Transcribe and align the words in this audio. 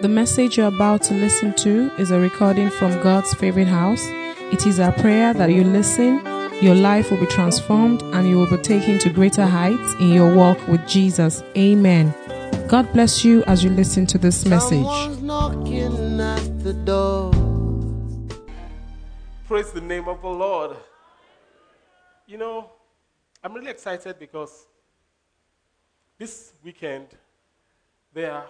The 0.00 0.08
message 0.08 0.56
you're 0.56 0.68
about 0.68 1.02
to 1.02 1.14
listen 1.14 1.52
to 1.56 1.92
is 1.98 2.10
a 2.10 2.18
recording 2.18 2.70
from 2.70 3.02
God's 3.02 3.34
favorite 3.34 3.68
house. 3.68 4.02
It 4.50 4.66
is 4.66 4.80
our 4.80 4.92
prayer 4.92 5.34
that 5.34 5.50
you 5.50 5.62
listen, 5.62 6.24
your 6.62 6.74
life 6.74 7.10
will 7.10 7.20
be 7.20 7.26
transformed, 7.26 8.00
and 8.14 8.26
you 8.26 8.38
will 8.38 8.48
be 8.48 8.56
taken 8.62 8.98
to 9.00 9.10
greater 9.10 9.44
heights 9.44 9.92
in 10.00 10.08
your 10.08 10.34
walk 10.34 10.56
with 10.68 10.88
Jesus. 10.88 11.42
Amen. 11.54 12.14
God 12.66 12.90
bless 12.94 13.26
you 13.26 13.44
as 13.44 13.62
you 13.62 13.68
listen 13.68 14.06
to 14.06 14.16
this 14.16 14.46
message. 14.46 14.86
At 14.86 16.64
the 16.64 16.72
door. 16.86 17.30
Praise 19.46 19.70
the 19.70 19.82
name 19.82 20.08
of 20.08 20.22
the 20.22 20.28
Lord. 20.28 20.78
You 22.26 22.38
know, 22.38 22.70
I'm 23.44 23.52
really 23.52 23.70
excited 23.70 24.18
because 24.18 24.66
this 26.16 26.54
weekend 26.64 27.08
there 28.14 28.32
are 28.32 28.46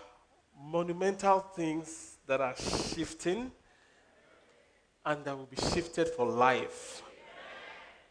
monumental 0.62 1.40
things 1.40 2.18
that 2.26 2.40
are 2.40 2.54
shifting 2.56 3.50
and 5.04 5.24
that 5.24 5.36
will 5.36 5.46
be 5.46 5.56
shifted 5.56 6.08
for 6.08 6.26
life 6.26 7.02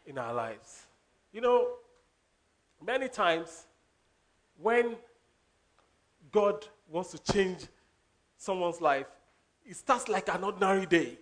in 0.06 0.18
our 0.18 0.34
lives. 0.34 0.86
You 1.32 1.40
know, 1.40 1.68
many 2.84 3.08
times 3.08 3.66
when 4.60 4.96
God 6.32 6.66
wants 6.88 7.12
to 7.12 7.32
change 7.32 7.66
someone's 8.36 8.80
life, 8.80 9.06
it 9.64 9.76
starts 9.76 10.08
like 10.08 10.28
an 10.34 10.42
ordinary 10.42 10.86
day. 10.86 11.18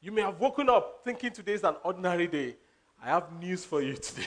You 0.00 0.12
may 0.12 0.22
have 0.22 0.38
woken 0.38 0.68
up 0.68 1.00
thinking 1.04 1.30
today 1.30 1.52
is 1.54 1.64
an 1.64 1.76
ordinary 1.82 2.26
day. 2.26 2.56
I 3.02 3.06
have 3.06 3.32
news 3.40 3.64
for 3.64 3.80
you 3.82 3.94
today. 3.96 4.26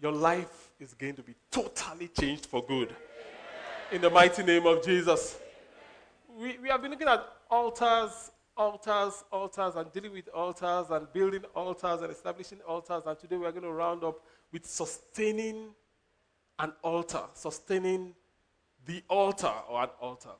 Your 0.00 0.12
life 0.12 0.70
is 0.80 0.94
going 0.94 1.14
to 1.16 1.22
be 1.22 1.34
totally 1.50 2.08
changed 2.08 2.46
for 2.46 2.64
good. 2.64 2.94
In 3.92 4.00
the 4.00 4.10
mighty 4.10 4.44
name 4.44 4.66
of 4.66 4.84
Jesus. 4.84 5.36
We, 6.38 6.56
we 6.58 6.68
have 6.68 6.80
been 6.80 6.92
looking 6.92 7.08
at 7.08 7.26
altars, 7.50 8.30
altars, 8.56 9.24
altars, 9.32 9.74
and 9.74 9.92
dealing 9.92 10.12
with 10.12 10.28
altars, 10.28 10.90
and 10.90 11.12
building 11.12 11.42
altars, 11.56 12.00
and 12.02 12.12
establishing 12.12 12.60
altars. 12.60 13.02
And 13.04 13.18
today 13.18 13.36
we 13.36 13.46
are 13.46 13.50
going 13.50 13.64
to 13.64 13.72
round 13.72 14.04
up 14.04 14.20
with 14.52 14.64
sustaining 14.64 15.70
an 16.60 16.72
altar, 16.84 17.22
sustaining 17.34 18.14
the 18.86 19.02
altar 19.08 19.52
or 19.68 19.82
an 19.82 19.90
altar. 20.00 20.36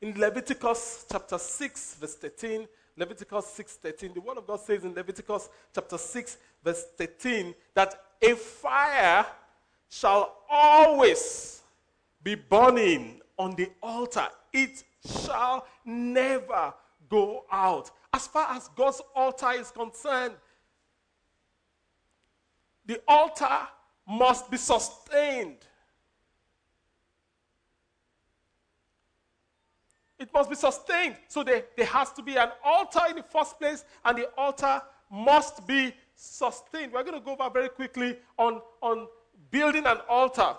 In 0.00 0.18
Leviticus 0.18 1.06
chapter 1.12 1.38
6, 1.38 1.94
verse 1.94 2.16
13, 2.16 2.66
Leviticus 2.96 3.46
6 3.46 3.74
13, 3.74 4.14
the 4.14 4.20
word 4.20 4.38
of 4.38 4.48
God 4.48 4.58
says 4.58 4.82
in 4.82 4.94
Leviticus 4.94 5.48
chapter 5.72 5.96
6, 5.96 6.38
verse 6.64 6.86
13, 6.98 7.54
that 7.74 7.94
a 8.20 8.34
fire 8.34 9.24
shall 9.88 10.38
always 10.50 11.59
be 12.22 12.34
burning 12.34 13.20
on 13.38 13.54
the 13.56 13.70
altar. 13.82 14.28
It 14.52 14.84
shall 15.24 15.66
never 15.84 16.74
go 17.08 17.44
out. 17.50 17.90
As 18.12 18.26
far 18.26 18.54
as 18.54 18.68
God's 18.68 19.00
altar 19.14 19.52
is 19.52 19.70
concerned, 19.70 20.34
the 22.86 23.00
altar 23.06 23.68
must 24.06 24.50
be 24.50 24.56
sustained. 24.56 25.58
It 30.18 30.28
must 30.34 30.50
be 30.50 30.56
sustained. 30.56 31.16
So 31.28 31.42
there, 31.42 31.64
there 31.76 31.86
has 31.86 32.12
to 32.12 32.22
be 32.22 32.36
an 32.36 32.50
altar 32.62 33.00
in 33.08 33.16
the 33.16 33.22
first 33.22 33.58
place, 33.58 33.84
and 34.04 34.18
the 34.18 34.28
altar 34.36 34.82
must 35.10 35.66
be 35.66 35.94
sustained. 36.14 36.92
We're 36.92 37.04
going 37.04 37.18
to 37.18 37.24
go 37.24 37.32
over 37.32 37.48
very 37.48 37.70
quickly 37.70 38.18
on, 38.36 38.60
on 38.82 39.08
building 39.50 39.86
an 39.86 39.98
altar. 40.08 40.54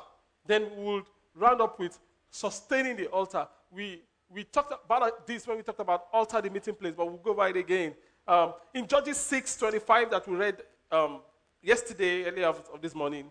Then 0.48 0.68
we'll 0.78 1.04
round 1.42 1.62
up 1.62 1.80
with 1.80 2.00
sustaining 2.30 2.96
the 2.96 3.08
altar. 3.08 3.48
We, 3.72 4.02
we 4.30 4.44
talked 4.44 4.74
about 4.86 5.28
this 5.28 5.48
when 5.48 5.58
we 5.58 5.64
talked 5.64 5.80
about 5.80 6.06
altar, 6.14 6.42
the 6.42 6.50
meeting 6.50 6.76
place, 6.76 6.94
but 6.96 7.06
we'll 7.06 7.18
go 7.18 7.32
over 7.32 7.48
it 7.48 7.58
again. 7.58 7.94
Um, 8.28 8.54
in 8.74 8.88
Judges 8.88 9.18
6 9.18 9.58
25, 9.58 10.12
that 10.12 10.28
we 10.28 10.36
read 10.36 10.58
um, 10.92 11.22
yesterday, 11.62 12.26
earlier 12.26 12.48
of, 12.48 12.62
of 12.74 12.82
this 12.82 12.94
morning, 12.94 13.30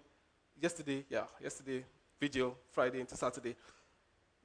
yesterday, 0.61 1.05
yeah, 1.09 1.25
yesterday, 1.41 1.85
video, 2.21 2.57
Friday 2.71 3.01
into 3.01 3.17
Saturday. 3.17 3.57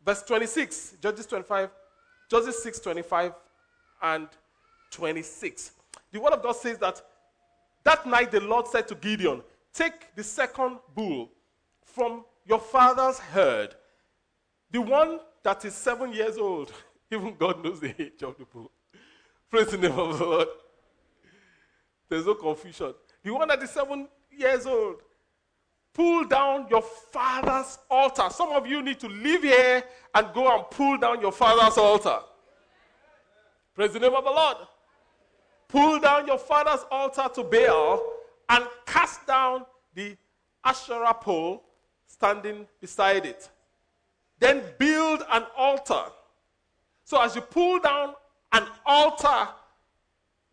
Verse 0.06 0.22
26, 0.24 0.97
Judges 1.02 1.26
25, 1.26 1.70
Judges 2.30 2.62
6 2.62 2.80
25 2.80 3.34
and 4.03 4.28
26. 4.92 5.72
The 6.12 6.20
word 6.20 6.34
of 6.34 6.44
God 6.44 6.56
says 6.56 6.78
that 6.78 7.02
that 7.84 8.06
night 8.06 8.32
the 8.32 8.40
Lord 8.40 8.68
said 8.68 8.88
to 8.88 8.96
Gideon, 8.96 9.42
Take 9.74 10.16
the 10.16 10.24
second 10.24 10.78
bull 10.96 11.32
from 11.84 12.24
your 12.46 12.60
father's 12.60 13.20
herd, 13.20 13.76
the 14.72 14.82
one 14.82 15.20
that 15.44 15.64
is 15.66 15.74
seven 15.74 16.14
years 16.14 16.38
old, 16.38 16.72
even 17.12 17.36
God 17.36 17.64
knows 17.64 17.80
the 17.80 17.94
age 18.02 18.24
of 18.24 18.38
the 18.38 18.46
bull. 18.46 18.72
Praise 19.50 19.68
the 19.68 19.78
name 19.78 19.98
of 19.98 20.18
the 20.18 20.26
Lord. 20.26 20.48
There's 22.10 22.26
no 22.26 22.36
confusion. 22.36 22.94
The 23.24 23.32
one 23.32 23.48
that 23.48 23.62
is 23.64 23.70
seven 23.72 24.08
years 24.32 24.66
old, 24.66 24.98
pull 25.94 26.26
down 26.26 26.68
your 26.70 26.82
father's 26.82 27.80
altar. 27.90 28.28
Some 28.30 28.50
of 28.50 28.68
you 28.68 28.82
need 28.84 29.00
to 29.00 29.08
leave 29.08 29.44
here 29.44 29.84
and 30.14 30.34
go 30.34 30.54
and 30.56 30.70
pull 30.70 30.98
down 30.98 31.22
your 31.22 31.32
father's 31.32 31.78
altar. 31.78 32.20
Praise 33.74 33.94
the 33.94 34.00
name 34.00 34.14
of 34.14 34.24
the 34.24 34.30
Lord. 34.30 34.58
Pull 35.68 36.00
down 36.00 36.28
your 36.28 36.38
father's 36.38 36.86
altar 36.92 37.28
to 37.34 37.44
Baal 37.44 38.02
and 38.50 38.66
cast 38.86 39.26
down 39.26 39.66
the 39.94 40.16
Asherah 40.64 41.14
pole 41.14 41.64
standing 42.08 42.68
beside 42.80 43.26
it. 43.26 43.50
Then 44.40 44.64
build 44.78 45.24
an 45.32 45.44
altar. 45.58 46.04
So 47.04 47.22
as 47.22 47.36
you 47.36 47.42
pull 47.42 47.80
down 47.80 48.14
an 48.52 48.66
altar 48.86 49.50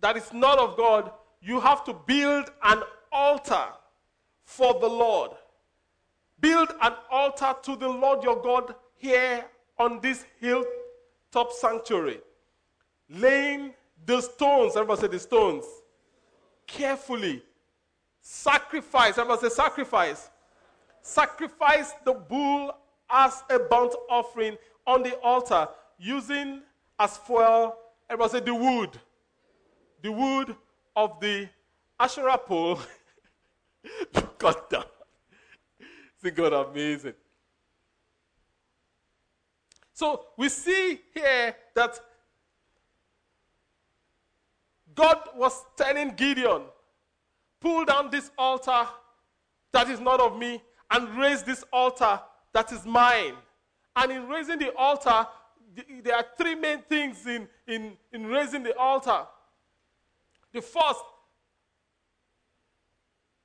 that 0.00 0.16
is 0.16 0.32
not 0.32 0.58
of 0.58 0.76
God, 0.76 1.12
you 1.40 1.60
have 1.60 1.84
to 1.84 1.92
build 1.92 2.50
an 2.62 2.82
altar 3.10 3.66
for 4.44 4.78
the 4.80 4.88
Lord. 4.88 5.32
Build 6.40 6.72
an 6.80 6.92
altar 7.10 7.54
to 7.62 7.76
the 7.76 7.88
Lord 7.88 8.22
your 8.22 8.40
God 8.40 8.74
here 8.96 9.44
on 9.78 10.00
this 10.00 10.24
hilltop 10.40 11.52
sanctuary. 11.52 12.20
Laying 13.08 13.74
the 14.06 14.20
stones, 14.20 14.76
everybody 14.76 15.00
say 15.02 15.06
the 15.08 15.18
stones, 15.18 15.64
carefully. 16.66 17.42
Sacrifice, 18.20 19.18
everybody 19.18 19.48
say 19.48 19.54
sacrifice 19.54 20.30
sacrifice 21.02 21.92
the 22.04 22.14
bull 22.14 22.72
as 23.10 23.42
a 23.50 23.58
burnt 23.58 23.94
offering 24.08 24.56
on 24.86 25.02
the 25.02 25.16
altar 25.18 25.68
using 25.98 26.62
as 26.98 27.16
fuel, 27.18 27.76
everybody 28.08 28.38
say 28.38 28.44
the 28.44 28.54
wood. 28.54 28.98
The 30.02 30.10
wood 30.10 30.56
of 30.96 31.20
the 31.20 31.48
Asherah 31.98 32.38
pole 32.38 32.80
to 34.14 34.22
cut 34.38 34.70
down. 34.70 34.84
Isn't 36.22 36.36
God 36.36 36.52
amazing? 36.52 37.14
So 39.92 40.26
we 40.36 40.48
see 40.48 41.00
here 41.14 41.54
that 41.74 42.00
God 44.94 45.18
was 45.36 45.64
telling 45.76 46.10
Gideon, 46.10 46.62
pull 47.60 47.84
down 47.84 48.10
this 48.10 48.30
altar 48.36 48.86
that 49.72 49.88
is 49.88 50.00
not 50.00 50.20
of 50.20 50.38
me 50.38 50.60
and 50.92 51.18
raise 51.18 51.42
this 51.42 51.64
altar 51.72 52.20
that 52.52 52.70
is 52.70 52.84
mine. 52.84 53.34
And 53.96 54.12
in 54.12 54.28
raising 54.28 54.58
the 54.58 54.74
altar, 54.76 55.26
there 56.02 56.16
are 56.16 56.26
three 56.36 56.54
main 56.54 56.82
things 56.82 57.26
in, 57.26 57.48
in, 57.66 57.92
in 58.12 58.26
raising 58.26 58.62
the 58.62 58.76
altar. 58.76 59.26
The 60.52 60.60
first, 60.60 61.00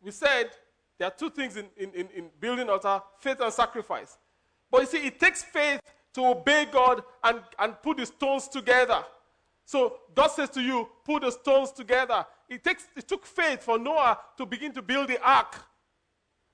we 0.02 0.12
said 0.12 0.50
there 0.98 1.08
are 1.08 1.14
two 1.18 1.30
things 1.30 1.56
in, 1.56 1.66
in, 1.78 1.92
in 1.94 2.30
building 2.40 2.70
altar 2.70 3.02
faith 3.20 3.40
and 3.40 3.54
sacrifice. 3.54 4.18
But 4.70 4.82
you 4.82 4.88
see, 4.88 5.08
it 5.08 5.20
takes 5.20 5.44
faith 5.44 5.80
to 6.14 6.26
obey 6.26 6.68
God 6.70 7.04
and, 7.24 7.40
and 7.60 7.82
put 7.82 7.98
the 7.98 8.06
stones 8.06 8.48
together. 8.50 9.04
So 9.64 9.98
God 10.14 10.28
says 10.28 10.50
to 10.52 10.62
you, 10.62 10.90
put 11.06 11.24
the 11.24 11.32
stones 11.32 11.72
together. 11.72 12.26
It, 12.50 12.64
takes, 12.64 12.88
it 12.96 13.08
took 13.08 13.26
faith 13.26 13.64
for 13.64 13.78
Noah 13.78 14.18
to 14.38 14.46
begin 14.46 14.74
to 14.74 14.82
build 14.82 15.08
the 15.08 15.22
ark. 15.22 15.56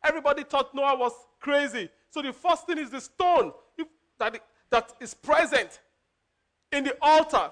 Everybody 0.03 0.43
thought 0.43 0.73
Noah 0.75 0.97
was 0.97 1.13
crazy. 1.39 1.89
So 2.09 2.21
the 2.21 2.33
first 2.33 2.67
thing 2.67 2.77
is 2.77 2.89
the 2.89 3.01
stone 3.01 3.53
that, 4.19 4.39
that 4.69 4.93
is 4.99 5.13
present 5.13 5.79
in 6.71 6.83
the 6.83 6.95
altar. 7.01 7.51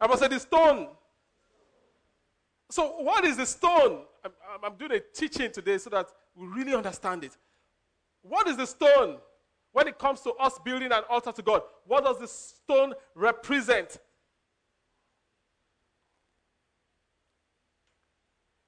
I 0.00 0.06
must 0.06 0.20
say 0.20 0.28
the 0.28 0.38
stone. 0.38 0.88
So 2.70 3.02
what 3.02 3.24
is 3.24 3.36
the 3.36 3.46
stone? 3.46 4.02
I'm, 4.24 4.32
I'm 4.64 4.74
doing 4.76 4.92
a 4.92 5.00
teaching 5.00 5.50
today 5.50 5.78
so 5.78 5.90
that 5.90 6.08
we 6.34 6.46
really 6.46 6.74
understand 6.74 7.24
it. 7.24 7.36
What 8.22 8.48
is 8.48 8.56
the 8.56 8.66
stone? 8.66 9.18
When 9.72 9.88
it 9.88 9.98
comes 9.98 10.20
to 10.22 10.32
us 10.32 10.58
building 10.64 10.90
an 10.90 11.02
altar 11.08 11.32
to 11.32 11.42
God, 11.42 11.62
what 11.86 12.04
does 12.04 12.18
the 12.18 12.26
stone 12.26 12.94
represent? 13.14 13.98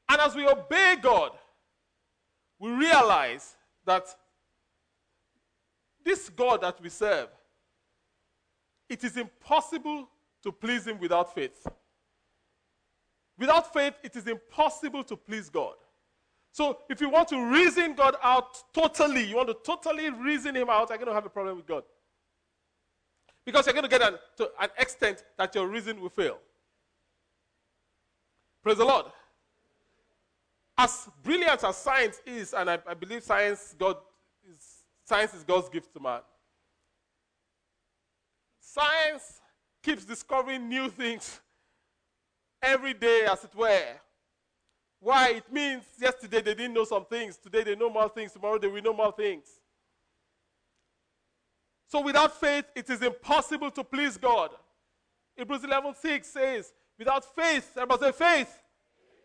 And 0.08 0.20
as 0.20 0.34
we 0.34 0.46
obey 0.46 0.96
God, 1.00 1.32
we 2.58 2.70
realize 2.70 3.56
that 3.84 4.14
this 6.04 6.28
God 6.28 6.62
that 6.62 6.80
we 6.80 6.88
serve, 6.88 7.28
it 8.88 9.04
is 9.04 9.16
impossible 9.16 10.08
to 10.42 10.52
please 10.52 10.86
Him 10.86 10.98
without 10.98 11.34
faith. 11.34 11.66
Without 13.38 13.72
faith, 13.72 13.94
it 14.02 14.16
is 14.16 14.26
impossible 14.26 15.04
to 15.04 15.16
please 15.16 15.48
God. 15.48 15.74
So, 16.50 16.78
if 16.88 17.00
you 17.00 17.08
want 17.08 17.28
to 17.28 17.52
reason 17.52 17.94
God 17.94 18.16
out 18.22 18.62
totally, 18.72 19.24
you 19.24 19.36
want 19.36 19.48
to 19.48 19.56
totally 19.64 20.10
reason 20.10 20.56
Him 20.56 20.68
out, 20.70 20.88
you're 20.88 20.98
going 20.98 21.08
to 21.08 21.14
have 21.14 21.26
a 21.26 21.30
problem 21.30 21.56
with 21.56 21.66
God. 21.66 21.84
Because 23.44 23.66
you're 23.66 23.74
going 23.74 23.84
to 23.84 23.90
get 23.90 24.02
an, 24.02 24.18
to 24.38 24.50
an 24.60 24.68
extent 24.78 25.24
that 25.36 25.54
your 25.54 25.68
reason 25.68 26.00
will 26.00 26.08
fail. 26.08 26.38
Praise 28.62 28.78
the 28.78 28.84
Lord. 28.84 29.06
As 30.80 31.08
brilliant 31.24 31.64
as 31.64 31.76
science 31.76 32.22
is, 32.24 32.54
and 32.54 32.70
I, 32.70 32.78
I 32.86 32.94
believe 32.94 33.24
science, 33.24 33.74
God 33.76 33.96
is, 34.48 34.84
science 35.04 35.34
is 35.34 35.42
God's 35.42 35.68
gift 35.68 35.92
to 35.92 36.00
man. 36.00 36.20
Science 38.60 39.40
keeps 39.82 40.04
discovering 40.04 40.68
new 40.68 40.88
things 40.88 41.40
every 42.62 42.94
day, 42.94 43.26
as 43.28 43.42
it 43.42 43.52
were. 43.56 43.86
Why? 45.00 45.30
It 45.30 45.52
means 45.52 45.82
yesterday 46.00 46.42
they 46.42 46.54
didn't 46.54 46.74
know 46.74 46.84
some 46.84 47.04
things, 47.06 47.36
today 47.36 47.64
they 47.64 47.74
know 47.74 47.90
more 47.90 48.08
things, 48.08 48.32
tomorrow 48.32 48.58
they 48.58 48.68
will 48.68 48.82
know 48.82 48.94
more 48.94 49.12
things. 49.12 49.48
So 51.88 52.02
without 52.02 52.38
faith, 52.38 52.66
it 52.76 52.88
is 52.88 53.02
impossible 53.02 53.72
to 53.72 53.82
please 53.82 54.16
God. 54.16 54.50
Hebrews 55.36 55.62
11:6 55.62 56.24
says, 56.24 56.72
without 56.96 57.24
faith, 57.34 57.72
everybody 57.76 58.12
say 58.12 58.12
faith. 58.12 58.62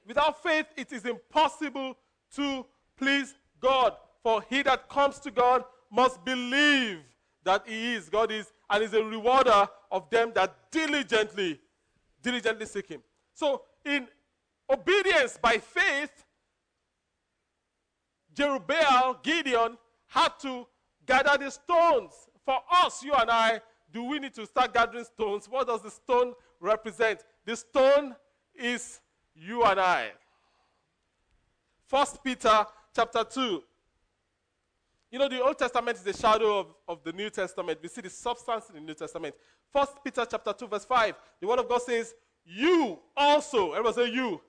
Without 0.07 0.41
faith, 0.43 0.65
it 0.75 0.91
is 0.91 1.05
impossible 1.05 1.95
to 2.35 2.65
please 2.97 3.33
God. 3.59 3.93
For 4.21 4.43
he 4.49 4.61
that 4.63 4.89
comes 4.89 5.19
to 5.19 5.31
God 5.31 5.63
must 5.91 6.23
believe 6.23 6.99
that 7.43 7.63
he 7.67 7.93
is, 7.93 8.09
God 8.09 8.31
is, 8.31 8.51
and 8.69 8.83
is 8.83 8.93
a 8.93 9.03
rewarder 9.03 9.67
of 9.91 10.09
them 10.09 10.31
that 10.35 10.55
diligently, 10.71 11.59
diligently 12.21 12.65
seek 12.65 12.87
him. 12.87 13.01
So 13.33 13.63
in 13.85 14.07
obedience 14.69 15.37
by 15.41 15.57
faith, 15.57 16.25
Jerubbaal, 18.33 19.21
Gideon, 19.21 19.77
had 20.07 20.29
to 20.41 20.65
gather 21.05 21.37
the 21.43 21.51
stones. 21.51 22.13
For 22.45 22.59
us, 22.71 23.03
you 23.03 23.13
and 23.13 23.29
I, 23.29 23.61
do 23.91 24.03
we 24.03 24.19
need 24.19 24.33
to 24.35 24.45
start 24.45 24.73
gathering 24.73 25.05
stones? 25.05 25.47
What 25.47 25.67
does 25.67 25.83
the 25.83 25.91
stone 25.91 26.33
represent? 26.59 27.21
The 27.45 27.55
stone 27.55 28.15
is 28.55 28.99
you 29.35 29.63
and 29.63 29.79
I. 29.79 30.11
First 31.87 32.23
Peter 32.23 32.65
chapter 32.95 33.23
2. 33.23 33.63
You 35.11 35.19
know, 35.19 35.29
the 35.29 35.43
Old 35.43 35.59
Testament 35.59 35.97
is 35.97 36.03
the 36.03 36.13
shadow 36.13 36.59
of, 36.59 36.67
of 36.87 37.03
the 37.03 37.13
New 37.13 37.29
Testament. 37.29 37.79
We 37.81 37.87
see 37.87 38.01
the 38.01 38.09
substance 38.09 38.69
in 38.69 38.75
the 38.75 38.81
New 38.81 38.95
Testament. 38.95 39.35
First 39.71 40.03
Peter 40.03 40.25
chapter 40.29 40.53
2, 40.53 40.67
verse 40.67 40.85
5. 40.85 41.15
The 41.39 41.47
word 41.47 41.59
of 41.59 41.69
God 41.69 41.81
says, 41.83 42.15
You 42.43 42.99
also, 43.15 43.73
everybody 43.73 44.07
say 44.07 44.13
you. 44.13 44.41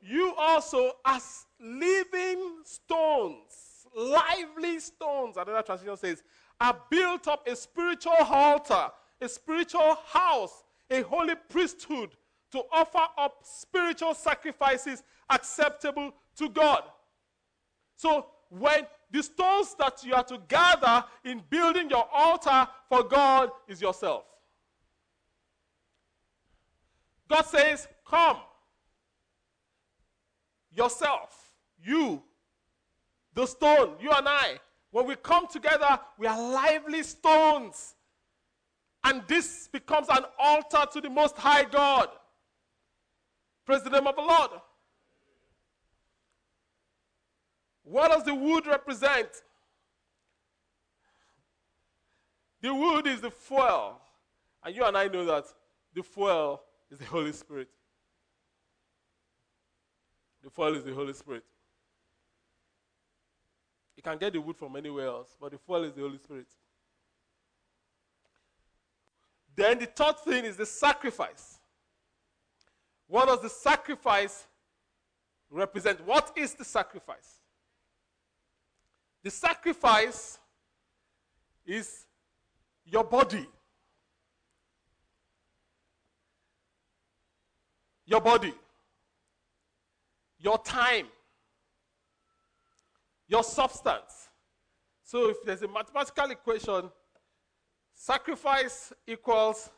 You 0.00 0.34
also, 0.36 0.92
as 1.04 1.46
living 1.60 2.62
stones, 2.64 3.86
lively 3.94 4.80
stones, 4.80 5.36
another 5.36 5.62
translation 5.62 5.96
says, 5.96 6.22
are 6.60 6.76
built 6.90 7.28
up 7.28 7.46
a 7.46 7.54
spiritual 7.54 8.16
altar, 8.18 8.88
a 9.20 9.28
spiritual 9.28 9.96
house, 10.06 10.64
a 10.90 11.02
holy 11.02 11.34
priesthood 11.48 12.10
to 12.52 12.62
offer 12.72 13.06
up 13.18 13.40
spiritual 13.42 14.14
sacrifices 14.14 15.02
acceptable 15.28 16.12
to 16.36 16.48
God. 16.48 16.84
So, 17.96 18.26
when 18.48 18.86
the 19.10 19.22
stones 19.22 19.74
that 19.78 20.02
you 20.04 20.14
are 20.14 20.24
to 20.24 20.38
gather 20.48 21.04
in 21.24 21.42
building 21.50 21.90
your 21.90 22.08
altar 22.12 22.66
for 22.88 23.02
God 23.02 23.50
is 23.68 23.80
yourself. 23.80 24.24
God 27.28 27.42
says, 27.42 27.88
Come. 28.06 28.38
Yourself. 30.74 31.52
You. 31.82 32.22
The 33.34 33.46
stone. 33.46 33.96
You 34.00 34.10
and 34.10 34.26
I. 34.28 34.58
When 34.90 35.06
we 35.06 35.16
come 35.16 35.46
together, 35.46 35.98
we 36.18 36.26
are 36.26 36.38
lively 36.38 37.02
stones. 37.02 37.94
And 39.04 39.22
this 39.26 39.68
becomes 39.68 40.08
an 40.08 40.24
altar 40.38 40.84
to 40.92 41.00
the 41.00 41.10
Most 41.10 41.36
High 41.36 41.64
God. 41.64 42.08
Praise 43.64 43.82
the 43.82 43.90
name 43.90 44.06
of 44.06 44.16
the 44.16 44.22
Lord. 44.22 44.50
What 47.84 48.10
does 48.10 48.24
the 48.24 48.34
wood 48.34 48.66
represent? 48.66 49.28
The 52.60 52.74
wood 52.74 53.06
is 53.06 53.20
the 53.20 53.30
fuel. 53.30 54.00
And 54.64 54.74
you 54.74 54.84
and 54.84 54.96
I 54.96 55.08
know 55.08 55.24
that 55.26 55.44
the 55.94 56.02
fuel 56.02 56.62
is 56.90 56.98
the 56.98 57.04
Holy 57.04 57.32
Spirit. 57.32 57.68
The 60.42 60.50
fuel 60.50 60.76
is 60.76 60.84
the 60.84 60.94
Holy 60.94 61.12
Spirit. 61.12 61.44
You 63.96 64.02
can 64.02 64.18
get 64.18 64.32
the 64.32 64.40
wood 64.40 64.56
from 64.56 64.74
anywhere 64.76 65.06
else, 65.06 65.36
but 65.40 65.52
the 65.52 65.58
fuel 65.58 65.84
is 65.84 65.92
the 65.92 66.00
Holy 66.00 66.18
Spirit. 66.18 66.46
Then 69.54 69.78
the 69.78 69.86
third 69.86 70.18
thing 70.20 70.44
is 70.44 70.56
the 70.56 70.66
sacrifice. 70.66 71.58
What 73.12 73.28
does 73.28 73.42
the 73.42 73.50
sacrifice 73.50 74.46
represent? 75.50 76.00
What 76.06 76.32
is 76.34 76.54
the 76.54 76.64
sacrifice? 76.64 77.40
The 79.22 79.30
sacrifice 79.30 80.38
is 81.66 82.06
your 82.86 83.04
body. 83.04 83.46
Your 88.06 88.22
body. 88.22 88.54
Your 90.38 90.56
time. 90.56 91.08
Your 93.28 93.44
substance. 93.44 94.30
So 95.04 95.28
if 95.28 95.44
there's 95.44 95.60
a 95.60 95.68
mathematical 95.68 96.30
equation, 96.30 96.90
sacrifice 97.92 98.90
equals 99.06 99.68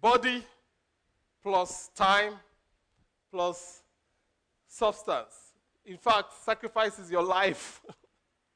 body 0.00 0.42
plus 1.44 1.90
time 1.94 2.34
plus 3.30 3.82
substance. 4.66 5.52
In 5.84 5.98
fact, 5.98 6.32
sacrifice 6.44 6.98
is 6.98 7.10
your 7.10 7.22
life. 7.22 7.82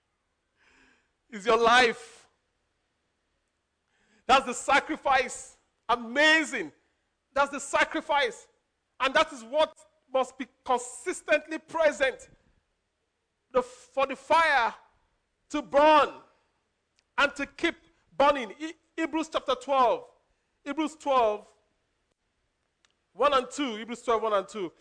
is 1.31 1.45
your 1.45 1.59
life. 1.59 2.27
That's 4.27 4.47
the 4.47 4.55
sacrifice. 4.55 5.57
Amazing. 5.89 6.73
That's 7.35 7.51
the 7.51 7.61
sacrifice. 7.61 8.47
And 9.01 9.13
that 9.15 9.33
is 9.33 9.45
what 9.45 9.75
must 10.13 10.39
be 10.39 10.47
consistently 10.65 11.59
present 11.59 12.29
the, 13.53 13.63
for 13.63 14.07
the 14.07 14.17
fire 14.17 14.75
to 15.51 15.63
burn 15.63 16.09
and 17.19 17.35
to 17.37 17.47
keep 17.47 17.75
burning. 18.17 18.53
Hebrews 18.97 19.29
chapter 19.33 19.55
12. 19.55 20.05
Hebrews 20.65 20.97
12, 21.01 21.47
1 23.19 23.35
and 23.35 23.51
2. 23.51 23.77
Hebrews 23.77 24.03
12, 24.03 24.23
1 24.23 24.33
and 24.33 24.49
2. 24.49 24.73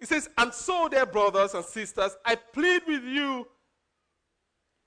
It 0.00 0.08
says, 0.08 0.28
And 0.36 0.52
so, 0.52 0.88
dear 0.88 1.06
brothers 1.06 1.54
and 1.54 1.64
sisters, 1.64 2.16
I 2.24 2.34
plead 2.34 2.82
with 2.86 3.04
you 3.04 3.46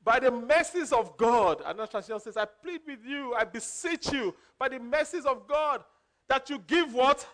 by 0.04 0.20
the 0.20 0.32
mercies 0.32 0.92
of 0.92 1.16
God. 1.16 1.62
Another 1.66 1.88
translation 1.88 2.20
says, 2.22 2.38
I 2.38 2.46
plead 2.46 2.82
with 2.86 3.00
you, 3.06 3.34
I 3.34 3.46
beseech 3.46 4.12
you, 4.12 4.36
by 4.60 4.68
the 4.68 4.80
mercies 4.80 5.26
of 5.26 5.48
God, 5.48 5.84
that 6.28 6.50
you 6.50 6.60
give 6.68 6.94
what? 6.94 7.26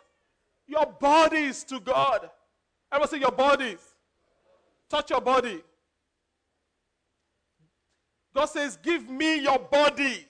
Your 0.68 0.86
bodies 0.86 1.64
to 1.66 1.80
God. 1.80 2.30
Must 2.92 3.12
say, 3.12 3.20
your 3.20 3.32
bodies. 3.32 3.80
Touch 4.90 5.10
your 5.10 5.22
body. 5.22 5.62
God 8.34 8.46
says, 8.46 8.78
Give 8.78 9.10
me 9.10 9.42
your 9.42 9.60
body 9.60 10.26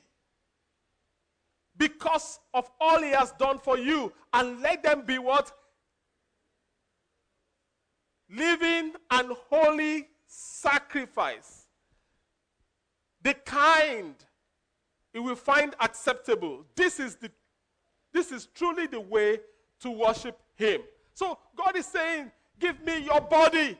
because 1.78 2.40
of 2.54 2.70
all 2.80 3.02
He 3.02 3.12
has 3.12 3.32
done 3.34 3.60
for 3.60 3.78
you, 3.78 4.12
and 4.34 4.62
let 4.62 4.84
them 4.84 5.04
be 5.06 5.18
what? 5.20 5.52
living 8.30 8.94
and 9.12 9.32
holy 9.50 10.08
sacrifice. 10.28 11.68
The 13.22 13.34
kind 13.34 14.16
you 15.14 15.24
will 15.24 15.36
find 15.36 15.76
acceptable. 15.80 16.66
This 16.76 17.00
is, 17.00 17.16
the, 17.16 17.32
this 18.14 18.32
is 18.32 18.48
truly 18.54 18.88
the 18.88 19.00
way 19.00 19.40
to 19.82 19.92
worship 19.92 20.40
Him. 20.56 20.82
So 21.14 21.38
God 21.56 21.76
is 21.76 21.86
saying, 21.86 22.32
Give 22.60 22.82
me 22.84 23.00
your 23.06 23.22
body. 23.22 23.78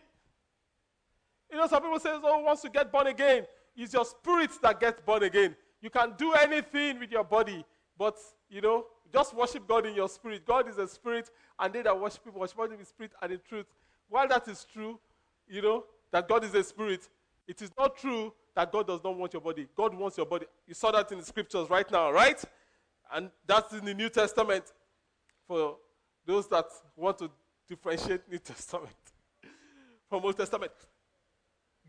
You 1.52 1.58
know, 1.58 1.68
some 1.68 1.82
people 1.82 2.00
say, 2.00 2.12
Oh, 2.12 2.40
once 2.40 2.64
you 2.64 2.70
get 2.70 2.92
born 2.92 3.08
again, 3.08 3.46
it's 3.76 3.94
your 3.94 4.06
spirit 4.06 4.52
that 4.62 4.80
gets 4.80 5.02
born 5.02 5.24
again. 5.24 5.56
You 5.82 5.90
can 5.90 6.14
do 6.18 6.34
anything 6.34 7.00
with 7.00 7.12
your 7.12 7.24
body, 7.24 7.64
but, 7.98 8.18
you 8.50 8.62
know, 8.62 8.86
just 9.12 9.34
worship 9.34 9.68
God 9.68 9.86
in 9.86 9.96
your 9.96 10.10
spirit. 10.10 10.46
God 10.46 10.70
is 10.70 10.78
a 10.78 10.88
spirit, 10.88 11.30
and 11.60 11.74
they 11.74 11.82
that 11.82 12.00
worship 12.00 12.26
Him 12.26 12.34
worship 12.36 12.58
Him 12.58 12.80
in 12.80 12.86
spirit 12.86 13.12
and 13.22 13.34
in 13.34 13.40
truth. 13.48 13.66
While 14.10 14.28
that 14.28 14.48
is 14.48 14.66
true, 14.72 15.00
you 15.48 15.62
know, 15.62 15.84
that 16.12 16.28
God 16.28 16.44
is 16.44 16.54
a 16.54 16.64
spirit, 16.64 17.10
it 17.48 17.62
is 17.62 17.72
not 17.78 17.98
true 17.98 18.34
that 18.56 18.72
God 18.72 18.88
does 18.88 19.04
not 19.04 19.16
want 19.16 19.34
your 19.34 19.42
body. 19.42 19.68
God 19.76 19.94
wants 19.94 20.18
your 20.18 20.26
body. 20.26 20.46
You 20.68 20.74
saw 20.74 20.92
that 20.92 21.12
in 21.12 21.20
the 21.20 21.26
scriptures 21.26 21.70
right 21.70 21.90
now, 21.92 22.12
right? 22.12 22.44
And 23.14 23.30
that's 23.46 23.74
in 23.74 23.86
the 23.86 23.94
New 23.94 24.10
Testament 24.10 24.66
for 25.48 25.78
those 26.26 26.48
that 26.50 26.66
want 26.96 27.20
to 27.20 27.30
differentiate 27.68 28.30
New 28.30 28.38
Testament 28.40 28.96
from 30.10 30.26
Old 30.26 30.38
Testament. 30.38 30.72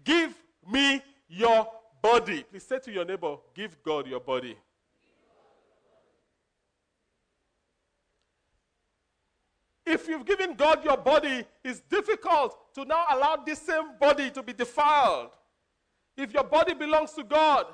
Give 0.04 0.34
me 0.70 1.02
your 1.28 1.66
body. 2.02 2.44
Please 2.44 2.64
say 2.64 2.78
to 2.80 2.92
your 2.92 3.04
neighbor, 3.04 3.36
give 3.54 3.82
God 3.82 4.06
your 4.06 4.20
body. 4.20 4.56
If 9.90 10.06
you've 10.06 10.26
given 10.26 10.52
God 10.52 10.84
your 10.84 10.98
body, 10.98 11.46
it's 11.64 11.80
difficult 11.80 12.74
to 12.74 12.84
now 12.84 13.06
allow 13.10 13.36
this 13.36 13.58
same 13.58 13.96
body 13.98 14.30
to 14.32 14.42
be 14.42 14.52
defiled. 14.52 15.30
If 16.14 16.34
your 16.34 16.44
body 16.44 16.74
belongs 16.74 17.12
to 17.12 17.24
God, 17.24 17.64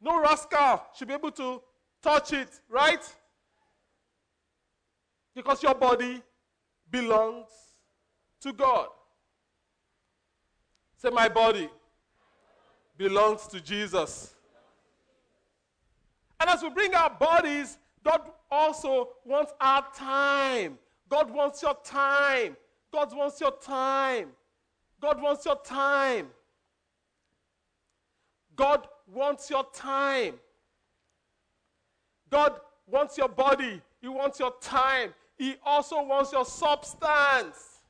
no 0.00 0.20
rascal 0.20 0.82
should 0.96 1.06
be 1.06 1.14
able 1.14 1.30
to 1.30 1.62
touch 2.02 2.32
it, 2.32 2.48
right? 2.68 3.02
Because 5.36 5.62
your 5.62 5.76
body 5.76 6.20
belongs 6.90 7.50
to 8.40 8.52
God. 8.52 8.88
Say, 10.96 11.10
my 11.10 11.28
body 11.28 11.68
belongs 12.96 13.46
to 13.46 13.60
Jesus. 13.60 14.34
And 16.40 16.50
as 16.50 16.60
we 16.60 16.70
bring 16.70 16.92
our 16.92 17.10
bodies, 17.10 17.78
God 18.02 18.22
also 18.50 19.10
wants 19.24 19.52
our 19.60 19.84
time. 19.94 20.78
God 21.08 21.30
wants 21.30 21.62
your 21.62 21.76
time. 21.84 22.56
God 22.92 23.14
wants 23.16 23.40
your 23.40 23.52
time. 23.52 24.28
God 25.00 25.22
wants 25.22 25.44
your 25.44 25.56
time. 25.64 26.28
God 28.56 28.86
wants 29.06 29.48
your 29.48 29.64
time. 29.72 30.34
God 32.30 32.60
wants 32.86 33.16
your 33.16 33.28
body. 33.28 33.80
He 34.00 34.08
wants 34.08 34.40
your 34.40 34.52
time. 34.60 35.14
He 35.38 35.54
also 35.64 36.02
wants 36.02 36.32
your 36.32 36.44
substance. 36.44 37.80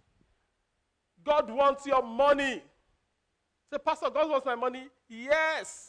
God 1.24 1.50
wants 1.50 1.86
your 1.86 2.02
money. 2.02 2.62
Say, 3.70 3.78
Pastor, 3.84 4.10
God 4.10 4.30
wants 4.30 4.46
my 4.46 4.54
money? 4.54 4.88
Yes. 5.08 5.87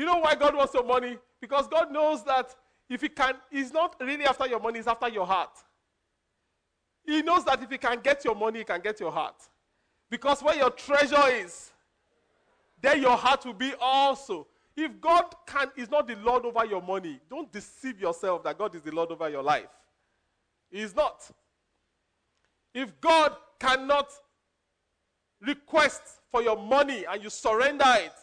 You 0.00 0.06
know 0.06 0.16
why 0.16 0.34
God 0.34 0.56
wants 0.56 0.72
your 0.72 0.82
money? 0.82 1.18
Because 1.42 1.68
God 1.68 1.92
knows 1.92 2.24
that 2.24 2.56
if 2.88 3.02
He 3.02 3.10
can, 3.10 3.34
He's 3.50 3.70
not 3.70 3.96
really 4.00 4.24
after 4.24 4.48
your 4.48 4.58
money, 4.58 4.78
He's 4.78 4.86
after 4.86 5.10
your 5.10 5.26
heart. 5.26 5.50
He 7.04 7.20
knows 7.20 7.44
that 7.44 7.62
if 7.62 7.70
He 7.70 7.76
can 7.76 8.00
get 8.00 8.24
your 8.24 8.34
money, 8.34 8.60
He 8.60 8.64
can 8.64 8.80
get 8.80 8.98
your 8.98 9.12
heart. 9.12 9.34
Because 10.08 10.42
where 10.42 10.56
your 10.56 10.70
treasure 10.70 11.28
is, 11.28 11.72
there 12.80 12.96
your 12.96 13.14
heart 13.14 13.44
will 13.44 13.52
be 13.52 13.74
also. 13.78 14.46
If 14.74 14.98
God 15.02 15.34
can, 15.46 15.70
is 15.76 15.90
not 15.90 16.08
the 16.08 16.16
Lord 16.16 16.46
over 16.46 16.64
your 16.64 16.80
money, 16.80 17.20
don't 17.28 17.52
deceive 17.52 18.00
yourself 18.00 18.42
that 18.44 18.56
God 18.56 18.74
is 18.74 18.80
the 18.80 18.92
Lord 18.92 19.10
over 19.10 19.28
your 19.28 19.42
life. 19.42 19.68
He 20.70 20.80
is 20.80 20.96
not. 20.96 21.30
If 22.72 22.98
God 23.02 23.36
cannot 23.58 24.08
request 25.42 26.00
for 26.32 26.42
your 26.42 26.56
money 26.56 27.04
and 27.04 27.22
you 27.22 27.28
surrender 27.28 27.84
it, 27.98 28.14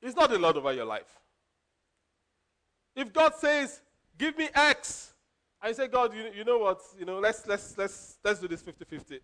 He's 0.00 0.14
not 0.14 0.30
the 0.30 0.38
Lord 0.38 0.56
over 0.56 0.72
your 0.72 0.84
life. 0.84 1.20
If 2.94 3.12
God 3.12 3.34
says, 3.34 3.80
"Give 4.16 4.36
me 4.36 4.48
X," 4.54 5.12
and 5.60 5.70
you 5.70 5.74
say, 5.74 5.88
"God, 5.88 6.14
you, 6.14 6.30
you 6.34 6.44
know 6.44 6.58
what? 6.58 6.80
You 6.98 7.04
know, 7.04 7.18
let's 7.18 7.46
let's 7.46 7.76
let's 7.76 8.18
let's 8.24 8.40
do 8.40 8.48
this 8.48 8.62
50-50. 8.62 9.20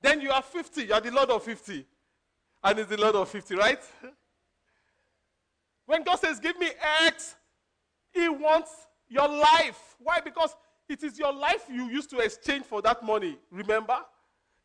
Then 0.00 0.20
you 0.20 0.30
are 0.30 0.42
50. 0.42 0.84
You 0.84 0.92
are 0.94 1.00
the 1.00 1.10
Lord 1.10 1.30
of 1.30 1.42
50, 1.42 1.86
and 2.62 2.78
it's 2.78 2.90
the 2.90 2.96
Lord 2.96 3.16
of 3.16 3.28
50, 3.28 3.54
right? 3.56 3.80
When 5.86 6.02
God 6.02 6.16
says, 6.16 6.40
"Give 6.40 6.58
me 6.58 6.70
X," 7.06 7.36
He 8.12 8.28
wants 8.28 8.70
your 9.08 9.28
life. 9.28 9.96
Why? 9.98 10.20
Because 10.20 10.54
it 10.88 11.02
is 11.02 11.18
your 11.18 11.32
life 11.32 11.64
you 11.68 11.88
used 11.88 12.10
to 12.10 12.18
exchange 12.18 12.64
for 12.64 12.80
that 12.82 13.02
money. 13.02 13.38
Remember? 13.50 13.98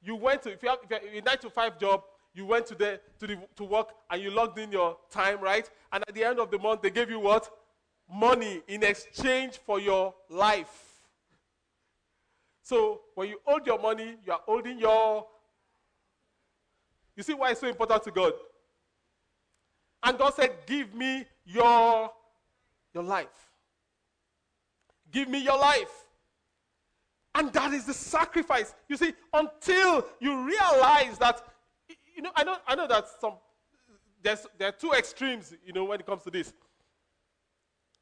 You 0.02 0.16
went 0.16 0.44
to, 0.44 0.52
if 0.52 0.64
you 0.64 0.70
have, 0.70 0.80
if 0.84 0.90
you 0.90 0.96
have 0.96 1.24
a 1.24 1.26
9 1.26 1.38
to 1.40 1.50
5 1.50 1.80
job, 1.80 2.04
you 2.34 2.46
went 2.46 2.68
to, 2.68 2.76
the, 2.76 3.00
to, 3.20 3.28
the, 3.28 3.38
to 3.56 3.64
work 3.64 3.90
and 4.10 4.22
you 4.22 4.32
logged 4.32 4.60
in 4.60 4.72
your 4.72 4.98
time, 5.10 5.42
right? 5.42 5.70
And 5.92 6.04
at 6.08 6.14
the 6.14 6.24
end 6.24 6.40
of 6.40 6.52
the 6.52 6.60
month, 6.60 6.82
they 6.82 6.90
gave 6.90 7.10
you 7.10 7.20
what? 7.20 7.50
Money 8.12 8.62
in 8.68 8.84
exchange 8.84 9.58
for 9.58 9.80
your 9.80 10.14
life. 10.30 10.90
So 12.62 13.02
when 13.16 13.30
you 13.30 13.40
hold 13.44 13.66
your 13.66 13.80
money, 13.80 14.16
you 14.26 14.32
are 14.32 14.42
holding 14.46 14.80
your. 14.80 15.26
You 17.16 17.24
see 17.24 17.34
why 17.34 17.52
it's 17.52 17.60
so 17.60 17.68
important 17.68 18.04
to 18.04 18.12
God? 18.12 18.34
And 20.04 20.18
God 20.18 20.34
said, 20.36 20.52
Give 20.66 20.94
me 20.94 21.26
your, 21.46 22.12
your 22.94 23.04
life. 23.04 23.28
Give 25.12 25.28
me 25.28 25.44
your 25.44 25.58
life. 25.58 26.06
And 27.36 27.52
that 27.54 27.74
is 27.74 27.86
the 27.86 27.94
sacrifice. 27.94 28.74
You 28.88 28.98
see, 28.98 29.14
until 29.34 30.06
you 30.20 30.46
realize 30.46 31.18
that 31.20 31.44
you 32.20 32.24
know, 32.24 32.32
I 32.36 32.44
know, 32.44 32.58
I 32.68 32.76
know 32.76 32.86
that 32.86 33.06
some 33.22 33.36
there's 34.22 34.46
there 34.58 34.68
are 34.68 34.74
two 34.74 34.92
extremes, 34.92 35.54
you 35.66 35.72
know, 35.72 35.86
when 35.86 36.02
it 36.02 36.06
comes 36.06 36.22
to 36.24 36.30
this. 36.30 36.54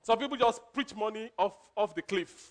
Some 0.02 0.18
people 0.18 0.36
just 0.36 0.60
preach 0.74 0.96
money 0.96 1.30
off, 1.38 1.54
off 1.76 1.94
the 1.94 2.02
cliff. 2.02 2.50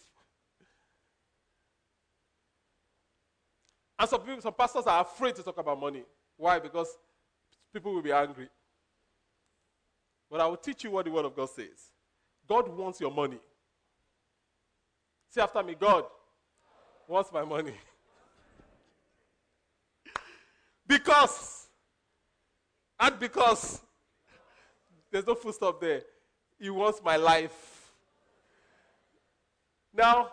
And 3.99 4.08
some 4.08 4.20
people, 4.20 4.40
some 4.40 4.52
pastors 4.52 4.87
are 4.87 5.00
afraid 5.02 5.35
to 5.35 5.42
talk 5.42 5.58
about 5.58 5.80
money. 5.80 6.04
Why? 6.37 6.61
Because 6.61 6.87
people 7.73 7.92
will 7.92 8.02
be 8.02 8.12
angry. 8.12 8.49
But 10.30 10.40
I 10.40 10.46
will 10.46 10.56
teach 10.56 10.85
you 10.85 10.92
what 10.92 11.04
the 11.04 11.11
word 11.11 11.25
of 11.25 11.35
God 11.35 11.50
says. 11.50 11.90
God 12.46 12.68
wants 12.68 13.00
your 13.00 13.11
money. 13.11 13.40
Say 15.30 15.40
after 15.40 15.64
me, 15.64 15.75
God 15.75 16.04
wants 17.08 17.32
my 17.32 17.44
money. 17.44 17.75
because, 20.87 21.69
and 22.99 23.19
because, 23.19 23.81
there's 25.11 25.26
no 25.26 25.35
full 25.35 25.52
stop 25.52 25.81
there. 25.81 26.02
He 26.59 26.71
wants 26.71 27.00
my 27.05 27.16
life. 27.16 27.90
Now, 29.93 30.33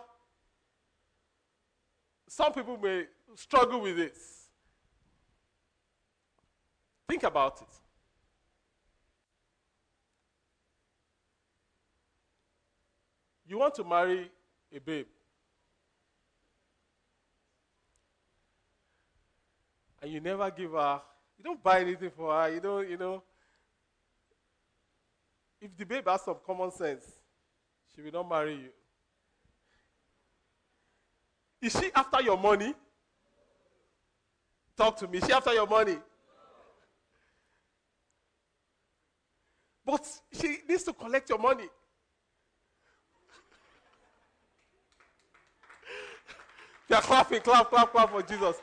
some 2.28 2.52
people 2.52 2.76
may 2.76 3.04
struggle 3.34 3.80
with 3.80 3.96
this. 3.96 4.48
Think 7.08 7.22
about 7.22 7.60
it. 7.60 7.68
You 13.46 13.58
want 13.58 13.74
to 13.74 13.84
marry 13.84 14.30
a 14.74 14.80
babe. 14.80 15.06
And 20.04 20.12
you 20.12 20.20
never 20.20 20.50
give 20.50 20.72
her, 20.72 21.00
you 21.38 21.44
don't 21.44 21.62
buy 21.62 21.80
anything 21.80 22.10
for 22.14 22.30
her, 22.30 22.52
you 22.52 22.60
don't, 22.60 22.90
you 22.90 22.98
know. 22.98 23.22
If 25.58 25.74
the 25.78 25.86
babe 25.86 26.06
has 26.06 26.20
some 26.20 26.36
common 26.46 26.70
sense, 26.72 27.06
she 27.94 28.02
will 28.02 28.12
not 28.12 28.28
marry 28.28 28.52
you. 28.52 28.68
Is 31.62 31.72
she 31.72 31.90
after 31.94 32.20
your 32.20 32.36
money? 32.36 32.74
Talk 34.76 34.98
to 34.98 35.08
me. 35.08 35.16
Is 35.16 35.24
she 35.24 35.32
after 35.32 35.54
your 35.54 35.66
money? 35.66 35.96
But 39.86 40.06
she 40.38 40.58
needs 40.68 40.82
to 40.82 40.92
collect 40.92 41.30
your 41.30 41.38
money. 41.38 41.64
They 46.90 46.94
are 46.94 47.00
clapping, 47.00 47.40
clap, 47.40 47.70
clap, 47.70 47.90
clap 47.90 48.10
for 48.10 48.20
Jesus. 48.20 48.56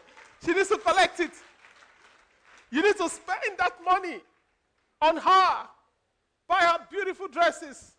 She 0.43 0.53
needs 0.53 0.69
to 0.69 0.77
collect 0.77 1.19
it. 1.19 1.31
You 2.71 2.81
need 2.81 2.97
to 2.97 3.09
spend 3.09 3.57
that 3.57 3.73
money 3.83 4.21
on 5.01 5.17
her. 5.17 5.67
Buy 6.47 6.59
her 6.59 6.79
beautiful 6.89 7.27
dresses. 7.27 7.93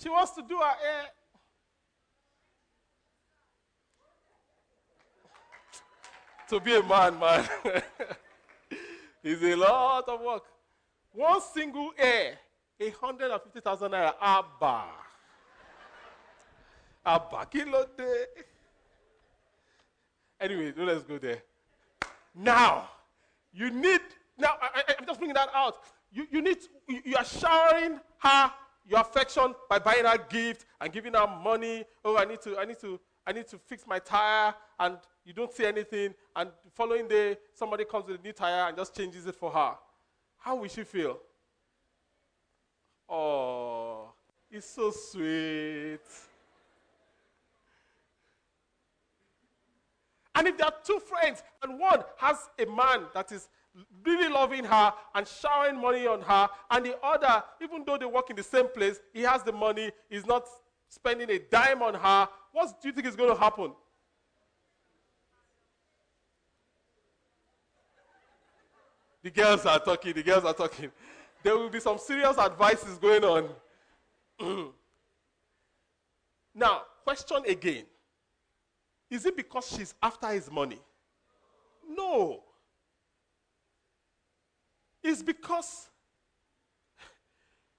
She 0.00 0.08
wants 0.08 0.32
to 0.32 0.42
do 0.42 0.56
her 0.56 0.64
hair. 0.64 1.06
to 6.52 6.60
be 6.60 6.76
a 6.76 6.82
man, 6.82 7.18
man, 7.18 7.48
is 9.24 9.42
a 9.42 9.54
lot 9.56 10.06
of 10.06 10.20
work. 10.20 10.42
One 11.14 11.40
single 11.40 11.92
hair, 11.96 12.38
150,000 12.78 13.90
naira. 13.90 14.12
Abba. 14.20 14.84
Abba, 17.06 17.46
kilo 17.50 17.86
de. 17.96 18.26
Anyway, 20.42 20.72
let's 20.76 21.04
go 21.04 21.18
there. 21.18 21.40
Now, 22.34 22.88
you 23.52 23.70
need, 23.70 24.00
now, 24.36 24.54
I, 24.60 24.82
am 24.98 25.06
just 25.06 25.20
bringing 25.20 25.34
that 25.34 25.50
out. 25.54 25.76
You, 26.10 26.26
you 26.32 26.42
need, 26.42 26.58
you 26.88 27.14
are 27.16 27.24
showering 27.24 28.00
her 28.18 28.52
your 28.84 29.00
affection 29.00 29.54
by 29.70 29.78
buying 29.78 30.04
her 30.04 30.18
gift 30.18 30.66
and 30.80 30.92
giving 30.92 31.14
her 31.14 31.28
money. 31.28 31.84
Oh, 32.04 32.16
I 32.16 32.24
need 32.24 32.42
to, 32.42 32.58
I 32.58 32.64
need 32.64 32.80
to, 32.80 32.98
I 33.24 33.32
need 33.32 33.46
to 33.48 33.58
fix 33.58 33.86
my 33.86 34.00
tire, 34.00 34.52
and 34.80 34.98
you 35.24 35.32
don't 35.32 35.52
say 35.52 35.66
anything. 35.66 36.12
And 36.34 36.50
the 36.64 36.70
following 36.74 37.06
day, 37.06 37.36
somebody 37.54 37.84
comes 37.84 38.08
with 38.08 38.18
a 38.18 38.22
new 38.22 38.32
tire 38.32 38.66
and 38.66 38.76
just 38.76 38.96
changes 38.96 39.24
it 39.26 39.36
for 39.36 39.52
her. 39.52 39.74
How 40.38 40.56
will 40.56 40.68
she 40.68 40.82
feel? 40.82 41.20
Oh, 43.08 44.12
it's 44.50 44.66
so 44.68 44.90
sweet. 44.90 46.00
And 50.34 50.48
if 50.48 50.56
there 50.56 50.66
are 50.66 50.74
two 50.84 50.98
friends 51.00 51.42
and 51.62 51.78
one 51.78 52.02
has 52.16 52.36
a 52.58 52.66
man 52.66 53.06
that 53.14 53.32
is 53.32 53.48
really 54.04 54.28
loving 54.28 54.64
her 54.64 54.92
and 55.14 55.26
showering 55.26 55.80
money 55.80 56.06
on 56.06 56.22
her, 56.22 56.48
and 56.70 56.86
the 56.86 56.96
other, 57.02 57.42
even 57.62 57.84
though 57.86 57.98
they 57.98 58.06
work 58.06 58.30
in 58.30 58.36
the 58.36 58.42
same 58.42 58.68
place, 58.68 59.00
he 59.12 59.22
has 59.22 59.42
the 59.42 59.52
money, 59.52 59.90
he's 60.08 60.26
not 60.26 60.46
spending 60.88 61.30
a 61.30 61.38
dime 61.38 61.82
on 61.82 61.94
her, 61.94 62.28
what 62.52 62.80
do 62.80 62.88
you 62.88 62.94
think 62.94 63.06
is 63.06 63.16
going 63.16 63.34
to 63.34 63.38
happen? 63.40 63.72
The 69.22 69.30
girls 69.30 69.64
are 69.66 69.78
talking, 69.78 70.12
the 70.14 70.22
girls 70.22 70.44
are 70.44 70.52
talking. 70.52 70.90
There 71.42 71.56
will 71.56 71.70
be 71.70 71.80
some 71.80 71.98
serious 71.98 72.38
advices 72.38 72.98
going 72.98 73.24
on. 73.24 73.48
now, 76.54 76.82
question 77.04 77.42
again. 77.46 77.84
Is 79.12 79.26
it 79.26 79.36
because 79.36 79.68
she's 79.68 79.92
after 80.02 80.28
his 80.28 80.50
money? 80.50 80.78
No. 81.86 82.42
It's 85.02 85.22
because 85.22 85.90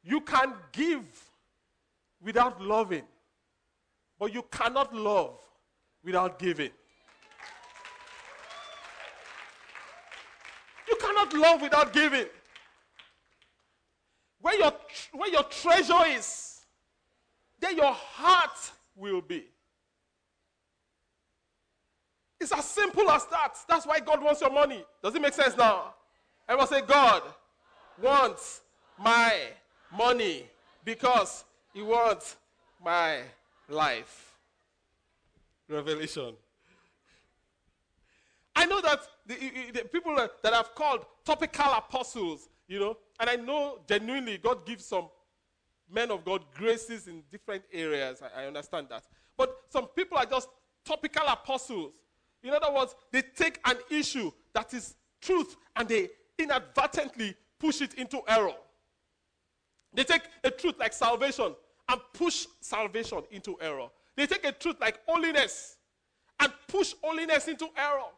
you 0.04 0.22
can 0.22 0.54
give 0.72 1.02
without 2.24 2.62
loving, 2.62 3.02
but 4.20 4.32
you 4.32 4.46
cannot 4.52 4.94
love 4.94 5.40
without 6.04 6.38
giving. 6.38 6.70
You 10.88 10.96
cannot 11.02 11.34
love 11.34 11.64
without 11.64 11.92
giving. 11.92 12.28
Where 14.40 14.60
your, 14.60 14.74
where 15.14 15.32
your 15.32 15.44
treasure 15.46 16.06
is, 16.10 16.60
there 17.60 17.72
your 17.72 17.94
heart 17.94 18.72
will 18.96 19.22
be. 19.22 19.48
It's 22.44 22.52
as 22.52 22.66
simple 22.66 23.10
as 23.10 23.26
that. 23.28 23.54
That's 23.70 23.88
why 23.88 24.02
God 24.02 24.22
wants 24.22 24.42
your 24.42 24.52
money. 24.52 24.84
Does 25.02 25.16
it 25.16 25.22
make 25.22 25.34
sense 25.34 25.56
now? 25.56 25.94
Everyone 26.50 26.68
say, 26.68 26.82
God 26.82 27.24
wants 28.02 28.60
my 29.00 29.34
money 29.96 30.44
because 30.84 31.46
he 31.74 31.82
wants 31.82 32.36
my 32.84 33.20
life. 33.70 34.34
Revelation. 35.70 36.34
I 38.58 38.66
know 38.66 38.82
that 38.82 39.00
the, 39.26 39.36
the 39.74 39.86
people 39.86 40.14
that 40.18 40.54
I've 40.54 40.76
called 40.76 41.06
topical 41.24 41.72
apostles, 41.72 42.50
you 42.68 42.78
know, 42.78 42.98
and 43.22 43.30
I 43.30 43.38
know 43.38 43.80
genuinely 43.88 44.38
God 44.38 44.66
gives 44.66 44.84
some 44.84 45.08
men 45.90 46.12
of 46.12 46.26
God 46.26 46.44
graces 46.54 47.08
in 47.08 47.24
different 47.32 47.64
areas. 47.72 48.22
I, 48.22 48.42
I 48.44 48.48
understand 48.48 48.88
that. 48.90 49.06
But 49.38 49.56
some 49.70 49.88
people 49.88 50.18
are 50.18 50.26
just 50.26 50.50
topical 50.84 51.26
apostles. 51.26 51.94
In 52.44 52.52
other 52.54 52.72
words, 52.74 52.94
they 53.12 53.22
take 53.22 53.60
an 53.66 53.78
issue 53.90 54.32
that 54.54 54.74
is 54.74 54.96
truth 55.22 55.56
and 55.76 55.88
they 55.88 56.10
inadvertently 56.38 57.36
push 57.58 57.82
it 57.82 57.94
into 57.94 58.22
error. 58.28 58.54
They 59.94 60.04
take 60.04 60.24
a 60.44 60.52
truth 60.52 60.76
like 60.78 60.92
salvation 60.92 61.56
and 61.90 62.02
push 62.14 62.48
salvation 62.60 63.22
into 63.32 63.58
error. 63.62 63.88
They 64.16 64.28
take 64.28 64.46
a 64.46 64.52
truth 64.52 64.78
like 64.82 65.00
holiness 65.08 65.78
and 66.40 66.52
push 66.68 66.94
holiness 67.02 67.48
into 67.48 67.70
error. 67.78 68.12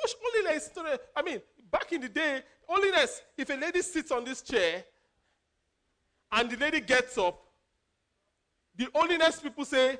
Push 0.00 0.12
holiness 0.22 0.68
to 0.68 0.82
the, 0.82 1.00
I 1.14 1.22
mean, 1.22 1.40
back 1.70 1.92
in 1.92 2.00
the 2.00 2.08
day, 2.08 2.40
holiness, 2.66 3.20
if 3.36 3.50
a 3.50 3.54
lady 3.54 3.82
sits 3.82 4.10
on 4.10 4.24
this 4.24 4.40
chair 4.40 4.84
and 6.32 6.50
the 6.50 6.56
lady 6.56 6.80
gets 6.80 7.18
up, 7.18 7.38
the 8.76 8.88
holiness 8.94 9.40
people 9.40 9.64
say, 9.64 9.98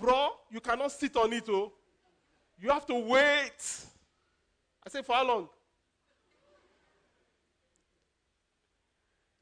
Bro, 0.00 0.30
you 0.50 0.60
cannot 0.60 0.92
sit 0.92 1.14
on 1.16 1.32
it, 1.32 1.44
oh. 1.48 1.72
You 2.58 2.70
have 2.70 2.86
to 2.86 2.94
wait. 2.94 3.52
I 4.84 4.88
say, 4.88 5.02
For 5.02 5.14
how 5.14 5.26
long? 5.26 5.48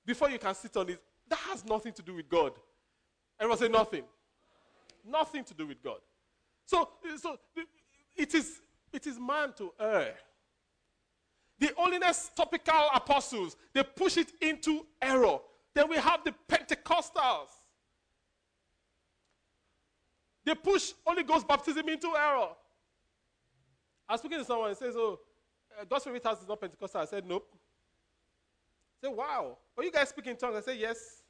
Before 0.05 0.31
you 0.31 0.39
can 0.39 0.55
sit 0.55 0.77
on 0.77 0.89
it. 0.89 1.01
That 1.29 1.39
has 1.41 1.65
nothing 1.65 1.93
to 1.93 2.03
do 2.03 2.15
with 2.15 2.29
God. 2.29 2.53
Everyone 3.39 3.59
say 3.59 3.69
nothing. 3.69 4.03
Nothing 5.07 5.45
to 5.45 5.55
do 5.55 5.67
with 5.67 5.83
God. 5.83 5.99
So, 6.65 6.89
so 7.21 7.39
it 8.17 8.35
is 8.35 8.61
it 8.93 9.07
is 9.07 9.19
man 9.19 9.53
to 9.59 9.73
err. 9.79 10.15
The 11.59 11.73
holiness 11.77 12.31
topical 12.35 12.89
apostles, 12.95 13.57
they 13.75 13.83
push 13.83 14.17
it 14.17 14.33
into 14.41 14.87
error. 15.03 15.39
Then 15.75 15.89
we 15.89 15.97
have 15.97 16.21
the 16.25 16.35
Pentecostals. 16.49 17.49
They 20.49 20.55
push 20.55 20.95
Holy 21.05 21.23
Ghost 21.25 21.47
baptism 21.47 21.87
into 21.91 22.09
error. 22.17 22.49
I 24.09 24.15
was 24.15 24.21
speaking 24.23 24.39
to 24.39 24.45
someone 24.47 24.71
and 24.71 24.79
says, 24.79 24.95
Oh, 24.97 25.21
uh, 25.79 25.85
God's 25.85 26.05
favorite 26.05 26.25
house 26.25 26.41
is 26.41 26.49
not 26.49 26.59
Pentecostal. 26.59 27.03
I 27.03 27.05
said, 27.05 27.27
Nope. 27.27 27.47
I 27.53 29.07
said, 29.07 29.15
Wow. 29.15 29.59
Are 29.77 29.85
you 29.85 29.93
guys 29.93 30.09
speaking 30.09 30.31
in 30.31 30.39
tongues? 30.39 30.57
I 30.57 30.61
said, 30.63 30.79
Yes. 30.79 31.23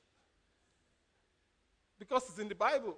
Because 1.99 2.29
it's 2.29 2.39
in 2.39 2.49
the 2.49 2.55
Bible. 2.55 2.97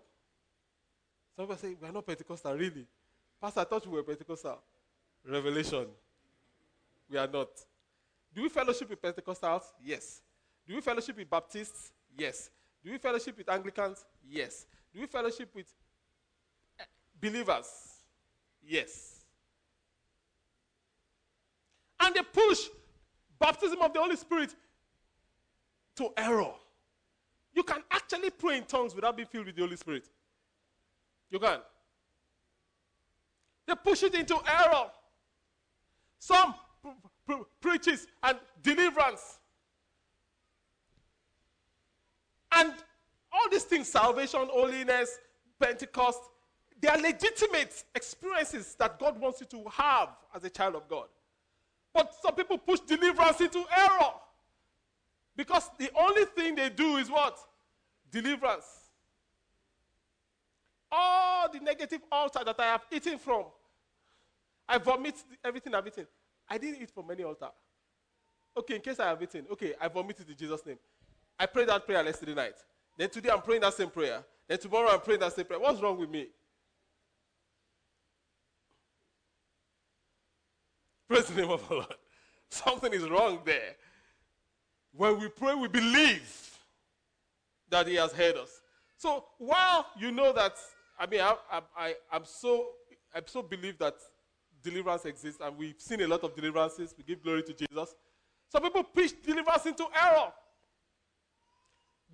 Some 1.37 1.47
people 1.47 1.57
say, 1.57 1.75
We're 1.81 1.91
not 1.91 2.07
Pentecostal, 2.07 2.55
really. 2.55 2.87
Pastor, 3.41 3.61
I 3.61 3.65
thought 3.65 3.87
we 3.87 3.97
were 3.97 4.03
Pentecostal. 4.03 4.59
Revelation. 5.27 5.87
We 7.11 7.17
are 7.17 7.29
not. 7.29 7.49
Do 8.35 8.43
we 8.43 8.51
fellowship 8.51 8.91
with 8.91 9.01
Pentecostals? 9.01 9.63
Yes. 9.83 10.21
Do 10.69 10.75
we 10.75 10.83
fellowship 10.83 11.17
with 11.17 11.31
Baptists? 11.31 11.93
Yes. 12.15 12.51
Do 12.85 12.91
we 12.91 12.99
fellowship 12.99 13.39
with 13.39 13.49
Anglicans? 13.49 14.05
Yes. 14.29 14.67
Do 14.93 15.01
we 15.01 15.07
fellowship 15.07 15.49
with 15.55 15.73
believers? 17.21 17.67
Yes. 18.67 19.25
And 22.01 22.15
they 22.15 22.23
push 22.23 22.69
baptism 23.39 23.81
of 23.83 23.93
the 23.93 24.01
Holy 24.01 24.17
Spirit 24.17 24.55
to 25.97 26.11
error. 26.17 26.53
You 27.53 27.63
can 27.63 27.83
actually 27.91 28.31
pray 28.31 28.59
in 28.59 28.65
tongues 28.65 28.95
without 28.95 29.17
being 29.17 29.29
filled 29.29 29.47
with 29.47 29.57
the 29.57 29.63
Holy 29.63 29.77
Spirit. 29.77 30.09
You 31.31 31.39
can. 31.39 31.59
They 33.67 33.75
push 33.75 34.03
it 34.03 34.15
into 34.15 34.37
error. 34.49 34.87
Some 36.19 36.55
preaches 37.61 38.07
and 38.23 38.39
deliverance. 38.63 39.39
And 42.53 42.73
all 43.33 43.49
these 43.51 43.65
things 43.65 43.89
salvation, 43.89 44.49
holiness, 44.51 45.19
Pentecost 45.61 46.21
they 46.81 46.89
are 46.89 46.99
legitimate 46.99 47.85
experiences 47.95 48.75
that 48.79 48.99
God 48.99 49.21
wants 49.21 49.41
you 49.41 49.47
to 49.47 49.65
have 49.71 50.11
as 50.35 50.45
a 50.45 50.51
child 50.51 50.75
of 50.75 50.89
God. 50.89 51.09
But 51.93 52.15
some 52.23 52.35
people 52.35 52.57
push 52.57 52.81
deliverance 52.81 53.41
into 53.41 53.65
error. 53.77 54.13
Because 55.37 55.69
the 55.79 55.91
only 55.99 56.25
thing 56.25 56.55
they 56.55 56.71
do 56.71 56.97
is 56.97 57.11
what? 57.11 57.39
Deliverance. 58.11 58.65
All 60.91 61.51
the 61.53 61.61
negative 61.61 62.01
altar 62.11 62.41
that 62.45 62.59
I 62.59 62.65
have 62.65 62.83
eaten 62.91 63.19
from, 63.19 63.45
I 64.69 64.79
vomit 64.79 65.15
everything 65.45 65.75
I've 65.75 65.87
eaten. 65.87 66.07
I 66.49 66.59
didn't 66.59 66.83
eat 66.83 66.91
from 66.91 67.11
any 67.11 67.23
altar. 67.23 67.49
Okay, 68.57 68.77
in 68.77 68.81
case 68.81 68.99
I 68.99 69.09
have 69.09 69.23
eaten, 69.23 69.47
okay, 69.53 69.75
I 69.81 69.89
vomited 69.89 70.29
in 70.29 70.37
Jesus' 70.37 70.65
name. 70.67 70.79
I 71.39 71.47
prayed 71.47 71.69
that 71.69 71.87
prayer 71.87 72.05
yesterday 72.05 72.35
night. 72.35 72.55
Then 72.97 73.09
today 73.09 73.31
I'm 73.31 73.43
praying 73.43 73.63
that 73.63 73.75
same 73.75 73.91
prayer. 73.91 74.23
Then 74.49 74.59
tomorrow 74.59 74.91
I'm 74.91 75.01
praying 75.01 75.21
that 75.21 75.33
same 75.33 75.45
prayer. 75.45 75.61
What's 75.61 75.81
wrong 75.81 75.99
with 75.99 76.11
me? 76.11 76.29
Praise 81.11 81.27
the 81.27 81.41
name 81.41 81.51
of 81.51 81.67
the 81.67 81.75
Lord. 81.75 81.95
Something 82.51 82.93
is 82.93 83.03
wrong 83.09 83.41
there. 83.45 83.75
When 84.93 85.19
we 85.19 85.27
pray, 85.27 85.57
we 85.57 85.67
believe 85.67 86.57
that 87.69 87.89
He 87.89 87.97
has 87.97 88.13
heard 88.13 88.37
us. 88.37 88.61
So 88.97 89.25
while 89.39 89.87
you 89.99 90.13
know 90.13 90.33
that, 90.33 90.53
I 90.97 91.07
mean, 91.07 91.21
I, 91.21 91.35
I, 91.51 91.61
I, 91.77 91.95
I'm 92.13 92.25
so, 92.25 92.69
I 93.13 93.23
so 93.27 93.43
believe 93.43 93.77
that 93.79 93.97
deliverance 94.63 95.05
exists, 95.05 95.41
and 95.45 95.59
we've 95.59 95.81
seen 95.81 96.01
a 96.03 96.07
lot 96.07 96.23
of 96.23 96.37
deliverances. 96.37 96.95
We 96.97 97.03
give 97.03 97.25
glory 97.25 97.43
to 97.43 97.55
Jesus. 97.55 97.93
Some 98.49 98.63
people 98.63 98.85
preach 98.85 99.21
deliverance 99.21 99.67
into 99.67 99.87
error. 100.01 100.33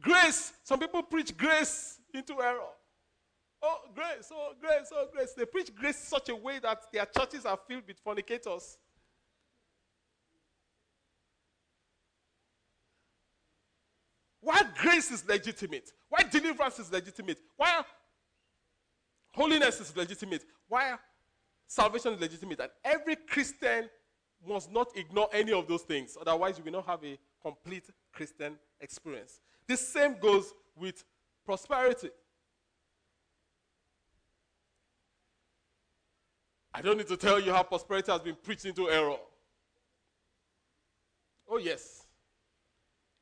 Grace. 0.01 0.55
Some 0.65 0.79
people 0.79 1.03
preach 1.03 1.37
grace 1.37 1.99
into 2.15 2.41
error. 2.41 2.73
Oh, 3.63 3.81
grace, 3.95 4.31
oh, 4.33 4.53
grace, 4.59 4.91
oh, 4.91 5.07
grace. 5.13 5.35
They 5.35 5.45
preach 5.45 5.75
grace 5.75 5.99
such 5.99 6.31
a 6.31 6.37
way 6.37 6.61
that 6.61 6.81
their 6.91 7.05
churches 7.05 7.45
are 7.45 7.59
filled 7.69 7.87
with 7.87 7.99
fornicators. 7.99 8.79
Why 14.47 14.63
grace 14.79 15.11
is 15.11 15.27
legitimate, 15.27 15.91
why 16.09 16.23
deliverance 16.23 16.79
is 16.79 16.93
legitimate, 16.93 17.37
why 17.57 17.83
holiness 19.35 19.81
is 19.81 19.97
legitimate, 19.97 20.45
why 20.69 20.95
salvation 21.67 22.13
is 22.13 22.21
legitimate. 22.21 22.61
And 22.61 22.71
every 22.85 23.17
Christian 23.17 23.91
must 24.47 24.71
not 24.71 24.97
ignore 24.97 25.29
any 25.33 25.53
of 25.53 25.67
those 25.67 25.83
things. 25.83 26.17
Otherwise, 26.21 26.59
you 26.59 26.65
will 26.65 26.75
not 26.75 26.87
have 26.87 27.03
a 27.03 27.19
complete 27.43 27.91
Christian 28.13 28.57
experience. 28.81 29.41
The 29.67 29.77
same 29.77 30.15
goes 30.21 30.55
with 30.77 31.03
prosperity. 31.45 32.11
I 36.73 36.83
don't 36.83 36.99
need 36.99 37.09
to 37.09 37.17
tell 37.17 37.41
you 37.41 37.53
how 37.53 37.65
prosperity 37.65 38.13
has 38.13 38.21
been 38.21 38.37
preached 38.41 38.65
into 38.65 38.89
error. 38.89 39.17
Oh, 41.49 41.59
yes. 41.59 42.07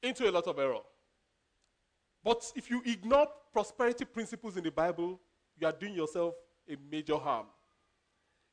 Into 0.03 0.29
a 0.29 0.31
lot 0.31 0.47
of 0.49 0.59
error. 0.59 0.81
But 2.25 2.51
if 2.57 2.71
you 2.71 2.83
ignore 2.87 3.29
prosperity 3.53 4.07
principles 4.07 4.57
in 4.57 4.65
the 4.65 4.71
Bible, 4.71 5.21
you 5.61 5.67
are 5.67 5.73
doing 5.73 5.95
yourself 5.95 6.35
a 6.69 6.77
major 6.91 7.19
harm. 7.19 7.47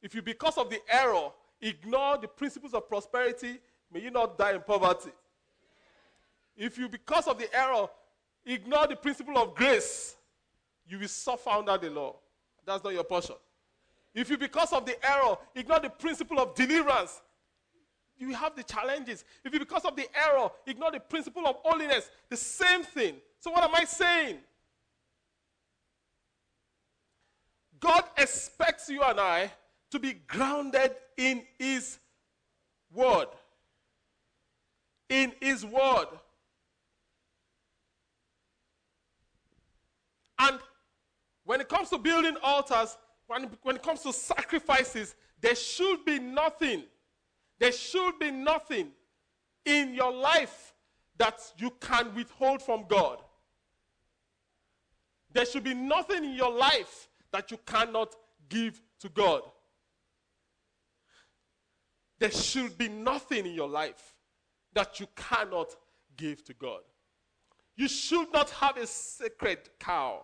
If 0.02 0.14
you, 0.14 0.22
because 0.22 0.58
of 0.58 0.70
the 0.70 0.80
error, 0.90 1.30
ignore 1.62 2.18
the 2.18 2.28
principles 2.28 2.74
of 2.74 2.90
prosperity, 2.90 3.60
may 3.92 4.02
you 4.02 4.12
not 4.12 4.38
die 4.38 4.54
in 4.54 4.62
poverty. 4.62 5.12
If 6.58 6.78
you, 6.78 6.90
because 6.90 7.28
of 7.28 7.40
the 7.40 7.48
error, 7.56 7.88
ignore 8.46 8.88
the 8.88 8.96
principle 8.98 9.38
of 9.38 9.56
grace, 9.56 10.16
you 10.88 11.00
will 11.00 11.08
suffer 11.08 11.50
under 11.50 11.78
the 11.78 11.90
law. 11.90 12.16
That's 12.66 12.84
not 12.84 12.94
your 12.94 13.06
portion. 13.06 13.36
If 14.14 14.30
you, 14.30 14.38
because 14.38 14.74
of 14.74 14.86
the 14.86 14.98
error, 15.08 15.38
ignore 15.56 15.80
the 15.80 15.90
principle 15.90 16.40
of 16.40 16.54
deliverance, 16.56 17.22
you 18.18 18.34
have 18.34 18.56
the 18.56 18.64
challenges. 18.64 19.24
If 19.46 19.54
you, 19.54 19.60
because 19.60 19.86
of 19.86 19.96
the 19.96 20.08
error, 20.14 20.50
ignore 20.68 20.92
the 20.92 21.00
principle 21.00 21.48
of 21.48 21.56
holiness, 21.64 22.10
the 22.30 22.38
same 22.38 22.84
thing. 22.84 23.16
So, 23.42 23.50
what 23.50 23.64
am 23.64 23.74
I 23.74 23.86
saying? 23.86 24.38
God 27.80 28.04
expects 28.16 28.88
you 28.88 29.02
and 29.02 29.20
I 29.20 29.52
to 29.90 30.00
be 30.00 30.14
grounded 30.14 30.92
in 31.18 31.42
His 31.58 31.98
Word. 32.94 33.26
In 35.10 35.34
His 35.42 35.66
Word. 35.66 36.06
And 40.38 40.60
when 41.44 41.62
it 41.62 41.68
comes 41.68 41.90
to 41.90 41.98
building 41.98 42.38
altars, 42.44 42.96
when, 43.26 43.50
when 43.64 43.76
it 43.76 43.82
comes 43.82 44.02
to 44.02 44.14
sacrifices, 44.14 45.16
there 45.42 45.56
should 45.56 46.06
be 46.06 46.20
nothing, 46.20 46.84
there 47.60 47.72
should 47.72 48.20
be 48.20 48.30
nothing 48.30 48.92
in 49.66 49.96
your 49.96 50.14
life 50.14 50.76
that 51.18 51.40
you 51.58 51.72
can 51.82 52.14
withhold 52.14 52.62
from 52.62 52.86
God. 52.88 53.18
There 55.34 55.46
should 55.46 55.64
be 55.64 55.74
nothing 55.74 56.24
in 56.24 56.34
your 56.34 56.52
life 56.52 57.10
that 57.32 57.52
you 57.52 57.60
cannot 57.66 58.16
give 58.50 58.82
to 59.00 59.10
God. 59.10 59.42
There 62.20 62.32
should 62.32 62.78
be 62.78 62.88
nothing 62.88 63.46
in 63.46 63.54
your 63.54 63.70
life 63.70 64.14
that 64.74 65.00
you 65.00 65.08
cannot 65.16 65.76
give 66.18 66.44
to 66.46 66.54
God. 66.54 66.82
You 67.76 67.88
should 67.88 68.32
not 68.32 68.50
have 68.52 68.78
a 68.78 68.86
sacred 68.86 69.70
cow 69.80 70.22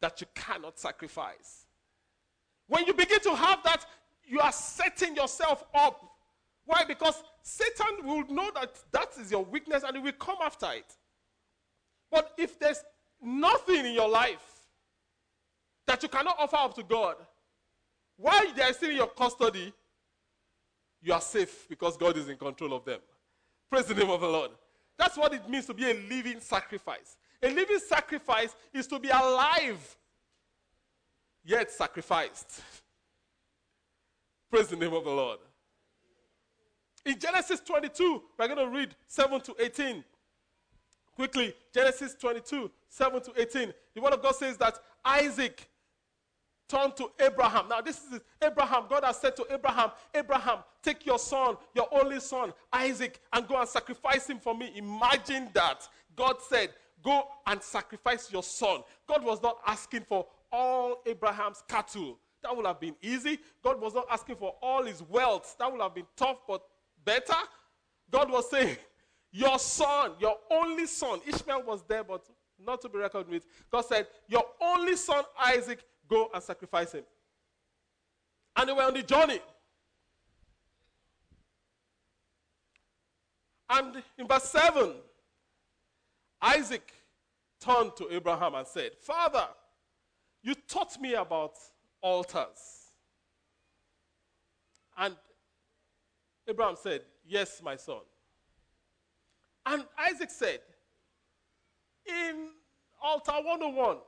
that 0.00 0.20
you 0.20 0.26
cannot 0.34 0.78
sacrifice. 0.78 1.66
When 2.66 2.86
you 2.86 2.92
begin 2.92 3.20
to 3.20 3.34
have 3.34 3.62
that, 3.62 3.86
you 4.24 4.40
are 4.40 4.52
setting 4.52 5.16
yourself 5.16 5.64
up. 5.74 6.00
Why? 6.66 6.84
Because 6.86 7.22
Satan 7.42 8.04
will 8.04 8.26
know 8.28 8.50
that 8.54 8.78
that 8.92 9.08
is 9.18 9.30
your 9.30 9.44
weakness 9.44 9.84
and 9.84 9.96
he 9.96 10.02
will 10.02 10.12
come 10.12 10.36
after 10.42 10.70
it. 10.72 10.94
But 12.10 12.32
if 12.36 12.58
there's 12.58 12.82
nothing 13.22 13.86
in 13.86 13.92
your 13.92 14.08
life 14.08 14.66
that 15.86 16.02
you 16.02 16.08
cannot 16.08 16.36
offer 16.38 16.56
up 16.56 16.74
to 16.74 16.82
God, 16.82 17.16
while 18.16 18.52
they 18.54 18.62
are 18.62 18.72
still 18.72 18.90
in 18.90 18.96
your 18.96 19.08
custody, 19.08 19.72
you 21.00 21.12
are 21.12 21.20
safe 21.20 21.66
because 21.68 21.96
God 21.96 22.16
is 22.16 22.28
in 22.28 22.36
control 22.36 22.74
of 22.74 22.84
them. 22.84 23.00
Praise 23.70 23.86
the 23.86 23.94
name 23.94 24.10
of 24.10 24.20
the 24.20 24.26
Lord. 24.26 24.50
That's 24.98 25.16
what 25.16 25.32
it 25.32 25.48
means 25.48 25.66
to 25.66 25.74
be 25.74 25.90
a 25.90 25.94
living 25.94 26.40
sacrifice. 26.40 27.16
A 27.42 27.48
living 27.50 27.78
sacrifice 27.78 28.54
is 28.72 28.86
to 28.88 28.98
be 28.98 29.08
alive, 29.08 29.96
yet 31.44 31.70
sacrificed. 31.70 32.62
Praise 34.50 34.68
the 34.68 34.76
name 34.76 34.92
of 34.92 35.04
the 35.04 35.10
Lord. 35.10 35.38
In 37.04 37.18
Genesis 37.18 37.60
22, 37.60 38.22
we're 38.36 38.48
going 38.48 38.58
to 38.58 38.68
read 38.68 38.94
7 39.06 39.40
to 39.42 39.54
18. 39.58 40.04
Quickly, 41.18 41.52
Genesis 41.74 42.14
22, 42.14 42.70
7 42.88 43.20
to 43.22 43.32
18. 43.36 43.74
The 43.92 44.00
word 44.00 44.12
of 44.12 44.22
God 44.22 44.36
says 44.36 44.56
that 44.58 44.78
Isaac 45.04 45.68
turned 46.68 46.96
to 46.96 47.10
Abraham. 47.18 47.68
Now, 47.68 47.80
this 47.80 47.96
is 48.04 48.20
Abraham. 48.40 48.84
God 48.88 49.02
has 49.02 49.20
said 49.20 49.34
to 49.34 49.46
Abraham, 49.50 49.90
Abraham, 50.14 50.58
take 50.80 51.04
your 51.04 51.18
son, 51.18 51.56
your 51.74 51.88
only 51.90 52.20
son, 52.20 52.52
Isaac, 52.72 53.20
and 53.32 53.48
go 53.48 53.58
and 53.58 53.68
sacrifice 53.68 54.30
him 54.30 54.38
for 54.38 54.54
me. 54.54 54.70
Imagine 54.76 55.48
that. 55.54 55.88
God 56.14 56.36
said, 56.48 56.70
Go 57.02 57.26
and 57.48 57.60
sacrifice 57.60 58.30
your 58.30 58.44
son. 58.44 58.82
God 59.08 59.24
was 59.24 59.42
not 59.42 59.58
asking 59.66 60.02
for 60.02 60.24
all 60.52 61.02
Abraham's 61.04 61.64
cattle. 61.68 62.16
That 62.44 62.56
would 62.56 62.66
have 62.66 62.78
been 62.78 62.94
easy. 63.02 63.40
God 63.64 63.80
was 63.80 63.92
not 63.92 64.06
asking 64.08 64.36
for 64.36 64.54
all 64.62 64.84
his 64.84 65.02
wealth. 65.02 65.56
That 65.58 65.70
would 65.70 65.80
have 65.80 65.96
been 65.96 66.06
tough, 66.16 66.38
but 66.46 66.62
better. 67.04 67.34
God 68.10 68.30
was 68.30 68.48
saying, 68.50 68.76
Your 69.30 69.58
son, 69.58 70.12
your 70.18 70.36
only 70.50 70.86
son, 70.86 71.20
Ishmael 71.26 71.62
was 71.64 71.82
there, 71.86 72.04
but 72.04 72.24
not 72.64 72.80
to 72.82 72.88
be 72.88 72.98
reckoned 72.98 73.28
with. 73.28 73.46
God 73.70 73.82
said, 73.82 74.06
Your 74.26 74.44
only 74.60 74.96
son, 74.96 75.24
Isaac, 75.38 75.80
go 76.08 76.30
and 76.32 76.42
sacrifice 76.42 76.92
him. 76.92 77.04
And 78.56 78.68
they 78.68 78.72
were 78.72 78.82
on 78.82 78.94
the 78.94 79.02
journey. 79.02 79.40
And 83.70 84.02
in 84.16 84.26
verse 84.26 84.44
7, 84.44 84.94
Isaac 86.40 86.92
turned 87.60 87.96
to 87.96 88.08
Abraham 88.10 88.54
and 88.54 88.66
said, 88.66 88.92
Father, 89.00 89.46
you 90.42 90.54
taught 90.66 90.98
me 91.00 91.14
about 91.14 91.54
altars. 92.00 92.92
And 94.96 95.14
Abraham 96.48 96.76
said, 96.80 97.02
Yes, 97.26 97.60
my 97.62 97.76
son. 97.76 98.00
And 99.70 99.84
Isaac 99.98 100.30
said, 100.30 100.60
In 102.06 102.48
altar 103.02 103.32
101, 103.32 103.98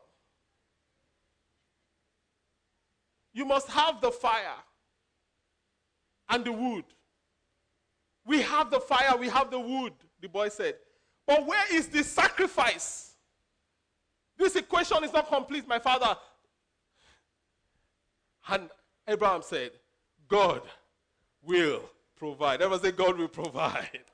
you 3.35 3.45
must 3.45 3.69
have 3.69 4.01
the 4.01 4.11
fire 4.11 4.57
and 6.31 6.45
the 6.47 6.53
wood. 6.53 6.85
We 8.25 8.41
have 8.41 8.71
the 8.71 8.81
fire, 8.81 9.17
we 9.19 9.29
have 9.29 9.51
the 9.51 9.61
wood, 9.61 9.93
the 10.23 10.29
boy 10.29 10.49
said. 10.49 10.77
But 11.27 11.47
where 11.47 11.65
is 11.75 11.89
the 11.89 12.05
sacrifice? 12.05 13.13
This 14.39 14.57
equation 14.57 15.05
is 15.05 15.13
not 15.13 15.29
complete, 15.29 15.69
my 15.69 15.79
father. 15.79 16.17
And 18.49 18.71
Abraham 19.07 19.43
said, 19.43 19.73
God 20.27 20.63
will 21.43 21.83
provide. 22.17 22.63
Everyone 22.63 22.83
say, 22.83 22.93
God 22.93 23.19
will 23.19 23.29
provide. 23.29 24.05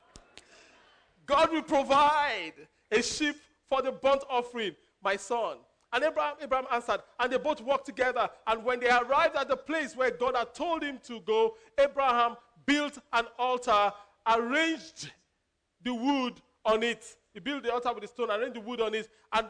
God 1.26 1.52
will 1.52 1.62
provide 1.62 2.54
a 2.90 3.02
sheep 3.02 3.36
for 3.68 3.82
the 3.82 3.92
burnt 3.92 4.22
offering, 4.30 4.74
my 5.02 5.16
son. 5.16 5.58
And 5.92 6.04
Abraham, 6.04 6.34
Abraham 6.40 6.66
answered, 6.72 7.00
and 7.18 7.32
they 7.32 7.38
both 7.38 7.60
walked 7.60 7.86
together. 7.86 8.28
And 8.46 8.64
when 8.64 8.80
they 8.80 8.90
arrived 8.90 9.36
at 9.36 9.48
the 9.48 9.56
place 9.56 9.96
where 9.96 10.10
God 10.10 10.36
had 10.36 10.54
told 10.54 10.82
him 10.82 10.98
to 11.04 11.20
go, 11.20 11.54
Abraham 11.78 12.36
built 12.64 12.98
an 13.12 13.26
altar, 13.38 13.92
arranged 14.26 15.10
the 15.82 15.94
wood 15.94 16.34
on 16.64 16.82
it. 16.82 17.04
He 17.32 17.40
built 17.40 17.62
the 17.62 17.72
altar 17.72 17.92
with 17.92 18.02
the 18.02 18.08
stone, 18.08 18.30
arranged 18.30 18.56
the 18.56 18.60
wood 18.60 18.80
on 18.80 18.94
it, 18.94 19.08
and 19.32 19.46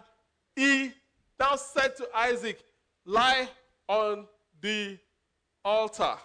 he 0.55 0.93
now 1.39 1.57
said 1.57 1.97
to 1.97 2.09
Isaac, 2.15 2.63
Lie 3.05 3.49
on 3.89 4.27
the 4.61 4.99
altar. 5.65 6.17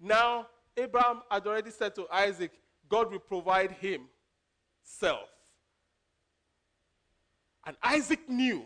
Now, 0.00 0.48
Abraham 0.76 1.22
had 1.30 1.46
already 1.46 1.70
said 1.70 1.94
to 1.94 2.06
Isaac, 2.12 2.52
God 2.88 3.10
will 3.10 3.20
provide 3.20 3.72
him 3.72 4.02
self. 4.86 5.28
And 7.66 7.76
Isaac 7.82 8.28
knew 8.28 8.64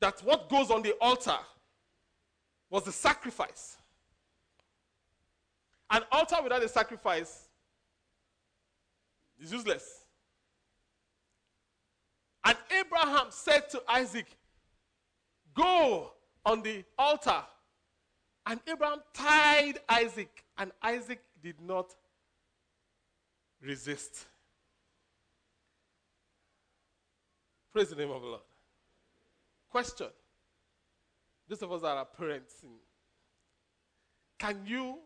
that 0.00 0.20
what 0.24 0.48
goes 0.48 0.70
on 0.70 0.82
the 0.82 0.94
altar 1.00 1.38
was 2.70 2.84
the 2.84 2.92
sacrifice. 2.92 3.76
An 5.90 6.02
altar 6.10 6.36
without 6.42 6.62
a 6.62 6.68
sacrifice 6.68 7.48
is 9.38 9.52
useless. 9.52 10.00
And 12.44 12.56
Abraham 12.80 13.26
said 13.28 13.68
to 13.70 13.82
Isaac, 13.86 14.26
Go 15.54 16.12
on 16.44 16.62
the 16.62 16.82
altar. 16.98 17.42
And 18.46 18.58
Abraham 18.66 19.02
tied 19.14 19.74
Isaac, 19.88 20.44
and 20.58 20.72
Isaac 20.82 21.22
did 21.42 21.60
not 21.60 21.94
resist. 23.60 24.26
Praise 27.72 27.88
the 27.88 27.96
name 27.96 28.10
of 28.10 28.20
the 28.20 28.28
Lord. 28.28 28.40
Question. 29.70 30.08
Those 31.48 31.62
of 31.62 31.72
us 31.72 31.82
that 31.82 31.96
are 31.96 32.04
parents, 32.04 32.54
can 34.38 34.60
you 34.66 34.98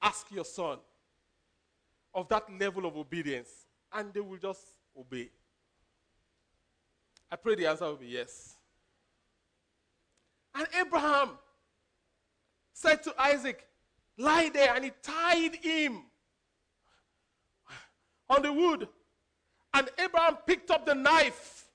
ask 0.00 0.26
your 0.30 0.44
son 0.44 0.78
of 2.14 2.28
that 2.28 2.44
level 2.58 2.86
of 2.86 2.96
obedience 2.96 3.50
and 3.92 4.12
they 4.14 4.20
will 4.20 4.38
just 4.38 4.66
obey? 4.98 5.28
I 7.30 7.36
pray 7.36 7.54
the 7.56 7.66
answer 7.66 7.84
will 7.84 7.96
be 7.96 8.06
yes. 8.06 8.54
And 10.54 10.66
Abraham 10.80 11.30
said 12.72 13.02
to 13.02 13.14
Isaac, 13.18 13.66
Lie 14.18 14.50
there, 14.52 14.74
and 14.74 14.84
he 14.84 14.92
tied 15.02 15.56
him 15.56 16.02
on 18.28 18.42
the 18.42 18.52
wood. 18.52 18.88
And 19.74 19.88
Abraham 19.98 20.36
picked 20.46 20.70
up 20.70 20.84
the 20.84 20.94
knife 20.94 21.68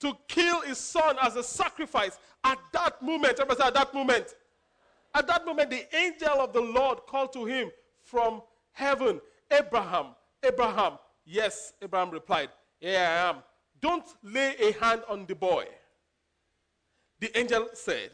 to 0.00 0.12
kill 0.28 0.60
his 0.62 0.78
son 0.78 1.16
as 1.22 1.36
a 1.36 1.42
sacrifice. 1.42 2.18
At 2.44 2.58
that 2.72 3.02
moment, 3.02 3.38
everybody 3.40 3.62
at 3.68 3.74
that 3.74 3.94
moment, 3.94 4.34
at 5.14 5.26
that 5.26 5.44
moment, 5.44 5.70
the 5.70 5.84
angel 5.96 6.40
of 6.40 6.52
the 6.52 6.60
Lord 6.60 7.00
called 7.06 7.32
to 7.34 7.44
him 7.44 7.70
from 8.02 8.42
heaven, 8.72 9.20
Abraham, 9.50 10.06
Abraham. 10.42 10.94
Yes, 11.24 11.74
Abraham 11.82 12.10
replied, 12.10 12.48
Here 12.80 12.98
I 12.98 13.28
am. 13.30 13.36
Don't 13.80 14.06
lay 14.22 14.54
a 14.58 14.72
hand 14.72 15.02
on 15.08 15.26
the 15.26 15.34
boy. 15.34 15.66
The 17.20 17.36
angel 17.38 17.68
said, 17.74 18.10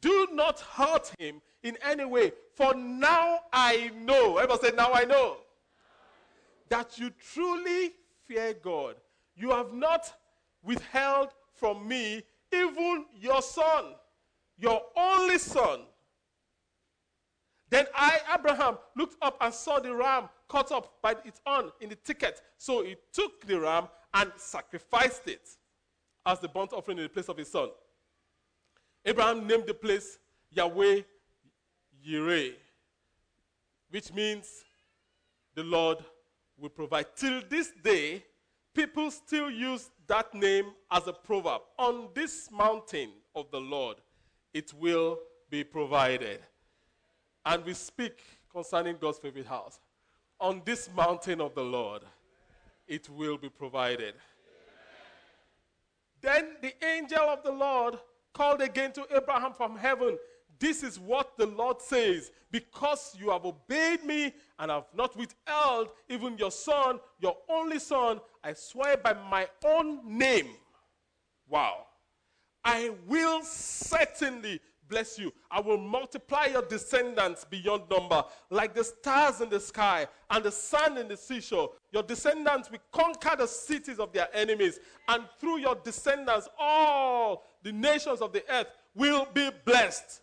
Do 0.00 0.28
not 0.32 0.60
hurt 0.60 1.12
him 1.18 1.40
in 1.62 1.78
any 1.82 2.04
way, 2.04 2.32
for 2.54 2.74
now 2.74 3.40
I 3.52 3.90
know. 3.96 4.36
Everybody 4.36 4.66
said, 4.66 4.76
Now 4.76 4.92
I 4.92 5.04
know. 5.04 5.36
That 6.68 6.98
you 6.98 7.10
truly 7.32 7.92
fear 8.32 8.54
God. 8.54 8.96
You 9.34 9.50
have 9.50 9.72
not 9.72 10.12
withheld 10.62 11.28
from 11.54 11.86
me 11.86 12.22
even 12.52 13.06
your 13.18 13.42
son, 13.42 13.94
your 14.58 14.82
only 14.96 15.38
son. 15.38 15.80
Then 17.70 17.86
I, 17.94 18.20
Abraham, 18.34 18.76
looked 18.96 19.16
up 19.22 19.38
and 19.40 19.52
saw 19.52 19.80
the 19.80 19.94
ram 19.94 20.28
caught 20.48 20.70
up 20.72 21.00
by 21.02 21.16
its 21.24 21.40
horn 21.46 21.70
in 21.80 21.88
the 21.88 21.96
thicket. 21.96 22.42
So 22.58 22.84
he 22.84 22.96
took 23.12 23.46
the 23.46 23.58
ram 23.58 23.88
and 24.12 24.30
sacrificed 24.36 25.26
it 25.26 25.48
as 26.26 26.38
the 26.38 26.48
burnt 26.48 26.74
offering 26.74 26.98
in 26.98 27.04
the 27.04 27.08
place 27.08 27.30
of 27.30 27.38
his 27.38 27.50
son. 27.50 27.70
Abraham 29.04 29.46
named 29.46 29.64
the 29.66 29.74
place 29.74 30.18
Yahweh 30.50 31.00
Yireh, 32.06 32.52
which 33.90 34.12
means 34.12 34.64
the 35.54 35.64
Lord 35.64 36.04
will 36.62 36.70
provide. 36.70 37.06
Till 37.16 37.42
this 37.50 37.72
day, 37.82 38.24
people 38.72 39.10
still 39.10 39.50
use 39.50 39.90
that 40.06 40.32
name 40.32 40.66
as 40.90 41.06
a 41.08 41.12
proverb. 41.12 41.62
On 41.78 42.08
this 42.14 42.50
mountain 42.50 43.10
of 43.34 43.50
the 43.50 43.60
Lord, 43.60 43.96
it 44.54 44.72
will 44.72 45.18
be 45.50 45.64
provided. 45.64 46.40
And 47.44 47.64
we 47.64 47.74
speak 47.74 48.22
concerning 48.50 48.96
God's 49.00 49.18
favorite 49.18 49.46
house. 49.46 49.80
On 50.40 50.62
this 50.64 50.88
mountain 50.94 51.40
of 51.40 51.54
the 51.54 51.62
Lord, 51.62 52.02
it 52.86 53.08
will 53.10 53.36
be 53.36 53.48
provided. 53.48 54.14
Then 56.20 56.56
the 56.62 56.72
angel 56.84 57.22
of 57.22 57.42
the 57.42 57.50
Lord 57.50 57.98
called 58.32 58.60
again 58.60 58.92
to 58.92 59.04
Abraham 59.14 59.52
from 59.52 59.76
heaven. 59.76 60.16
This 60.62 60.84
is 60.84 61.00
what 61.00 61.36
the 61.36 61.46
Lord 61.46 61.82
says 61.82 62.30
because 62.52 63.16
you 63.18 63.30
have 63.30 63.44
obeyed 63.44 64.04
me 64.04 64.32
and 64.60 64.70
have 64.70 64.84
not 64.94 65.16
withheld 65.16 65.88
even 66.08 66.38
your 66.38 66.52
son, 66.52 67.00
your 67.18 67.36
only 67.50 67.80
son, 67.80 68.20
I 68.44 68.52
swear 68.52 68.96
by 68.96 69.12
my 69.28 69.48
own 69.64 70.16
name. 70.16 70.50
Wow. 71.48 71.86
I 72.64 72.92
will 73.08 73.42
certainly 73.42 74.60
bless 74.88 75.18
you. 75.18 75.32
I 75.50 75.60
will 75.60 75.78
multiply 75.78 76.46
your 76.46 76.62
descendants 76.62 77.44
beyond 77.44 77.90
number, 77.90 78.22
like 78.48 78.72
the 78.72 78.84
stars 78.84 79.40
in 79.40 79.48
the 79.48 79.58
sky 79.58 80.06
and 80.30 80.44
the 80.44 80.52
sand 80.52 80.96
in 80.96 81.08
the 81.08 81.16
seashore. 81.16 81.70
Your 81.90 82.04
descendants 82.04 82.70
will 82.70 82.78
conquer 82.92 83.34
the 83.36 83.48
cities 83.48 83.98
of 83.98 84.12
their 84.12 84.28
enemies, 84.32 84.78
and 85.08 85.24
through 85.40 85.58
your 85.58 85.74
descendants, 85.74 86.48
all 86.56 87.42
the 87.64 87.72
nations 87.72 88.20
of 88.20 88.32
the 88.32 88.44
earth 88.48 88.68
will 88.94 89.26
be 89.34 89.50
blessed. 89.64 90.20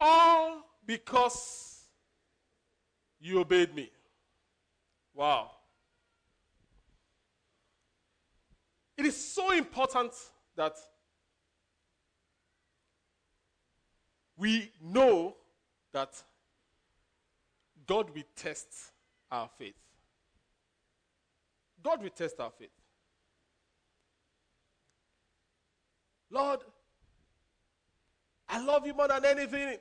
All 0.00 0.62
because 0.86 1.84
you 3.20 3.40
obeyed 3.40 3.74
me. 3.74 3.90
Wow. 5.14 5.50
It 8.96 9.06
is 9.06 9.16
so 9.16 9.52
important 9.52 10.12
that 10.56 10.76
we 14.36 14.70
know 14.82 15.34
that 15.92 16.22
God 17.86 18.10
will 18.14 18.22
test 18.34 18.68
our 19.30 19.48
faith. 19.58 19.74
God 21.82 22.02
will 22.02 22.10
test 22.10 22.40
our 22.40 22.50
faith. 22.50 22.70
Lord, 26.30 26.60
I 28.48 28.62
love 28.62 28.86
you 28.86 28.94
more 28.94 29.08
than 29.08 29.24
anything. 29.24 29.78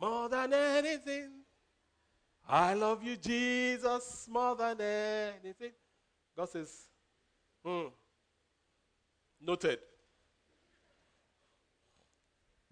More 0.00 0.28
than 0.28 0.52
anything. 0.52 1.30
I 2.48 2.74
love 2.74 3.02
you, 3.02 3.16
Jesus, 3.16 4.26
more 4.30 4.54
than 4.56 4.80
anything. 4.80 5.72
God 6.36 6.48
says, 6.48 6.88
hmm, 7.64 7.88
noted. 9.40 9.80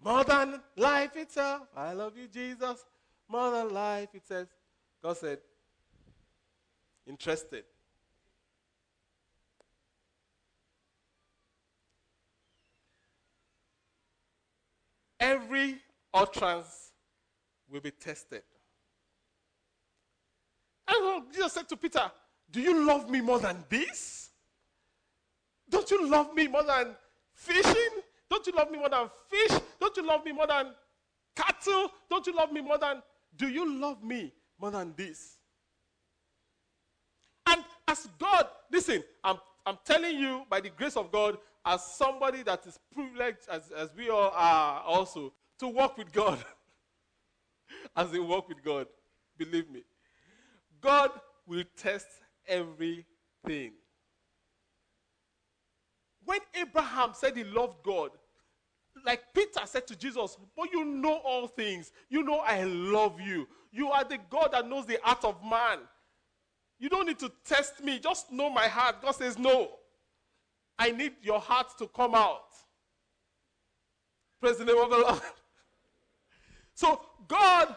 More 0.03 0.23
than 0.23 0.61
life 0.77 1.15
itself. 1.15 1.67
I 1.75 1.93
love 1.93 2.17
you, 2.17 2.27
Jesus. 2.27 2.85
More 3.27 3.51
than 3.51 3.73
life, 3.73 4.09
it 4.13 4.25
says. 4.25 4.47
God 5.03 5.17
said, 5.17 5.39
interested. 7.05 7.65
Every 15.19 15.77
utterance 16.13 16.86
will 17.71 17.81
be 17.81 17.91
tested. 17.91 18.43
And 20.87 21.23
Jesus 21.33 21.53
said 21.53 21.67
to 21.69 21.77
Peter, 21.77 22.11
Do 22.49 22.61
you 22.61 22.85
love 22.85 23.09
me 23.09 23.21
more 23.21 23.39
than 23.39 23.63
this? 23.69 24.29
Don't 25.69 25.89
you 25.91 26.09
love 26.09 26.33
me 26.33 26.47
more 26.47 26.63
than 26.63 26.95
fishing? 27.33 28.01
Don't 28.29 28.45
you 28.47 28.53
love 28.53 28.71
me 28.71 28.77
more 28.77 28.89
than 28.89 29.09
fish? 29.29 29.59
Don't 29.79 29.95
you 29.97 30.05
love 30.05 30.25
me 30.25 30.31
more 30.31 30.47
than 30.47 30.67
cattle? 31.35 31.91
Don't 32.09 32.25
you 32.25 32.35
love 32.35 32.51
me 32.51 32.61
more 32.61 32.77
than. 32.77 33.01
Do 33.35 33.47
you 33.47 33.79
love 33.79 34.03
me 34.03 34.33
more 34.59 34.71
than 34.71 34.93
this? 34.95 35.37
And 37.47 37.63
as 37.87 38.07
God, 38.19 38.47
listen, 38.71 39.03
I'm, 39.23 39.37
I'm 39.65 39.77
telling 39.85 40.17
you 40.17 40.43
by 40.49 40.59
the 40.59 40.69
grace 40.69 40.97
of 40.97 41.11
God, 41.11 41.37
as 41.65 41.83
somebody 41.83 42.43
that 42.43 42.65
is 42.65 42.79
privileged, 42.93 43.39
as, 43.51 43.71
as 43.71 43.89
we 43.95 44.09
all 44.09 44.31
are 44.33 44.81
also, 44.83 45.33
to 45.59 45.67
walk 45.67 45.97
with 45.97 46.11
God. 46.11 46.39
as 47.95 48.11
they 48.11 48.19
walk 48.19 48.49
with 48.49 48.63
God, 48.63 48.87
believe 49.37 49.69
me. 49.69 49.83
God 50.81 51.11
will 51.45 51.63
test 51.75 52.07
everything. 52.47 53.73
When 56.25 56.39
Abraham 56.53 57.11
said 57.13 57.37
he 57.37 57.43
loved 57.43 57.83
God, 57.83 58.11
like 59.05 59.21
Peter 59.33 59.61
said 59.65 59.87
to 59.87 59.95
Jesus, 59.95 60.37
But 60.55 60.71
you 60.71 60.83
know 60.83 61.21
all 61.23 61.47
things. 61.47 61.91
You 62.09 62.23
know 62.23 62.39
I 62.39 62.63
love 62.63 63.21
you. 63.21 63.47
You 63.71 63.91
are 63.91 64.03
the 64.03 64.17
God 64.29 64.49
that 64.51 64.67
knows 64.67 64.85
the 64.85 64.99
heart 65.03 65.23
of 65.23 65.41
man. 65.43 65.79
You 66.79 66.89
don't 66.89 67.07
need 67.07 67.19
to 67.19 67.31
test 67.45 67.83
me. 67.83 67.99
Just 67.99 68.31
know 68.31 68.49
my 68.49 68.67
heart. 68.67 69.01
God 69.01 69.13
says, 69.13 69.37
No. 69.37 69.71
I 70.79 70.91
need 70.91 71.13
your 71.21 71.39
heart 71.39 71.67
to 71.79 71.87
come 71.87 72.13
out. 72.13 72.43
Praise 74.39 74.57
the 74.57 74.65
name 74.65 74.77
of 74.77 74.89
the 74.89 74.97
Lord. 74.97 75.21
So 76.77 77.01
God 77.27 77.75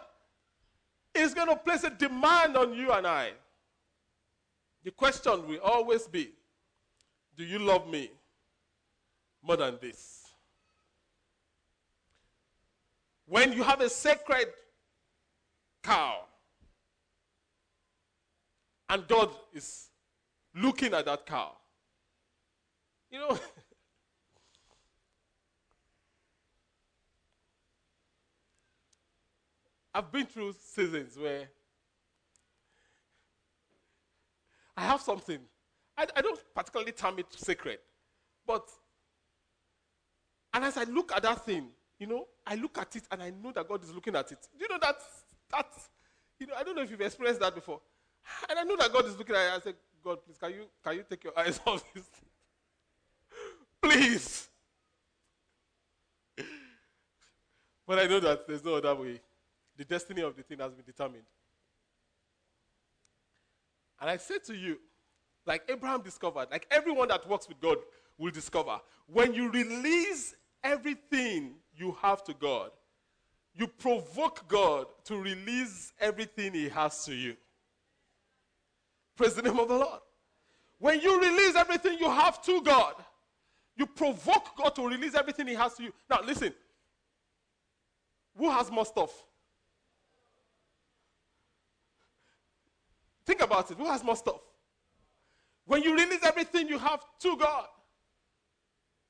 is 1.15 1.33
going 1.33 1.49
to 1.49 1.57
place 1.57 1.85
a 1.85 1.91
demand 1.91 2.55
on 2.55 2.75
you 2.75 2.93
and 2.93 3.07
I. 3.07 3.31
The 4.85 4.91
question 4.91 5.49
will 5.49 5.61
always 5.61 6.07
be 6.07 6.33
Do 7.35 7.45
you 7.45 7.59
love 7.59 7.89
me? 7.89 8.11
more 9.43 9.57
than 9.57 9.79
this. 9.81 10.27
When 13.25 13.55
you 13.55 13.63
have 13.63 13.81
a 13.81 13.89
sacred 13.89 14.49
cow, 15.83 16.25
and 18.91 19.09
God 19.09 19.31
is 19.55 19.89
looking 20.55 20.93
at 20.93 21.07
that 21.07 21.25
cow, 21.25 21.53
you 23.11 23.19
know, 23.19 23.39
I've 29.95 30.11
been 30.11 30.27
through 30.27 30.55
seasons 30.61 31.19
where 31.19 31.49
I 34.77 34.83
have 34.83 35.01
something 35.01 35.41
I, 36.01 36.07
I 36.17 36.23
don't 36.23 36.41
particularly 36.55 36.93
term 36.93 37.19
it 37.19 37.27
sacred, 37.37 37.79
but 38.47 38.67
and 40.55 40.65
as 40.65 40.77
I 40.79 40.85
look 40.85 41.13
at 41.13 41.23
that 41.23 41.45
thing, 41.45 41.69
you 41.99 42.07
know, 42.07 42.27
I 42.47 42.55
look 42.55 42.79
at 42.79 42.97
it 42.97 43.05
and 43.11 43.23
I 43.23 43.31
know 43.31 43.53
that 43.53 43.69
God 43.69 43.85
is 43.85 43.93
looking 43.93 44.17
at 44.17 44.33
it. 44.33 44.39
Do 44.57 44.65
you 44.65 44.69
know 44.69 44.79
that 44.81 44.97
that's 45.51 45.91
you 46.39 46.47
know, 46.47 46.55
I 46.59 46.63
don't 46.63 46.75
know 46.75 46.83
if 46.83 46.91
you've 46.91 47.01
experienced 47.03 47.41
that 47.41 47.55
before. 47.55 47.81
And 48.49 48.59
I 48.59 48.63
know 48.65 48.77
that 48.77 48.91
God 48.91 49.05
is 49.05 49.19
looking 49.19 49.37
at 49.37 49.47
it. 49.47 49.57
I 49.57 49.61
said, 49.61 49.75
God, 50.03 50.19
please, 50.25 50.39
can 50.39 50.51
you 50.53 50.65
can 50.83 50.97
you 50.97 51.05
take 51.09 51.23
your 51.23 51.39
eyes 51.39 51.61
off 51.67 51.85
this? 51.95 52.09
please. 53.83 54.49
But 57.87 57.99
I 57.99 58.07
know 58.07 58.21
that 58.21 58.47
there's 58.47 58.65
no 58.65 58.77
other 58.77 58.95
way. 58.95 59.21
The 59.81 59.87
destiny 59.87 60.21
of 60.21 60.37
the 60.37 60.43
thing 60.43 60.59
has 60.59 60.75
been 60.75 60.85
determined. 60.85 61.23
And 63.99 64.11
I 64.11 64.19
say 64.19 64.37
to 64.45 64.55
you, 64.55 64.79
like 65.47 65.63
Abraham 65.71 66.03
discovered, 66.03 66.49
like 66.51 66.67
everyone 66.71 67.09
that 67.09 67.27
works 67.27 67.49
with 67.49 67.59
God 67.63 67.79
will 68.19 68.31
discover, 68.31 68.79
when 69.07 69.33
you 69.33 69.51
release 69.51 70.35
everything 70.63 71.55
you 71.75 71.97
have 72.03 72.23
to 72.25 72.35
God, 72.35 72.73
you 73.55 73.67
provoke 73.67 74.47
God 74.49 74.85
to 75.05 75.17
release 75.17 75.95
everything 75.99 76.53
He 76.53 76.69
has 76.69 77.03
to 77.07 77.15
you. 77.15 77.35
Praise 79.17 79.35
the 79.35 79.41
name 79.41 79.59
of 79.59 79.69
the 79.69 79.79
Lord. 79.79 80.01
When 80.79 81.01
you 81.01 81.19
release 81.23 81.57
everything 81.57 81.99
you 81.99 82.11
have 82.11 82.43
to 82.43 82.61
God, 82.61 82.97
you 83.77 83.87
provoke 83.87 84.55
God 84.59 84.75
to 84.75 84.87
release 84.87 85.15
everything 85.15 85.47
He 85.47 85.55
has 85.55 85.73
to 85.77 85.85
you. 85.85 85.93
Now, 86.11 86.21
listen. 86.23 86.53
Who 88.37 88.51
has 88.51 88.71
more 88.71 88.85
stuff? 88.85 89.11
Think 93.31 93.43
about 93.43 93.71
it. 93.71 93.77
Who 93.79 93.85
has 93.85 94.03
more 94.03 94.17
stuff? 94.17 94.41
When 95.65 95.85
you 95.85 95.95
release 95.95 96.19
everything 96.25 96.67
you 96.67 96.81
have 96.81 97.05
to 97.21 97.37
God, 97.37 97.67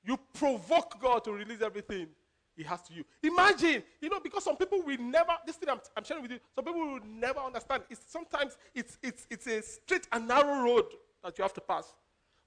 you 0.05 0.19
provoke 0.35 1.01
God 1.01 1.25
to 1.25 1.33
release 1.33 1.63
everything 1.63 2.07
He 2.55 2.63
has 2.65 2.83
to 2.83 2.93
you. 2.93 3.03
Imagine, 3.23 3.83
you 3.99 4.11
know, 4.11 4.21
because 4.23 4.45
some 4.45 4.59
people 4.59 4.83
will 4.83 4.99
never, 4.99 5.33
this 5.47 5.57
thing 5.57 5.71
I'm, 5.71 5.81
I'm 5.97 6.05
sharing 6.05 6.21
with 6.21 6.33
you, 6.33 6.39
some 6.55 6.67
people 6.67 6.81
will 6.81 7.01
never 7.07 7.41
understand. 7.41 7.85
It's, 7.89 8.03
sometimes 8.09 8.59
it's, 8.75 8.99
it's, 9.03 9.27
it's 9.31 9.47
a 9.47 9.63
straight 9.63 10.07
and 10.13 10.29
narrow 10.29 10.65
road 10.65 10.85
that 11.25 11.39
you 11.39 11.43
have 11.43 11.55
to 11.55 11.63
pass. 11.63 11.95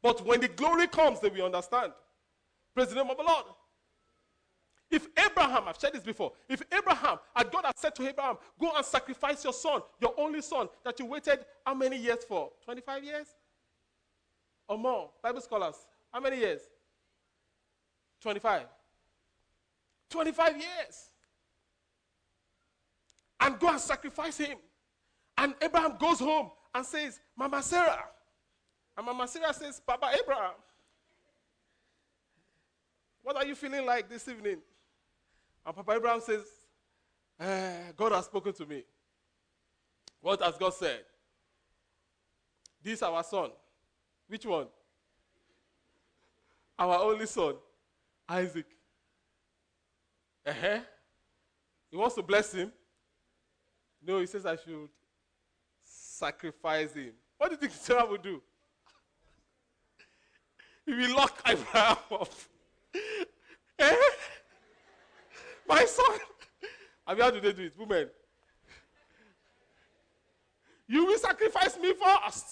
But 0.04 0.24
when 0.28 0.42
the 0.42 0.50
glory 0.50 0.86
comes, 0.86 1.22
they 1.22 1.30
will 1.30 1.46
understand. 1.46 1.94
Praise 2.76 2.90
the 2.90 2.96
name 2.96 3.10
of 3.10 3.18
the 3.18 3.24
Lord. 3.24 3.46
If 4.94 5.08
Abraham, 5.18 5.64
I've 5.68 5.78
said 5.78 5.92
this 5.94 6.04
before, 6.04 6.34
if 6.48 6.62
Abraham, 6.72 7.18
and 7.36 7.50
God 7.50 7.66
had 7.66 7.80
said 7.80 7.96
to 7.96 8.08
Abraham, 8.08 8.38
go 8.60 8.72
and 8.76 8.86
sacrifice 8.86 9.44
your 9.44 9.52
son, 9.52 9.82
your 10.00 10.14
only 10.20 10.40
son, 10.40 10.70
that 10.86 11.00
you 11.00 11.08
waited 11.08 11.40
how 11.66 11.74
many 11.74 11.98
years 11.98 12.24
for? 12.28 12.52
25 12.64 13.04
years? 13.04 13.26
Or 14.68 14.78
more? 14.78 15.10
Bible 15.24 15.42
scholars, 15.42 15.88
how 16.12 16.20
many 16.20 16.38
years? 16.38 16.62
25. 18.22 18.68
25 20.12 20.58
years. 20.58 21.10
And 23.40 23.58
go 23.58 23.70
and 23.70 23.80
sacrifice 23.80 24.38
him. 24.38 24.60
And 25.40 25.56
Abraham 25.60 25.98
goes 26.00 26.20
home 26.20 26.52
and 26.76 26.86
says, 26.86 27.20
Mama 27.36 27.64
Sarah. 27.64 28.06
And 28.96 29.08
Mama 29.08 29.28
Sarah 29.28 29.56
says, 29.56 29.82
Papa 29.88 30.12
Abraham, 30.22 30.54
what 33.24 33.36
are 33.38 33.46
you 33.46 33.56
feeling 33.56 33.88
like 33.88 34.08
this 34.08 34.28
evening? 34.28 34.60
And 35.66 35.76
Papa 35.76 35.94
Abraham 35.94 36.22
says, 36.22 36.44
eh, 37.40 37.92
God 37.96 38.12
has 38.12 38.26
spoken 38.26 38.54
to 38.54 38.66
me. 38.66 38.84
What 40.22 40.42
has 40.42 40.58
God 40.58 40.74
said? 40.74 41.02
This 42.82 43.02
our 43.02 43.24
son. 43.24 43.52
Which 44.28 44.46
one? 44.46 44.68
Our 46.78 46.98
only 47.00 47.26
son, 47.26 47.56
Isaac. 48.28 48.66
Uh-huh. 50.46 50.80
He 51.90 51.98
wants 51.98 52.16
to 52.16 52.24
bless 52.24 52.54
him. 52.54 52.72
No, 54.06 54.20
he 54.20 54.26
says 54.26 54.46
I 54.46 54.56
should 54.56 54.90
sacrifice 55.84 56.94
him. 56.94 57.12
What 57.38 57.50
do 57.50 57.54
you 57.54 57.60
think 57.60 57.72
Sarah 57.80 58.06
would 58.06 58.22
do? 58.22 58.42
he 60.86 60.94
will 60.94 61.16
lock 61.16 61.42
Abraham 61.48 61.98
up. 62.12 62.30
eh? 63.80 63.96
My 65.74 65.86
son. 65.86 66.20
I 67.08 67.14
mean, 67.16 67.24
how 67.24 67.32
do 67.32 67.42
they 67.42 67.52
do 67.52 67.64
it? 67.64 67.74
Women. 67.78 68.08
You 70.88 71.06
will 71.06 71.18
sacrifice 71.18 71.80
me 71.80 71.94
first. 71.94 72.46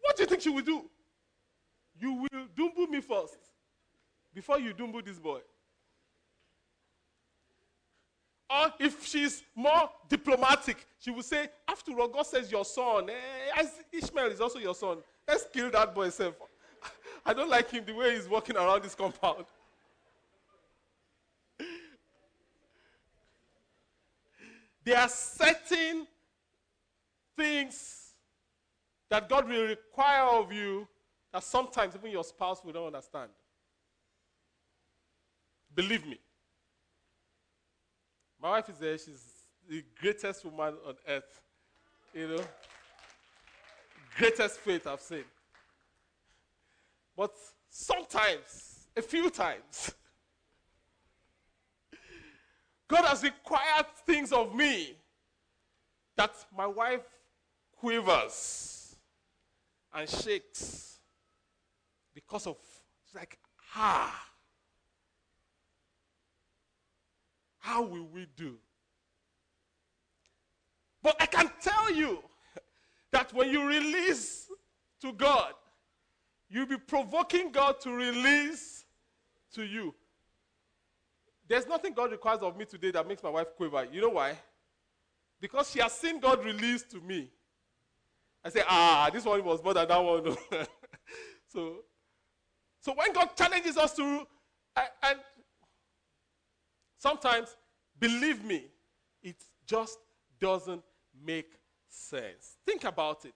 What 0.00 0.16
do 0.16 0.22
you 0.22 0.28
think 0.28 0.42
she 0.42 0.50
will 0.50 0.62
do? 0.62 0.84
You 1.98 2.12
will 2.12 2.46
dumbo 2.56 2.88
me 2.88 3.00
first 3.00 3.38
before 4.32 4.60
you 4.60 4.74
dumbo 4.74 5.04
this 5.04 5.18
boy. 5.18 5.40
Or 8.48 8.72
if 8.78 9.04
she's 9.04 9.42
more 9.56 9.90
diplomatic, 10.08 10.86
she 11.00 11.10
will 11.10 11.24
say, 11.24 11.48
after 11.66 11.98
all, 11.98 12.06
God 12.06 12.26
says 12.26 12.52
your 12.52 12.64
son, 12.64 13.10
eh, 13.10 13.66
Ishmael 13.92 14.30
is 14.30 14.40
also 14.40 14.60
your 14.60 14.74
son. 14.76 14.98
Let's 15.26 15.46
kill 15.52 15.68
that 15.72 15.92
boy 15.92 16.10
self. 16.10 16.36
I 17.26 17.34
don't 17.34 17.50
like 17.50 17.68
him 17.70 17.84
the 17.84 17.92
way 17.92 18.14
he's 18.14 18.28
walking 18.28 18.56
around 18.56 18.84
this 18.84 18.94
compound. 18.94 19.46
There 24.86 24.96
are 24.96 25.08
certain 25.08 26.06
things 27.36 28.12
that 29.10 29.28
God 29.28 29.48
will 29.48 29.66
require 29.66 30.22
of 30.22 30.52
you 30.52 30.86
that 31.32 31.42
sometimes 31.42 31.96
even 31.96 32.12
your 32.12 32.22
spouse 32.22 32.64
will 32.64 32.72
not 32.72 32.86
understand. 32.86 33.30
Believe 35.74 36.06
me. 36.06 36.20
My 38.40 38.50
wife 38.50 38.68
is 38.68 38.78
there. 38.78 38.96
She's 38.96 39.24
the 39.68 39.84
greatest 40.00 40.44
woman 40.44 40.74
on 40.86 40.94
earth. 41.08 41.42
You 42.14 42.28
know, 42.28 42.44
greatest 44.16 44.60
faith 44.60 44.86
I've 44.86 45.00
seen. 45.00 45.24
But 47.16 47.34
sometimes, 47.68 48.86
a 48.96 49.02
few 49.02 49.30
times, 49.30 49.94
God 52.88 53.04
has 53.04 53.22
required 53.22 53.86
things 54.06 54.32
of 54.32 54.54
me 54.54 54.96
that 56.16 56.32
my 56.56 56.66
wife 56.66 57.04
quivers 57.72 58.96
and 59.94 60.08
shakes 60.08 61.00
because 62.14 62.46
of, 62.46 62.56
it's 63.04 63.14
like, 63.14 63.38
ah, 63.74 64.26
how 67.58 67.82
will 67.82 68.06
we 68.06 68.26
do? 68.36 68.56
But 71.02 71.16
I 71.20 71.26
can 71.26 71.50
tell 71.60 71.92
you 71.92 72.22
that 73.10 73.32
when 73.32 73.50
you 73.50 73.66
release 73.66 74.50
to 75.00 75.12
God, 75.12 75.52
you'll 76.48 76.66
be 76.66 76.78
provoking 76.78 77.50
God 77.50 77.80
to 77.80 77.90
release 77.90 78.84
to 79.54 79.64
you. 79.64 79.94
There's 81.48 81.66
nothing 81.66 81.92
God 81.92 82.10
requires 82.10 82.40
of 82.40 82.56
me 82.56 82.64
today 82.64 82.90
that 82.90 83.06
makes 83.06 83.22
my 83.22 83.30
wife 83.30 83.54
quiver. 83.56 83.86
You 83.90 84.00
know 84.00 84.10
why? 84.10 84.36
Because 85.40 85.70
she 85.70 85.80
has 85.80 85.92
seen 85.92 86.18
God 86.18 86.44
release 86.44 86.82
to 86.84 87.00
me. 87.00 87.28
I 88.44 88.48
say, 88.48 88.62
ah, 88.68 89.10
this 89.12 89.24
one 89.24 89.44
was 89.44 89.62
more 89.62 89.74
than 89.74 89.88
that 89.88 89.98
one. 90.02 90.36
so, 91.48 91.76
so 92.80 92.94
when 92.94 93.12
God 93.12 93.30
challenges 93.36 93.76
us 93.76 93.94
to, 93.94 94.26
and 95.02 95.18
sometimes, 96.98 97.56
believe 97.98 98.44
me, 98.44 98.66
it 99.22 99.36
just 99.66 99.98
doesn't 100.40 100.82
make 101.24 101.50
sense. 101.88 102.56
Think 102.64 102.84
about 102.84 103.24
it. 103.24 103.34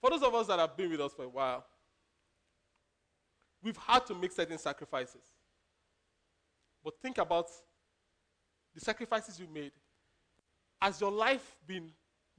For 0.00 0.10
those 0.10 0.22
of 0.22 0.34
us 0.34 0.46
that 0.48 0.58
have 0.58 0.76
been 0.76 0.90
with 0.90 1.00
us 1.00 1.12
for 1.12 1.24
a 1.24 1.28
while, 1.28 1.64
we've 3.62 3.76
had 3.76 4.06
to 4.06 4.14
make 4.14 4.32
certain 4.32 4.58
sacrifices. 4.58 5.31
But 6.84 6.94
think 7.00 7.18
about 7.18 7.48
the 8.74 8.80
sacrifices 8.80 9.38
you 9.38 9.46
made. 9.52 9.72
Has 10.80 11.00
your 11.00 11.12
life 11.12 11.56
been 11.66 11.90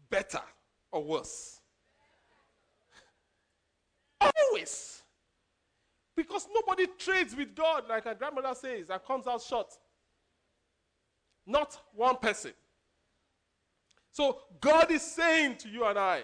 better 0.10 0.42
or 0.92 1.04
worse? 1.04 1.62
Always. 4.20 5.02
Because 6.16 6.48
nobody 6.54 6.88
trades 6.98 7.36
with 7.36 7.56
God, 7.56 7.88
like 7.88 8.06
our 8.06 8.16
grandmother 8.16 8.54
says, 8.54 8.90
and 8.90 9.04
comes 9.04 9.28
out 9.28 9.42
short. 9.42 9.74
Not 11.46 11.78
one 11.94 12.18
person. 12.18 12.52
So 14.12 14.40
God 14.62 14.92
is 14.92 15.02
saying 15.02 15.58
to 15.58 15.70
you 15.70 15.86
and 15.86 15.98
I, 15.98 16.24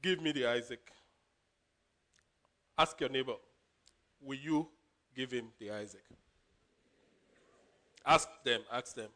Give 0.00 0.22
me 0.22 0.32
the 0.32 0.46
Isaac. 0.46 0.92
Ask 2.78 3.00
your 3.00 3.10
neighbor, 3.10 3.34
Will 4.20 4.38
you 4.38 4.68
give 5.18 5.32
him 5.32 5.48
the 5.58 5.68
Isaac. 5.72 6.04
Ask 8.06 8.28
them, 8.44 8.60
ask 8.72 8.94
them. 8.94 9.08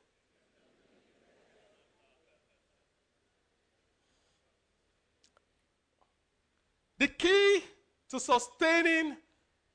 The 6.98 7.06
key 7.06 7.62
to 8.10 8.18
sustaining 8.18 9.16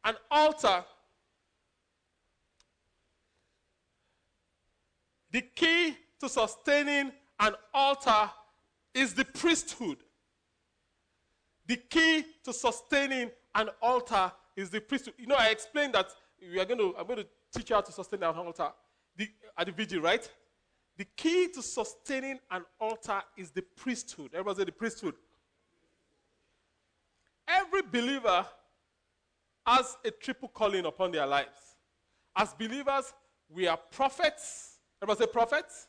an 0.04 0.16
altar, 0.30 0.84
the 5.32 5.42
key 5.56 5.96
to 6.20 6.28
sustaining 6.28 7.14
an 7.40 7.54
altar 7.74 8.30
is 8.94 9.14
the 9.14 9.24
priesthood. 9.24 10.00
The 11.68 11.78
key 11.78 12.26
to 12.44 12.52
sustaining 12.52 13.32
an 13.56 13.70
altar 13.82 14.34
is 14.58 14.70
the 14.70 14.82
priesthood. 14.82 15.14
You 15.18 15.28
know, 15.28 15.36
I 15.36 15.48
explained 15.48 15.94
that 15.94 16.08
we 16.42 16.60
are 16.60 16.66
going 16.66 16.80
to, 16.80 16.96
I'm 16.98 17.06
going 17.06 17.20
to 17.20 17.28
teach 17.56 17.70
you 17.70 17.76
how 17.76 17.82
to 17.82 17.92
sustain 17.92 18.24
an 18.24 18.36
altar 18.36 18.70
the, 19.16 19.30
at 19.58 19.68
the 19.68 19.72
vigil, 19.72 20.02
right? 20.02 20.30
The 20.98 21.06
key 21.16 21.48
to 21.54 21.62
sustaining 21.62 22.40
an 22.50 22.66
altar 22.80 23.22
is 23.38 23.52
the 23.52 23.62
priesthood. 23.62 24.32
Everybody 24.34 24.60
say 24.60 24.66
the 24.66 24.72
priesthood. 24.72 25.14
Every 27.48 27.84
believer 27.84 28.46
has 29.66 29.96
a 30.04 30.12
triple 30.12 30.50
calling 30.50 30.86
upon 30.86 31.12
their 31.12 31.26
lives. 31.26 31.78
As 32.36 32.54
believers, 32.54 33.14
we 33.50 33.68
are 33.68 33.78
prophets. 33.78 34.78
Everybody 35.02 35.26
say 35.26 35.32
prophets. 35.32 35.88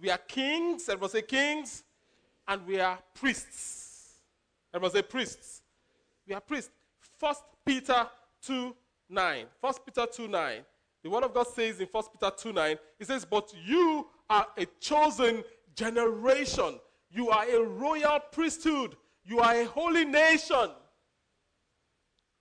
We 0.00 0.10
are 0.10 0.18
kings. 0.18 0.88
Everybody 0.88 1.12
say 1.12 1.22
kings. 1.22 1.82
And 2.46 2.66
we 2.66 2.80
are 2.80 2.98
priests. 3.14 4.14
Everybody 4.72 5.00
say 5.00 5.02
priests. 5.02 5.62
We 6.26 6.34
are 6.34 6.40
priests. 6.40 6.70
First 7.18 7.42
Peter 7.64 8.06
2 8.42 8.74
9. 9.08 9.46
First 9.60 9.84
Peter 9.84 10.06
2 10.06 10.28
9. 10.28 10.64
The 11.02 11.10
word 11.10 11.24
of 11.24 11.34
God 11.34 11.48
says 11.48 11.80
in 11.80 11.86
First 11.86 12.10
Peter 12.12 12.32
2 12.36 12.52
9, 12.52 12.76
it 12.98 13.06
says, 13.06 13.24
But 13.24 13.52
you 13.66 14.06
are 14.30 14.46
a 14.56 14.66
chosen 14.80 15.42
generation. 15.74 16.78
You 17.10 17.30
are 17.30 17.44
a 17.44 17.62
royal 17.62 18.20
priesthood. 18.30 18.96
You 19.24 19.40
are 19.40 19.54
a 19.54 19.64
holy 19.64 20.04
nation. 20.04 20.70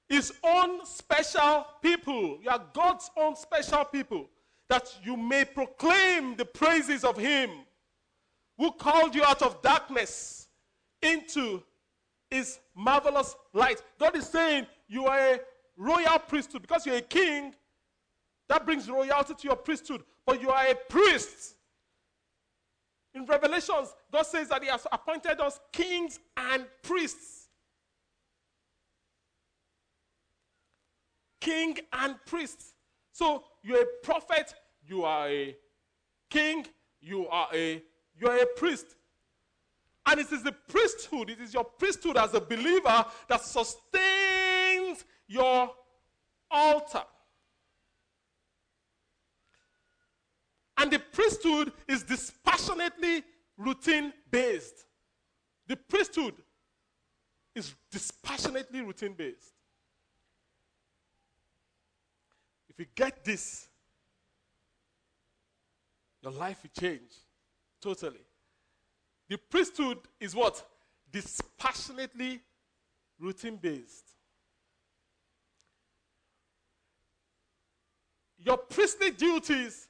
His 0.07 0.33
own 0.43 0.85
special 0.85 1.65
people. 1.81 2.39
You 2.41 2.49
are 2.49 2.63
God's 2.73 3.09
own 3.17 3.35
special 3.35 3.85
people. 3.85 4.29
That 4.69 4.93
you 5.03 5.17
may 5.17 5.43
proclaim 5.43 6.35
the 6.35 6.45
praises 6.45 7.03
of 7.03 7.17
Him 7.17 7.49
who 8.57 8.71
called 8.71 9.15
you 9.15 9.23
out 9.23 9.41
of 9.41 9.61
darkness 9.61 10.47
into 11.01 11.63
His 12.29 12.59
marvelous 12.75 13.35
light. 13.53 13.81
God 13.99 14.15
is 14.15 14.27
saying 14.27 14.67
you 14.91 15.05
are 15.05 15.35
a 15.35 15.39
royal 15.77 16.19
priesthood 16.19 16.61
because 16.61 16.85
you're 16.85 16.97
a 16.97 17.01
king. 17.01 17.55
That 18.49 18.65
brings 18.65 18.89
royalty 18.89 19.33
to 19.35 19.47
your 19.47 19.55
priesthood. 19.55 20.03
But 20.25 20.41
you 20.41 20.49
are 20.49 20.67
a 20.67 20.75
priest. 20.75 21.55
In 23.15 23.25
Revelations, 23.25 23.95
God 24.11 24.23
says 24.23 24.49
that 24.49 24.61
He 24.61 24.69
has 24.69 24.85
appointed 24.91 25.39
us 25.39 25.61
kings 25.71 26.19
and 26.35 26.65
priests. 26.83 27.47
King 31.39 31.77
and 31.93 32.15
priest. 32.25 32.61
So 33.13 33.45
you're 33.63 33.83
a 33.83 33.87
prophet, 34.03 34.53
you 34.85 35.05
are 35.05 35.29
a 35.29 35.55
king, 36.29 36.65
you 36.99 37.29
are 37.29 37.47
a 37.53 37.81
you 38.19 38.27
are 38.27 38.37
a 38.37 38.45
priest. 38.57 38.87
And 40.05 40.19
it 40.19 40.31
is 40.33 40.43
the 40.43 40.51
priesthood, 40.51 41.29
it 41.29 41.39
is 41.39 41.53
your 41.53 41.63
priesthood 41.63 42.17
as 42.17 42.33
a 42.33 42.41
believer 42.41 43.05
that 43.29 43.41
sustains 43.41 44.20
your 45.31 45.69
altar. 46.49 47.03
And 50.77 50.91
the 50.91 50.99
priesthood 50.99 51.71
is 51.87 52.03
dispassionately 52.03 53.23
routine 53.57 54.11
based. 54.29 54.85
The 55.67 55.77
priesthood 55.77 56.33
is 57.55 57.73
dispassionately 57.91 58.81
routine 58.81 59.13
based. 59.13 59.53
If 62.69 62.79
you 62.79 62.85
get 62.93 63.23
this, 63.23 63.67
your 66.21 66.33
life 66.33 66.59
will 66.63 66.81
change 66.81 67.11
totally. 67.81 68.25
The 69.29 69.37
priesthood 69.37 69.99
is 70.19 70.35
what? 70.35 70.65
Dispassionately 71.09 72.41
routine 73.19 73.55
based. 73.55 74.10
Your 78.43 78.57
priestly 78.57 79.11
duties 79.11 79.87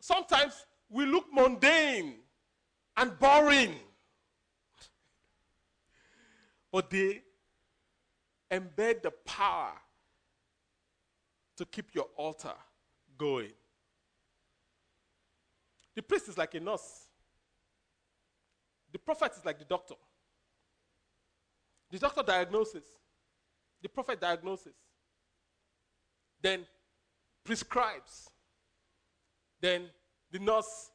sometimes 0.00 0.66
will 0.90 1.08
look 1.08 1.26
mundane 1.32 2.14
and 2.96 3.18
boring. 3.18 3.74
But 6.72 6.90
they 6.90 7.22
embed 8.50 9.02
the 9.02 9.12
power 9.24 9.72
to 11.56 11.64
keep 11.64 11.94
your 11.94 12.06
altar 12.16 12.54
going. 13.16 13.52
The 15.94 16.02
priest 16.02 16.28
is 16.28 16.38
like 16.38 16.54
a 16.54 16.60
nurse. 16.60 17.06
The 18.92 18.98
prophet 18.98 19.32
is 19.36 19.44
like 19.44 19.58
the 19.58 19.64
doctor. 19.64 19.94
The 21.90 21.98
doctor 21.98 22.22
diagnoses. 22.22 22.84
The 23.82 23.88
prophet 23.88 24.20
diagnoses. 24.20 24.74
Then 26.42 26.66
prescribes. 27.44 28.30
Then 29.60 29.90
the 30.30 30.38
nurse 30.38 30.90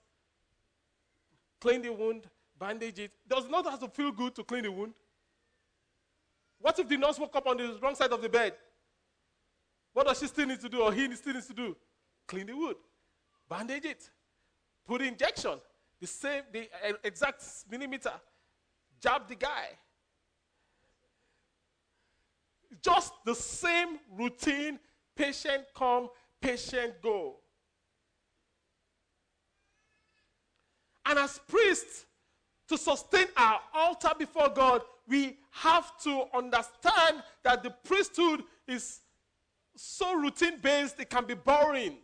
clean 1.60 1.82
the 1.82 1.92
wound, 1.92 2.30
bandage 2.60 3.00
it. 3.00 3.12
Does 3.28 3.50
not 3.50 3.66
have 3.66 3.80
to 3.80 3.88
feel 3.88 4.12
good 4.12 4.36
to 4.36 4.44
clean 4.44 4.64
the 4.64 4.72
wound. 4.72 4.94
What 6.60 6.80
if 6.80 6.88
the 6.88 6.98
nurse 6.98 7.20
woke 7.20 7.36
up 7.36 7.48
on 7.48 7.58
the 7.58 7.78
wrong 7.82 7.96
side 7.96 8.12
of 8.12 8.22
the 8.22 8.30
bed? 8.30 8.54
What 9.94 10.08
does 10.08 10.20
she 10.20 10.28
still 10.28 10.48
need 10.48 10.62
to 10.62 10.70
do, 10.70 10.82
or 10.82 10.94
he 10.94 11.14
still 11.16 11.34
needs 11.34 11.48
to 11.48 11.54
do? 11.54 11.76
Clean 12.26 12.46
the 12.46 12.56
wound, 12.56 12.76
bandage 13.50 13.86
it, 13.86 14.10
put 14.86 15.02
injection, 15.02 15.60
the 16.00 16.08
same, 16.08 16.44
the 16.52 16.70
uh, 16.88 16.94
exact 17.04 17.44
millimeter, 17.70 18.14
jab 19.02 19.28
the 19.28 19.36
guy. 19.36 19.68
Just 22.82 23.14
the 23.26 23.36
same 23.36 24.00
routine, 24.18 24.80
patient 25.16 25.66
come, 25.76 26.10
patient 26.44 27.02
go. 27.02 27.36
And 31.06 31.18
as 31.18 31.40
priests, 31.48 32.06
to 32.70 32.78
sustain 32.78 33.26
our 33.36 33.60
altar 33.74 34.12
before 34.18 34.50
God, 34.50 34.82
we 35.08 35.38
have 35.52 35.98
to 36.04 36.26
understand 36.34 37.22
that 37.44 37.62
the 37.62 37.70
priesthood 37.70 38.44
is 38.68 39.02
so 39.76 40.16
routine 40.16 40.60
based, 40.62 41.00
it 41.00 41.10
can 41.10 41.26
be 41.26 41.34
boring. 41.34 41.98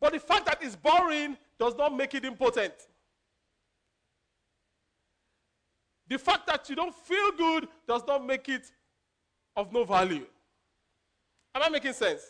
But 0.00 0.12
the 0.12 0.20
fact 0.20 0.46
that 0.46 0.58
it's 0.62 0.76
boring 0.76 1.36
does 1.58 1.74
not 1.76 1.94
make 1.96 2.14
it 2.14 2.24
important. 2.24 2.72
The 6.06 6.18
fact 6.18 6.46
that 6.46 6.68
you 6.70 6.76
don't 6.76 6.94
feel 6.94 7.32
good 7.36 7.68
does 7.86 8.02
not 8.06 8.24
make 8.24 8.48
it 8.48 8.70
of 9.56 9.72
no 9.72 9.84
value. 9.84 10.26
Am 11.58 11.64
I 11.64 11.70
making 11.70 11.92
sense? 11.92 12.22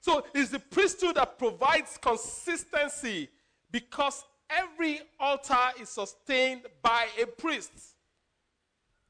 So 0.00 0.24
it's 0.34 0.50
the 0.50 0.58
priesthood 0.58 1.14
that 1.14 1.38
provides 1.38 1.96
consistency 2.02 3.28
because 3.70 4.24
every 4.50 5.02
altar 5.20 5.54
is 5.80 5.88
sustained 5.88 6.62
by 6.82 7.06
a 7.22 7.26
priest. 7.26 7.70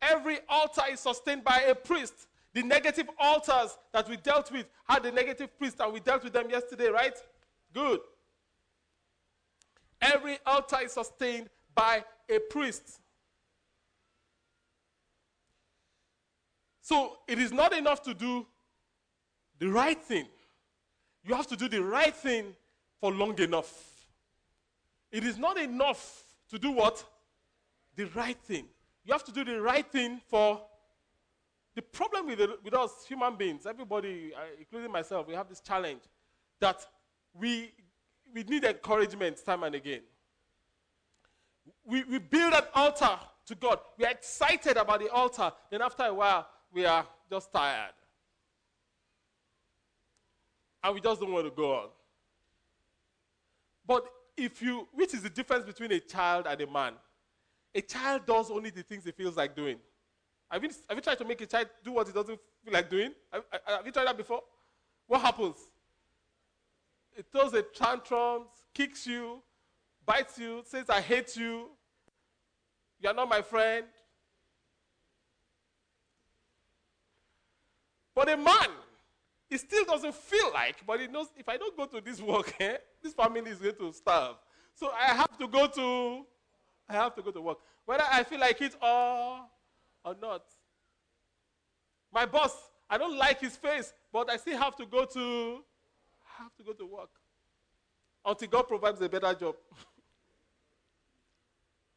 Every 0.02 0.40
altar 0.46 0.82
is 0.90 1.00
sustained 1.00 1.42
by 1.42 1.62
a 1.70 1.74
priest. 1.74 2.12
The 2.52 2.62
negative 2.62 3.08
altars 3.18 3.78
that 3.94 4.10
we 4.10 4.18
dealt 4.18 4.52
with 4.52 4.66
had 4.86 5.06
a 5.06 5.10
negative 5.10 5.56
priest, 5.58 5.80
and 5.80 5.90
we 5.90 6.00
dealt 6.00 6.24
with 6.24 6.34
them 6.34 6.50
yesterday, 6.50 6.88
right? 6.88 7.16
Good. 7.72 8.00
Every 10.02 10.36
altar 10.44 10.80
is 10.84 10.92
sustained 10.92 11.48
by 11.74 12.04
a 12.28 12.40
priest. 12.50 13.00
So 16.82 17.18
it 17.28 17.38
is 17.38 17.52
not 17.52 17.72
enough 17.72 18.02
to 18.02 18.12
do 18.12 18.44
the 19.60 19.68
right 19.68 20.00
thing. 20.02 20.26
You 21.24 21.34
have 21.34 21.46
to 21.46 21.56
do 21.56 21.68
the 21.68 21.82
right 21.82 22.14
thing 22.14 22.56
for 23.00 23.12
long 23.12 23.38
enough. 23.38 24.06
It 25.12 25.24
is 25.24 25.38
not 25.38 25.58
enough 25.58 26.24
to 26.50 26.58
do 26.58 26.72
what? 26.72 27.04
The 27.94 28.06
right 28.06 28.36
thing. 28.36 28.66
You 29.04 29.12
have 29.12 29.24
to 29.24 29.32
do 29.32 29.44
the 29.44 29.60
right 29.60 29.86
thing 29.90 30.20
for 30.28 30.60
the 31.76 31.82
problem 31.82 32.26
with, 32.26 32.38
the, 32.38 32.58
with 32.64 32.74
us 32.74 33.04
human 33.08 33.36
beings, 33.36 33.64
everybody, 33.64 34.32
including 34.58 34.90
myself, 34.90 35.26
we 35.26 35.34
have 35.34 35.48
this 35.48 35.60
challenge 35.60 36.02
that 36.60 36.84
we, 37.32 37.72
we 38.34 38.42
need 38.42 38.64
encouragement 38.64 39.40
time 39.44 39.62
and 39.62 39.74
again. 39.74 40.02
We, 41.84 42.02
we 42.04 42.18
build 42.18 42.52
an 42.54 42.64
altar 42.74 43.18
to 43.46 43.54
God. 43.54 43.78
We 43.96 44.04
are 44.04 44.10
excited 44.10 44.76
about 44.76 45.00
the 45.00 45.10
altar. 45.10 45.52
Then 45.70 45.80
after 45.80 46.04
a 46.04 46.12
while, 46.12 46.46
we 46.72 46.86
are 46.86 47.06
just 47.30 47.52
tired. 47.52 47.92
And 50.82 50.94
we 50.94 51.00
just 51.00 51.20
don't 51.20 51.32
want 51.32 51.44
to 51.46 51.50
go 51.50 51.74
on. 51.74 51.88
But 53.86 54.04
if 54.36 54.62
you, 54.62 54.88
which 54.92 55.14
is 55.14 55.22
the 55.22 55.30
difference 55.30 55.64
between 55.64 55.92
a 55.92 56.00
child 56.00 56.46
and 56.48 56.60
a 56.60 56.66
man? 56.66 56.94
A 57.74 57.80
child 57.80 58.26
does 58.26 58.50
only 58.50 58.70
the 58.70 58.82
things 58.82 59.04
he 59.04 59.12
feels 59.12 59.36
like 59.36 59.54
doing. 59.54 59.78
Have 60.50 60.62
you, 60.62 60.70
have 60.88 60.98
you 60.98 61.02
tried 61.02 61.18
to 61.18 61.24
make 61.24 61.40
a 61.40 61.46
child 61.46 61.68
do 61.84 61.92
what 61.92 62.06
he 62.06 62.12
doesn't 62.12 62.38
feel 62.64 62.72
like 62.72 62.90
doing? 62.90 63.12
Have, 63.30 63.44
have 63.66 63.86
you 63.86 63.92
tried 63.92 64.06
that 64.06 64.16
before? 64.16 64.42
What 65.06 65.20
happens? 65.20 65.56
It 67.16 67.26
throws 67.30 67.52
a 67.54 67.62
tantrum, 67.62 68.44
kicks 68.74 69.06
you, 69.06 69.42
bites 70.04 70.38
you, 70.38 70.62
says, 70.64 70.88
I 70.88 71.00
hate 71.00 71.36
you. 71.36 71.68
You 73.00 73.08
are 73.08 73.14
not 73.14 73.28
my 73.28 73.42
friend. 73.42 73.84
But 78.14 78.30
a 78.30 78.36
man, 78.36 78.68
he 79.48 79.58
still 79.58 79.84
doesn't 79.84 80.14
feel 80.14 80.52
like, 80.52 80.76
but 80.86 81.00
he 81.00 81.06
knows 81.06 81.28
if 81.36 81.48
I 81.48 81.56
don't 81.56 81.76
go 81.76 81.86
to 81.86 82.00
this 82.00 82.20
work, 82.20 82.54
eh, 82.60 82.76
this 83.02 83.14
family 83.14 83.50
is 83.50 83.58
going 83.58 83.74
to 83.76 83.92
starve. 83.92 84.36
So 84.74 84.90
I 84.90 85.06
have 85.14 85.38
to 85.38 85.48
go 85.48 85.66
to, 85.66 86.26
I 86.88 86.94
have 86.94 87.14
to 87.16 87.22
go 87.22 87.30
to 87.30 87.40
work, 87.40 87.58
whether 87.84 88.04
I 88.10 88.22
feel 88.24 88.40
like 88.40 88.60
it 88.60 88.74
or 88.82 89.40
or 90.04 90.16
not. 90.20 90.42
My 92.12 92.26
boss, 92.26 92.54
I 92.90 92.98
don't 92.98 93.16
like 93.16 93.40
his 93.40 93.56
face, 93.56 93.92
but 94.12 94.30
I 94.30 94.36
still 94.36 94.58
have 94.58 94.76
to 94.76 94.86
go 94.86 95.04
to, 95.04 95.62
I 96.38 96.42
have 96.42 96.54
to 96.56 96.64
go 96.64 96.72
to 96.72 96.86
work 96.86 97.10
until 98.24 98.48
God 98.48 98.68
provides 98.68 99.00
a 99.00 99.08
better 99.08 99.32
job. 99.34 99.54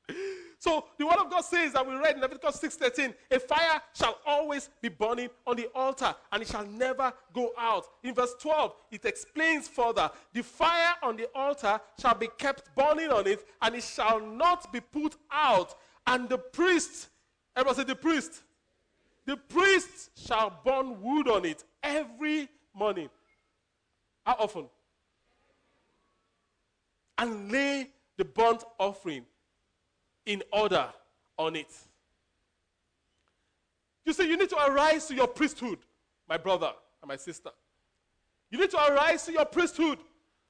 So 0.66 0.88
the 0.98 1.06
word 1.06 1.20
of 1.20 1.30
God 1.30 1.42
says 1.42 1.74
that 1.74 1.88
we 1.88 1.94
read 1.94 2.16
in 2.16 2.22
Leviticus 2.22 2.60
6:13, 2.60 3.14
a 3.30 3.40
fire 3.40 3.80
shall 3.94 4.18
always 4.26 4.72
be 4.82 4.90
burning 4.90 5.30
on 5.46 5.58
the 5.58 5.68
altar, 5.76 6.16
and 6.32 6.42
it 6.42 6.48
shall 6.48 6.66
never 6.66 7.14
go 7.34 7.54
out. 7.56 7.86
In 8.02 8.16
verse 8.16 8.34
12, 8.40 8.74
it 8.90 9.06
explains 9.06 9.68
further: 9.68 10.10
the 10.34 10.42
fire 10.42 10.96
on 11.04 11.18
the 11.18 11.30
altar 11.36 11.80
shall 12.02 12.16
be 12.16 12.30
kept 12.40 12.74
burning 12.76 13.12
on 13.12 13.28
it, 13.28 13.48
and 13.62 13.76
it 13.76 13.84
shall 13.84 14.20
not 14.20 14.74
be 14.74 14.80
put 14.80 15.16
out. 15.32 15.76
And 16.08 16.28
the 16.28 16.40
priest, 16.40 17.10
everybody 17.56 17.84
say 17.84 17.84
the 17.84 17.96
priest, 17.96 18.42
the 19.28 19.38
priest 19.38 20.18
shall 20.18 20.50
burn 20.66 21.00
wood 21.00 21.28
on 21.28 21.46
it 21.46 21.64
every 21.84 22.50
morning. 22.74 23.12
How 24.26 24.36
often? 24.40 24.68
And 27.20 27.52
lay 27.52 27.92
the 28.18 28.26
burnt 28.26 28.64
offering 28.80 29.28
in 30.26 30.44
order 30.52 30.88
on 31.38 31.56
it. 31.56 31.72
You 34.06 34.14
see, 34.14 34.30
you 34.30 34.38
need 34.38 34.50
to 34.50 34.66
arise 34.68 35.08
to 35.08 35.16
your 35.16 35.28
priesthood, 35.28 35.80
my 36.30 36.38
brother 36.38 36.72
and 37.02 37.10
my 37.10 37.16
sister. 37.16 37.50
You 38.52 38.60
need 38.60 38.70
to 38.72 38.78
arise 38.78 39.26
to 39.26 39.32
your 39.32 39.46
priesthood, 39.46 39.98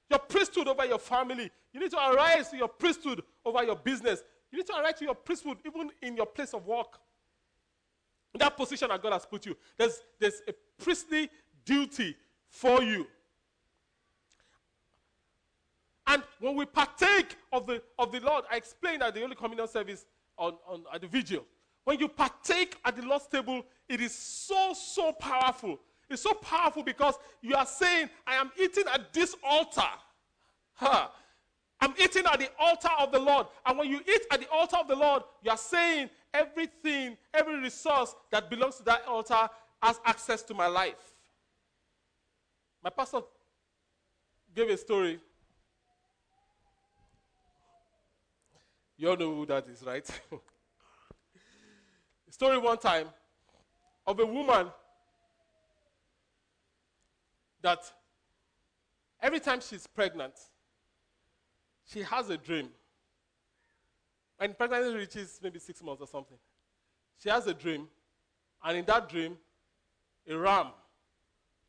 your 0.10 0.20
priesthood 0.20 0.68
over 0.68 0.86
your 0.86 1.00
family. 1.00 1.50
You 1.74 1.80
need 1.80 1.92
to 1.92 1.98
arise 1.98 2.50
to 2.50 2.58
your 2.58 2.68
priesthood 2.68 3.24
over 3.46 3.64
your 3.64 3.76
business. 3.76 4.24
You 4.52 4.58
need 4.60 4.68
to 4.68 4.78
arise 4.78 4.96
to 5.00 5.06
your 5.06 5.16
priesthood 5.16 5.58
even 5.66 5.90
in 6.02 6.16
your 6.16 6.26
place 6.26 6.54
of 6.54 6.66
work. 6.66 7.00
In 8.34 8.40
that 8.40 8.58
position 8.58 8.90
that 8.90 9.02
God 9.02 9.14
has 9.14 9.26
put 9.26 9.46
you, 9.46 9.56
there's, 9.78 10.02
there's 10.20 10.42
a 10.48 10.54
priestly 10.78 11.30
duty 11.64 12.16
for 12.50 12.84
you. 12.84 13.08
And 16.08 16.24
when 16.40 16.56
we 16.56 16.66
partake 16.66 17.36
of 17.52 17.66
the, 17.66 17.82
of 17.98 18.12
the 18.12 18.20
Lord, 18.20 18.46
I 18.52 18.58
explained 18.58 19.02
at 19.02 19.14
the 19.14 19.22
Holy 19.22 19.36
Communion 19.36 19.68
service 19.68 20.06
on, 20.38 20.54
on, 20.68 20.84
at 20.94 21.02
the 21.02 21.08
vigil. 21.08 21.46
When 21.84 22.00
you 22.00 22.08
partake 22.08 22.78
at 22.84 22.96
the 22.96 23.04
Lord's 23.04 23.28
table, 23.28 23.64
it 23.88 24.02
is 24.02 24.14
so, 24.14 24.74
so 24.74 25.12
powerful. 25.14 25.80
It's 26.10 26.22
so 26.22 26.34
powerful 26.34 26.84
because 26.84 27.16
you 27.42 27.56
are 27.56 27.66
saying, 27.66 28.10
I 28.28 28.36
am 28.36 28.52
eating 28.60 28.86
at 28.94 29.14
this 29.14 29.36
altar. 29.44 29.82
Huh. 30.74 31.08
I'm 31.82 31.94
eating 32.00 32.24
at 32.32 32.40
the 32.40 32.50
altar 32.60 32.90
of 33.00 33.12
the 33.12 33.20
Lord. 33.20 33.48
And 33.66 33.78
when 33.78 33.90
you 33.90 34.00
eat 34.08 34.22
at 34.32 34.40
the 34.40 34.50
altar 34.50 34.78
of 34.78 34.88
the 34.88 34.96
Lord, 34.96 35.24
you 35.44 35.52
are 35.52 35.58
saying 35.58 36.10
everything, 36.34 37.18
every 37.34 37.60
resource 37.60 38.16
that 38.32 38.50
belongs 38.50 38.78
to 38.78 38.84
that 38.84 39.06
altar 39.08 39.50
has 39.82 40.00
access 40.06 40.42
to 40.44 40.54
my 40.54 40.68
life. 40.68 41.14
My 42.84 42.90
pastor 42.90 43.22
gave 44.56 44.70
a 44.70 44.78
story 44.78 45.20
You 48.98 49.10
all 49.10 49.18
know 49.18 49.36
who 49.36 49.46
that 49.48 49.68
is, 49.68 49.84
right? 49.84 50.08
Story 52.30 52.58
one 52.58 52.78
time 52.78 53.08
of 54.08 54.20
a 54.20 54.26
woman 54.26 54.68
that 57.62 57.80
every 59.22 59.40
time 59.40 59.60
she's 59.60 59.88
pregnant, 59.88 60.34
she 61.86 62.02
has 62.04 62.30
a 62.30 62.38
dream. 62.38 62.70
When 64.38 64.54
pregnancy 64.54 64.96
reaches 64.96 65.40
maybe 65.42 65.60
six 65.60 65.82
months 65.82 66.02
or 66.02 66.08
something, 66.08 66.38
she 67.22 67.30
has 67.30 67.48
a 67.48 67.54
dream, 67.54 67.88
and 68.64 68.78
in 68.78 68.86
that 68.86 69.10
dream, 69.10 69.38
a 70.28 70.38
ram 70.38 70.68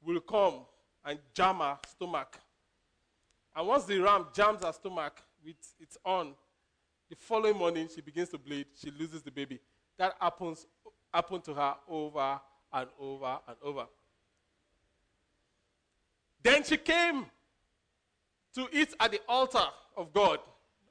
will 0.03 0.21
come 0.21 0.61
and 1.05 1.19
jam 1.35 1.57
her 1.57 1.79
stomach. 1.89 2.39
And 3.55 3.67
once 3.67 3.85
the 3.85 3.99
ram 3.99 4.27
jams 4.35 4.63
her 4.63 4.73
stomach 4.73 5.23
with 5.45 5.57
its 5.81 5.97
on, 6.05 6.35
the 7.09 7.17
following 7.17 7.57
morning, 7.57 7.89
she 7.95 8.01
begins 8.01 8.31
to 8.31 8.39
bleed. 8.39 8.67
She 8.75 8.91
loses 8.91 9.23
the 9.23 9.31
baby. 9.31 9.61
That 9.99 10.15
happens 10.21 10.67
happened 11.13 11.45
to 11.45 11.55
her 11.55 11.75
over 11.89 12.41
and 12.73 12.89
over 13.01 13.39
and 13.49 13.57
over. 13.63 13.87
Then 16.43 16.63
she 16.63 16.77
came 16.77 17.27
to 18.55 18.69
eat 18.73 18.95
at 19.01 19.11
the 19.11 19.21
altar 19.29 19.65
of 19.97 20.13
God, 20.13 20.41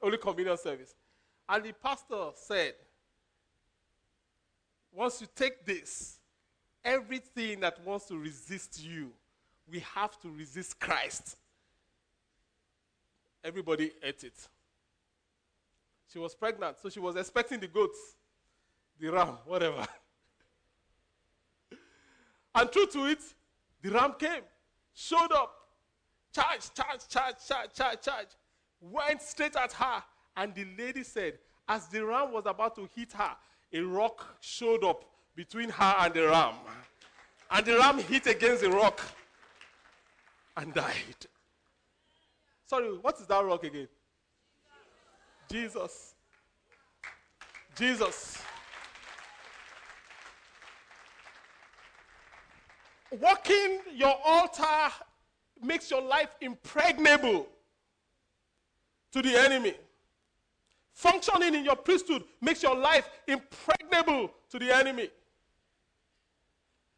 Holy 0.02 0.18
Communion 0.18 0.56
service. 0.58 0.94
And 1.48 1.64
the 1.64 1.72
pastor 1.72 2.30
said, 2.34 2.74
Once 4.92 5.20
you 5.20 5.28
take 5.34 5.64
this, 5.64 6.18
everything 6.84 7.60
that 7.60 7.84
wants 7.84 8.06
to 8.06 8.18
resist 8.18 8.82
you, 8.82 9.12
we 9.70 9.80
have 9.94 10.18
to 10.20 10.30
resist 10.30 10.78
Christ. 10.78 11.36
Everybody 13.44 13.92
ate 14.02 14.24
it. 14.24 14.48
She 16.12 16.18
was 16.18 16.34
pregnant, 16.34 16.76
so 16.82 16.88
she 16.88 17.00
was 17.00 17.16
expecting 17.16 17.60
the 17.60 17.66
goats, 17.66 17.98
the 18.98 19.10
ram, 19.10 19.38
whatever. 19.44 19.86
and 22.54 22.70
true 22.70 22.86
to 22.86 23.06
it, 23.06 23.20
the 23.82 23.90
ram 23.90 24.14
came, 24.18 24.42
showed 24.94 25.32
up, 25.32 25.52
charged, 26.32 26.74
charged, 26.74 27.10
charged, 27.10 27.46
charged, 27.46 27.74
charged, 27.74 28.02
charged, 28.02 28.36
went 28.80 29.20
straight 29.22 29.56
at 29.56 29.72
her. 29.72 30.02
And 30.36 30.54
the 30.54 30.66
lady 30.78 31.02
said, 31.02 31.38
as 31.68 31.88
the 31.88 32.04
ram 32.04 32.32
was 32.32 32.44
about 32.46 32.76
to 32.76 32.88
hit 32.94 33.12
her, 33.12 33.36
a 33.72 33.80
rock 33.80 34.36
showed 34.40 34.84
up 34.84 35.04
between 35.34 35.68
her 35.70 35.94
and 36.00 36.14
the 36.14 36.26
ram. 36.26 36.54
And 37.50 37.66
the 37.66 37.78
ram 37.78 37.98
hit 37.98 38.26
against 38.26 38.62
the 38.62 38.70
rock 38.70 39.00
and 40.56 40.72
died. 40.72 41.26
Sorry, 42.66 42.88
what 42.98 43.18
is 43.20 43.26
that 43.26 43.44
rock 43.44 43.64
again? 43.64 43.88
Jesus. 45.48 46.14
Jesus. 47.76 48.38
Walking 53.20 53.80
your 53.94 54.14
altar 54.24 54.92
makes 55.62 55.90
your 55.90 56.02
life 56.02 56.34
impregnable 56.40 57.46
to 59.12 59.22
the 59.22 59.34
enemy. 59.36 59.74
Functioning 60.92 61.54
in 61.54 61.64
your 61.64 61.76
priesthood 61.76 62.24
makes 62.40 62.62
your 62.62 62.76
life 62.76 63.08
impregnable 63.26 64.30
to 64.50 64.58
the 64.58 64.74
enemy. 64.74 65.10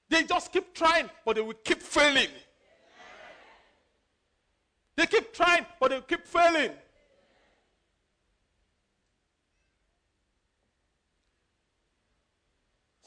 They 0.09 0.24
just 0.24 0.53
keep 0.53 0.72
trying, 0.74 1.11
but 1.24 1.36
they 1.36 1.42
will 1.42 1.55
keep 1.64 1.82
failing. 1.82 2.28
They 4.96 5.07
keep 5.07 5.32
trying, 5.32 5.66
but 5.78 5.90
they 5.90 6.01
keep 6.01 6.26
failing. 6.26 6.72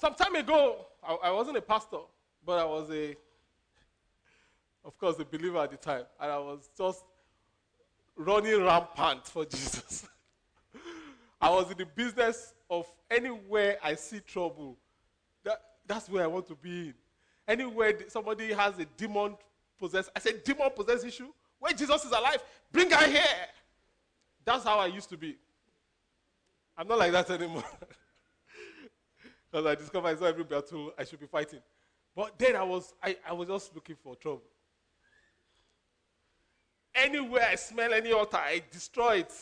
Some 0.02 0.16
time 0.16 0.34
ago, 0.34 0.88
I, 1.08 1.14
I 1.26 1.32
wasn't 1.32 1.58
a 1.58 1.62
pastor, 1.62 2.00
but 2.44 2.58
I 2.58 2.66
was 2.66 2.90
a, 2.90 3.16
of 4.84 4.98
course, 4.98 5.20
a 5.20 5.26
believer 5.26 5.60
at 5.60 5.70
the 5.70 5.78
time. 5.78 6.06
And 6.20 6.32
I 6.32 6.40
was 6.40 6.72
just 6.76 7.04
running 8.16 8.64
rampant 8.64 9.28
for 9.28 9.46
Jesus. 9.58 10.08
I 11.40 11.52
was 11.52 11.70
in 11.70 11.78
the 11.78 11.86
business 11.86 12.56
of 12.68 12.88
anywhere 13.12 13.78
I 13.84 13.94
see 13.94 14.22
trouble, 14.22 14.76
that, 15.44 15.62
that's 15.86 16.10
where 16.10 16.24
I 16.24 16.28
want 16.28 16.48
to 16.48 16.56
be 16.56 16.88
in. 16.88 16.94
Anywhere 17.48 17.94
somebody 18.08 18.54
has 18.54 18.80
a 18.80 18.86
demon 18.98 19.38
possessed, 19.78 20.10
I 20.16 20.20
said, 20.20 20.44
demon 20.44 20.72
possessed 20.76 21.06
issue? 21.06 21.32
Where 21.60 21.74
Jesus 21.74 22.06
is 22.06 22.12
alive, 22.12 22.44
bring 22.72 22.90
her 22.90 23.08
here. 23.08 23.22
That's 24.44 24.64
how 24.64 24.80
I 24.80 24.88
used 24.88 25.10
to 25.10 25.18
be. 25.18 25.38
I'm 26.76 26.88
not 26.88 26.98
like 26.98 27.12
that 27.12 27.30
anymore. 27.30 27.64
Because 29.52 29.66
I 29.66 29.76
discovered 29.76 30.10
it's 30.10 30.22
not 30.22 30.28
every 30.28 30.44
battle 30.44 30.94
I 30.98 31.04
should 31.04 31.20
be 31.20 31.28
fighting. 31.28 31.60
But 32.16 32.38
then 32.38 32.56
I 32.56 32.64
was, 32.64 32.94
I, 33.04 33.18
I 33.28 33.34
was 33.34 33.48
just 33.48 33.76
looking 33.76 33.96
for 34.02 34.16
trouble. 34.16 34.44
Anywhere 36.94 37.48
I 37.50 37.56
smell 37.56 37.94
any 37.94 38.12
altar, 38.12 38.38
I 38.38 38.62
destroy 38.72 39.18
it. 39.18 39.34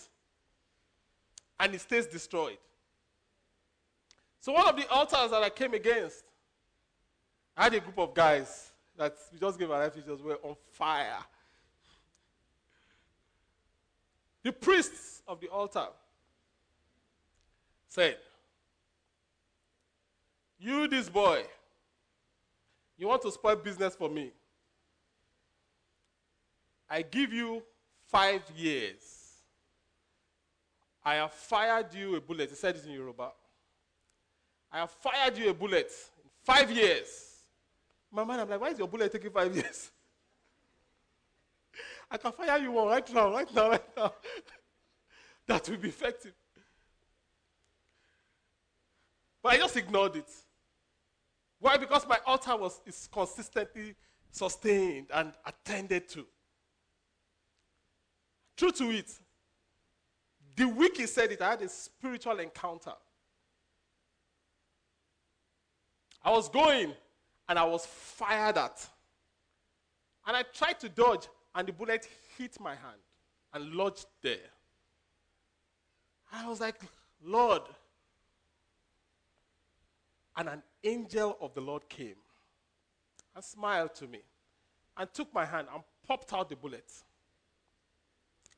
And 1.60 1.74
it 1.76 1.82
stays 1.82 2.06
destroyed. 2.06 2.58
So, 4.40 4.54
one 4.54 4.68
of 4.68 4.78
the 4.78 4.88
altars 4.90 5.32
that 5.32 5.44
I 5.44 5.50
came 5.50 5.74
against, 5.74 6.24
I 7.58 7.66
had 7.66 7.74
a 7.74 7.80
group 7.80 8.00
of 8.00 8.14
guys 8.14 8.72
that 8.98 9.16
we 9.34 9.40
just 9.40 9.60
gave 9.60 9.70
our 9.70 9.90
to 9.90 10.00
Jesus 10.00 10.22
were 10.22 10.40
on 10.44 10.56
fire. 10.72 11.18
The 14.44 14.54
priests 14.54 15.22
of 15.28 15.42
the 15.42 15.50
altar 15.50 15.88
said, 17.90 18.18
You, 20.60 20.88
this 20.88 21.10
boy, 21.10 21.44
you 22.98 23.08
want 23.08 23.22
to 23.22 23.32
spoil 23.32 23.56
business 23.56 23.96
for 23.96 24.10
me. 24.10 24.32
I 26.90 27.02
give 27.02 27.32
you 27.32 27.64
five 28.08 28.42
years. 28.58 29.04
I 31.04 31.16
have 31.16 31.32
fired 31.32 31.94
you 31.94 32.16
a 32.18 32.22
bullet. 32.22 32.50
He 32.50 32.56
said 32.56 32.76
it 32.76 32.86
in 32.86 32.92
Yoruba. 32.92 33.32
I 34.72 34.80
have 34.80 34.92
fired 34.92 35.38
you 35.38 35.50
a 35.50 35.54
bullet 35.54 35.92
in 36.24 36.30
five 36.44 36.70
years. 36.72 37.38
My 38.12 38.24
man, 38.26 38.42
I'm 38.42 38.50
like, 38.50 38.60
why 38.60 38.70
is 38.70 38.80
your 38.80 38.88
bullet 38.88 39.12
taking 39.12 39.32
five 39.32 39.56
years? 39.56 39.92
I 42.12 42.18
can 42.18 42.32
fire 42.32 42.58
you 42.58 42.72
one 42.72 42.88
right 42.88 43.14
now, 43.14 43.32
right 43.32 43.56
now, 43.56 43.70
right 43.70 43.98
now. 43.98 44.14
that 45.48 45.70
will 45.70 45.78
be 45.78 45.90
effective. 45.90 46.34
But 49.42 49.54
I 49.54 49.58
just 49.58 49.78
ignored 49.78 50.18
it. 50.18 50.30
Why? 51.60 51.78
Because 51.78 52.08
my 52.08 52.18
altar 52.26 52.56
was 52.56 52.80
is 52.86 53.10
consistently 53.12 53.96
sustained 54.32 55.08
and 55.14 55.34
attended 55.46 56.08
to. 56.10 56.26
True 58.56 58.72
to 58.72 58.92
it, 58.92 59.12
the 60.56 60.68
week 60.68 60.98
he 60.98 61.06
said 61.06 61.32
it, 61.32 61.42
I 61.42 61.52
had 61.52 61.62
a 61.62 61.70
spiritual 61.70 62.40
encounter. 62.40 62.94
I 66.24 66.32
was 66.32 66.50
going 66.50 66.94
and 67.48 67.58
I 67.58 67.64
was 67.64 67.86
fired 67.86 68.58
at. 68.58 68.88
And 70.28 70.36
I 70.36 70.44
tried 70.54 70.80
to 70.82 70.90
dodge, 70.90 71.28
and 71.56 71.68
the 71.68 71.72
bullet 71.72 72.08
hit 72.38 72.60
my 72.60 72.72
hand 72.72 73.02
and 73.54 73.74
lodged 73.74 74.06
there. 74.22 74.38
I 76.32 76.48
was 76.48 76.60
like, 76.60 76.80
Lord. 77.24 77.64
And 80.38 80.50
an 80.50 80.64
angel 80.84 81.38
of 81.42 81.54
the 81.54 81.62
Lord 81.62 81.88
came 81.90 82.16
and 83.36 83.44
smiled 83.44 83.96
to 83.96 84.08
me 84.08 84.20
and 84.98 85.12
took 85.14 85.34
my 85.34 85.46
hand 85.46 85.68
and 85.74 85.84
popped 86.08 86.34
out 86.34 86.50
the 86.50 86.56
bullet. 86.56 86.92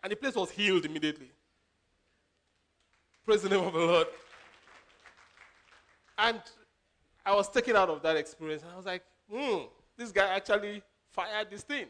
And 0.03 0.11
the 0.11 0.15
place 0.15 0.35
was 0.35 0.49
healed 0.49 0.85
immediately. 0.85 1.29
Praise 3.25 3.43
the 3.43 3.49
name 3.49 3.63
of 3.63 3.73
the 3.73 3.79
Lord. 3.79 4.07
And 6.17 6.41
I 7.25 7.35
was 7.35 7.49
taken 7.49 7.75
out 7.75 7.89
of 7.89 8.01
that 8.01 8.15
experience 8.15 8.63
and 8.63 8.71
I 8.71 8.75
was 8.75 8.85
like, 8.85 9.03
hmm, 9.31 9.65
this 9.97 10.11
guy 10.11 10.27
actually 10.35 10.81
fired 11.11 11.49
this 11.49 11.63
thing. 11.63 11.85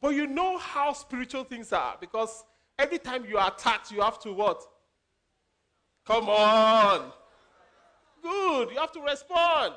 But 0.00 0.10
you 0.14 0.26
know 0.26 0.58
how 0.58 0.92
spiritual 0.92 1.44
things 1.44 1.72
are 1.72 1.96
because 2.00 2.44
every 2.78 2.98
time 2.98 3.24
you 3.24 3.38
are 3.38 3.52
attacked, 3.52 3.90
you 3.90 4.00
have 4.00 4.18
to 4.20 4.32
what? 4.32 4.62
Come 6.04 6.28
on. 6.28 7.12
Good. 8.24 8.70
You 8.70 8.78
have 8.78 8.92
to 8.92 9.02
respond. 9.02 9.74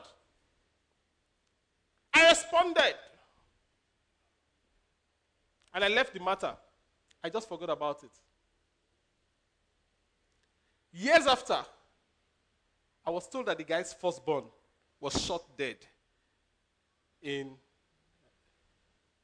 I 2.14 2.30
responded. 2.30 2.96
And 5.74 5.84
I 5.84 5.90
left 5.90 6.14
the 6.14 6.22
matter. 6.22 6.56
I 7.22 7.30
just 7.30 7.50
forgot 7.50 7.70
about 7.70 8.04
it. 8.04 8.12
Years 10.94 11.28
after, 11.28 11.58
I 13.06 13.10
was 13.10 13.28
told 13.28 13.48
that 13.48 13.58
the 13.58 13.66
guy's 13.66 13.94
firstborn 13.94 14.46
was 15.02 15.22
shot 15.22 15.44
dead 15.58 15.78
in 17.22 17.52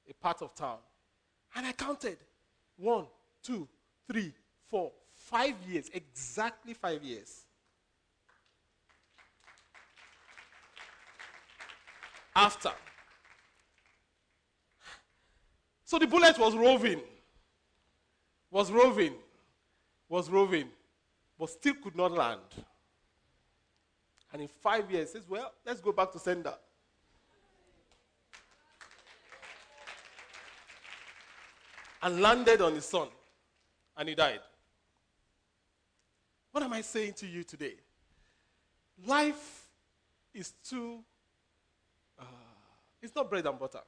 a 0.09 0.13
part 0.15 0.41
of 0.41 0.53
town. 0.53 0.79
And 1.55 1.65
I 1.65 1.71
counted 1.71 2.17
one, 2.75 3.05
two, 3.41 3.69
three, 4.05 4.33
four, 4.69 4.91
five 5.13 5.55
years, 5.65 5.89
exactly 5.93 6.73
five 6.73 7.01
years. 7.03 7.42
After. 12.35 12.71
So 15.85 15.99
the 15.99 16.07
bullet 16.07 16.37
was 16.39 16.55
roving, 16.55 17.01
was 18.49 18.71
roving, 18.71 19.13
was 20.09 20.29
roving, 20.29 20.67
but 21.37 21.49
still 21.49 21.75
could 21.75 21.95
not 21.95 22.11
land. 22.11 22.41
And 24.31 24.41
in 24.41 24.47
five 24.47 24.89
years, 24.89 25.11
says, 25.11 25.29
Well, 25.29 25.51
let's 25.63 25.79
go 25.79 25.91
back 25.91 26.11
to 26.13 26.19
sender. 26.19 26.55
And 32.01 32.19
landed 32.19 32.59
on 32.59 32.73
his 32.73 32.85
son. 32.85 33.07
And 33.95 34.09
he 34.09 34.15
died. 34.15 34.39
What 36.51 36.63
am 36.63 36.73
I 36.73 36.81
saying 36.81 37.13
to 37.13 37.27
you 37.27 37.43
today? 37.43 37.75
Life 39.05 39.67
is 40.33 40.53
too, 40.67 41.03
it's 43.03 43.15
not 43.15 43.29
bread 43.29 43.45
and 43.45 43.59
butter. 43.59 43.81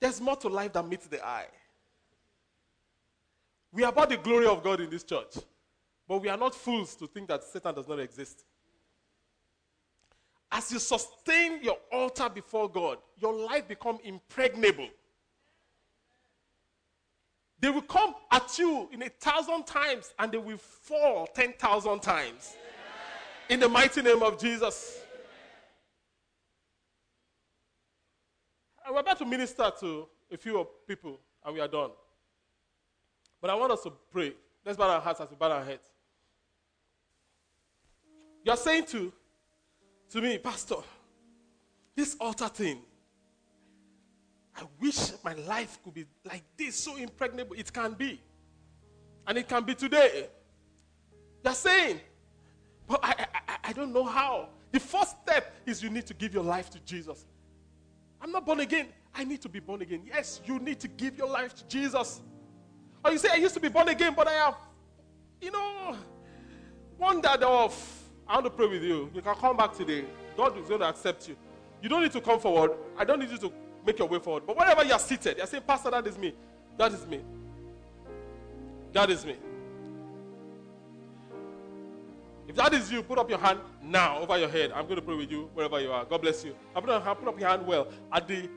There's 0.00 0.20
more 0.20 0.36
to 0.36 0.48
life 0.48 0.72
than 0.72 0.88
meets 0.88 1.06
the 1.06 1.24
eye. 1.24 1.46
We 3.72 3.84
are 3.84 3.90
about 3.90 4.10
the 4.10 4.16
glory 4.16 4.46
of 4.46 4.62
God 4.62 4.80
in 4.80 4.90
this 4.90 5.04
church, 5.04 5.36
but 6.06 6.20
we 6.20 6.28
are 6.28 6.36
not 6.36 6.54
fools 6.54 6.94
to 6.96 7.06
think 7.06 7.28
that 7.28 7.44
Satan 7.44 7.74
does 7.74 7.88
not 7.88 8.00
exist. 8.00 8.44
As 10.50 10.70
you 10.70 10.78
sustain 10.78 11.62
your 11.62 11.78
altar 11.90 12.28
before 12.28 12.68
God, 12.68 12.98
your 13.18 13.32
life 13.32 13.66
become 13.66 13.98
impregnable. 14.04 14.88
They 17.58 17.70
will 17.70 17.82
come 17.82 18.14
at 18.30 18.58
you 18.58 18.88
in 18.92 19.02
a 19.02 19.08
thousand 19.08 19.66
times 19.66 20.12
and 20.18 20.30
they 20.30 20.38
will 20.38 20.58
fall 20.58 21.26
ten 21.26 21.54
thousand 21.54 22.00
times. 22.00 22.56
In 23.48 23.58
the 23.58 23.68
mighty 23.68 24.02
name 24.02 24.22
of 24.22 24.38
Jesus. 24.38 25.03
Uh, 28.84 28.92
we're 28.92 29.00
about 29.00 29.18
to 29.18 29.24
minister 29.24 29.70
to 29.80 30.06
a 30.30 30.36
few 30.36 30.66
people 30.86 31.18
and 31.44 31.54
we 31.54 31.60
are 31.60 31.68
done. 31.68 31.90
But 33.40 33.50
I 33.50 33.54
want 33.54 33.72
us 33.72 33.82
to 33.82 33.92
pray. 34.12 34.34
Let's 34.64 34.78
bow 34.78 34.88
our 34.88 35.00
hearts 35.00 35.20
as 35.20 35.30
we 35.30 35.36
bow 35.36 35.50
our 35.50 35.64
heads. 35.64 35.88
You're 38.44 38.56
saying 38.56 38.86
to 38.86 39.12
to 40.10 40.20
me, 40.20 40.38
Pastor, 40.38 40.76
this 41.96 42.16
altar 42.20 42.48
thing, 42.48 42.80
I 44.56 44.62
wish 44.80 45.12
my 45.24 45.34
life 45.34 45.78
could 45.82 45.94
be 45.94 46.04
like 46.24 46.44
this, 46.56 46.76
so 46.76 46.96
impregnable. 46.96 47.56
It 47.56 47.72
can 47.72 47.94
be. 47.94 48.20
And 49.26 49.38
it 49.38 49.48
can 49.48 49.64
be 49.64 49.74
today. 49.74 50.28
You're 51.42 51.54
saying, 51.54 52.00
but 52.86 53.00
I, 53.02 53.26
I, 53.34 53.56
I 53.64 53.72
don't 53.72 53.92
know 53.92 54.04
how. 54.04 54.50
The 54.70 54.80
first 54.80 55.16
step 55.22 55.54
is 55.64 55.82
you 55.82 55.90
need 55.90 56.06
to 56.06 56.14
give 56.14 56.34
your 56.34 56.44
life 56.44 56.70
to 56.70 56.80
Jesus. 56.80 57.24
I'm 58.24 58.32
not 58.32 58.46
born 58.46 58.60
again. 58.60 58.86
I 59.14 59.22
need 59.22 59.42
to 59.42 59.50
be 59.50 59.60
born 59.60 59.82
again. 59.82 60.00
Yes, 60.06 60.40
you 60.46 60.58
need 60.58 60.80
to 60.80 60.88
give 60.88 61.18
your 61.18 61.28
life 61.28 61.54
to 61.56 61.66
Jesus. 61.68 62.22
Or 63.04 63.12
you 63.12 63.18
say, 63.18 63.28
I 63.30 63.36
used 63.36 63.52
to 63.52 63.60
be 63.60 63.68
born 63.68 63.86
again, 63.88 64.14
but 64.16 64.26
I 64.26 64.32
have, 64.32 64.56
you 65.42 65.50
know, 65.50 65.94
wandered 66.98 67.42
off. 67.42 68.02
I 68.26 68.36
want 68.36 68.46
to 68.46 68.50
pray 68.50 68.66
with 68.66 68.82
you. 68.82 69.10
You 69.14 69.20
can 69.20 69.34
come 69.34 69.58
back 69.58 69.74
today. 69.74 70.06
God 70.38 70.58
is 70.58 70.66
going 70.66 70.80
to 70.80 70.86
accept 70.86 71.28
you. 71.28 71.36
You 71.82 71.90
don't 71.90 72.02
need 72.02 72.12
to 72.12 72.20
come 72.22 72.40
forward. 72.40 72.70
I 72.96 73.04
don't 73.04 73.18
need 73.18 73.28
you 73.28 73.36
to 73.36 73.52
make 73.86 73.98
your 73.98 74.08
way 74.08 74.18
forward. 74.18 74.44
But 74.46 74.56
wherever 74.56 74.82
you're 74.82 74.98
seated, 74.98 75.36
you're 75.36 75.46
saying, 75.46 75.64
Pastor, 75.66 75.90
that 75.90 76.06
is 76.06 76.16
me. 76.16 76.32
That 76.78 76.94
is 76.94 77.06
me. 77.06 77.20
That 78.94 79.10
is 79.10 79.26
me. 79.26 79.36
If 82.46 82.56
that 82.56 82.74
is 82.74 82.92
you, 82.92 83.02
put 83.02 83.18
up 83.18 83.30
your 83.30 83.38
hand 83.38 83.60
now 83.82 84.18
over 84.18 84.38
your 84.38 84.48
head. 84.48 84.72
I'm 84.72 84.84
going 84.84 84.96
to 84.96 85.02
pray 85.02 85.16
with 85.16 85.30
you 85.30 85.50
wherever 85.54 85.80
you 85.80 85.90
are. 85.90 86.04
God 86.04 86.20
bless 86.20 86.44
you. 86.44 86.54
I 86.76 86.80
put 86.80 86.90
up, 86.90 87.18
put 87.18 87.28
up 87.28 87.40
your 87.40 87.48
hand 87.48 87.66
well. 87.66 87.88
At 88.12 88.28
the 88.28 88.48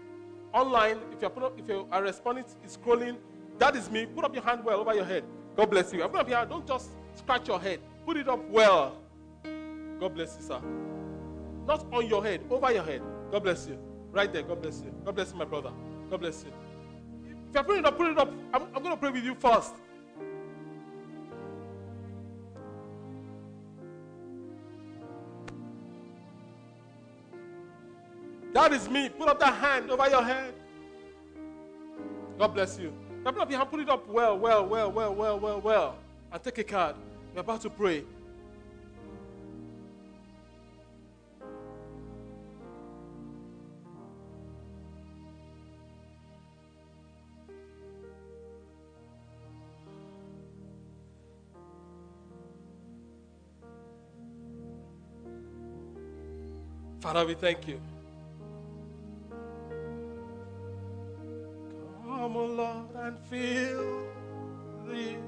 online, 0.54 1.00
if 1.14 1.22
you're, 1.22 1.44
up, 1.44 1.58
if 1.60 1.68
you 1.68 1.88
are 1.92 2.04
responding, 2.04 2.46
it's 2.64 2.78
scrolling. 2.78 3.18
That 3.60 3.76
is 3.76 3.90
me. 3.90 4.06
Put 4.06 4.26
up 4.26 4.34
your 4.34 4.44
hand 4.44 4.64
well 4.64 4.80
over 4.80 4.94
your 4.94 5.06
head. 5.06 5.24
God 5.56 5.70
bless 5.70 5.94
you. 5.94 6.04
I 6.04 6.08
put 6.08 6.20
up 6.20 6.30
your 6.30 6.38
hand. 6.38 6.50
Don't 6.50 6.68
just 6.68 6.92
scratch 7.16 7.48
your 7.48 7.60
head. 7.60 7.80
Put 8.06 8.18
it 8.18 8.28
up 8.28 8.48
well. 8.50 8.98
God 10.00 10.14
bless 10.14 10.38
you, 10.38 10.46
sir. 10.46 10.62
Not 11.66 11.86
on 11.92 12.08
your 12.08 12.24
head, 12.24 12.42
over 12.50 12.72
your 12.72 12.84
head. 12.84 13.02
God 13.32 13.44
bless 13.44 13.68
you. 13.68 13.78
Right 14.12 14.32
there. 14.32 14.44
God 14.44 14.62
bless 14.62 14.82
you. 14.82 14.94
God 15.04 15.16
bless 15.16 15.32
you, 15.32 15.38
my 15.38 15.46
brother. 15.46 15.72
God 16.10 16.20
bless 16.20 16.44
you. 16.44 16.52
If 17.50 17.56
you're 17.56 17.64
putting 17.64 17.80
it 17.80 17.86
up, 17.86 17.98
put 17.98 18.08
it 18.08 18.18
up. 18.18 18.32
I'm, 18.54 18.64
I'm 18.76 18.84
going 18.84 18.92
to 18.92 18.98
pray 18.98 19.10
with 19.10 19.24
you 19.24 19.36
first. 19.36 19.74
That 28.58 28.74
is 28.74 28.90
me. 28.90 29.08
Put 29.08 29.30
up 29.30 29.40
that 29.40 29.54
hand 29.54 29.92
over 29.92 30.10
your 30.10 30.24
head. 30.24 30.52
God 32.40 32.56
bless 32.56 32.80
you. 32.80 32.92
Open 33.24 33.40
up 33.40 33.52
your 33.52 33.60
hand, 33.60 33.70
put 33.70 33.80
it 33.82 33.88
up 33.88 34.10
well, 34.10 34.36
well, 34.36 34.66
well, 34.66 34.92
well, 34.92 35.14
well, 35.14 35.40
well, 35.40 35.62
well. 35.62 35.96
And 36.32 36.42
take 36.44 36.58
a 36.58 36.64
card. 36.64 36.96
We're 37.36 37.42
about 37.42 37.62
to 37.62 37.70
pray. 37.70 38.04
Father, 57.00 57.24
we 57.24 57.36
thank 57.36 57.68
you. 57.68 57.80
Come, 62.38 62.52
O 62.52 62.54
Lord, 62.54 62.96
and 62.96 63.18
fill 63.30 64.04
this 64.86 65.27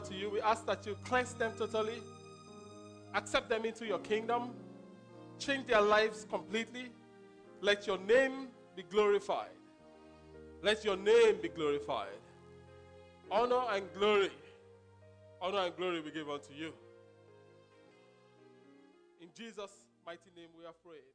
to 0.00 0.14
you. 0.14 0.30
We 0.30 0.40
ask 0.40 0.66
that 0.66 0.86
you 0.86 0.96
cleanse 1.04 1.34
them 1.34 1.52
totally, 1.58 2.02
accept 3.14 3.48
them 3.48 3.64
into 3.64 3.86
your 3.86 3.98
kingdom, 3.98 4.50
change 5.38 5.66
their 5.66 5.80
lives 5.80 6.26
completely. 6.28 6.90
Let 7.60 7.86
your 7.86 7.98
name 7.98 8.48
be 8.76 8.82
glorified. 8.82 9.50
Let 10.62 10.84
your 10.84 10.96
name 10.96 11.36
be 11.42 11.48
glorified. 11.48 12.08
Honor 13.30 13.62
and 13.70 13.84
glory, 13.94 14.30
honor 15.40 15.60
and 15.66 15.76
glory 15.76 16.00
we 16.00 16.10
give 16.10 16.28
unto 16.28 16.52
you. 16.52 16.72
In 19.20 19.28
Jesus' 19.36 19.86
mighty 20.04 20.30
name 20.36 20.48
we 20.58 20.64
have 20.64 20.82
prayed. 20.82 21.09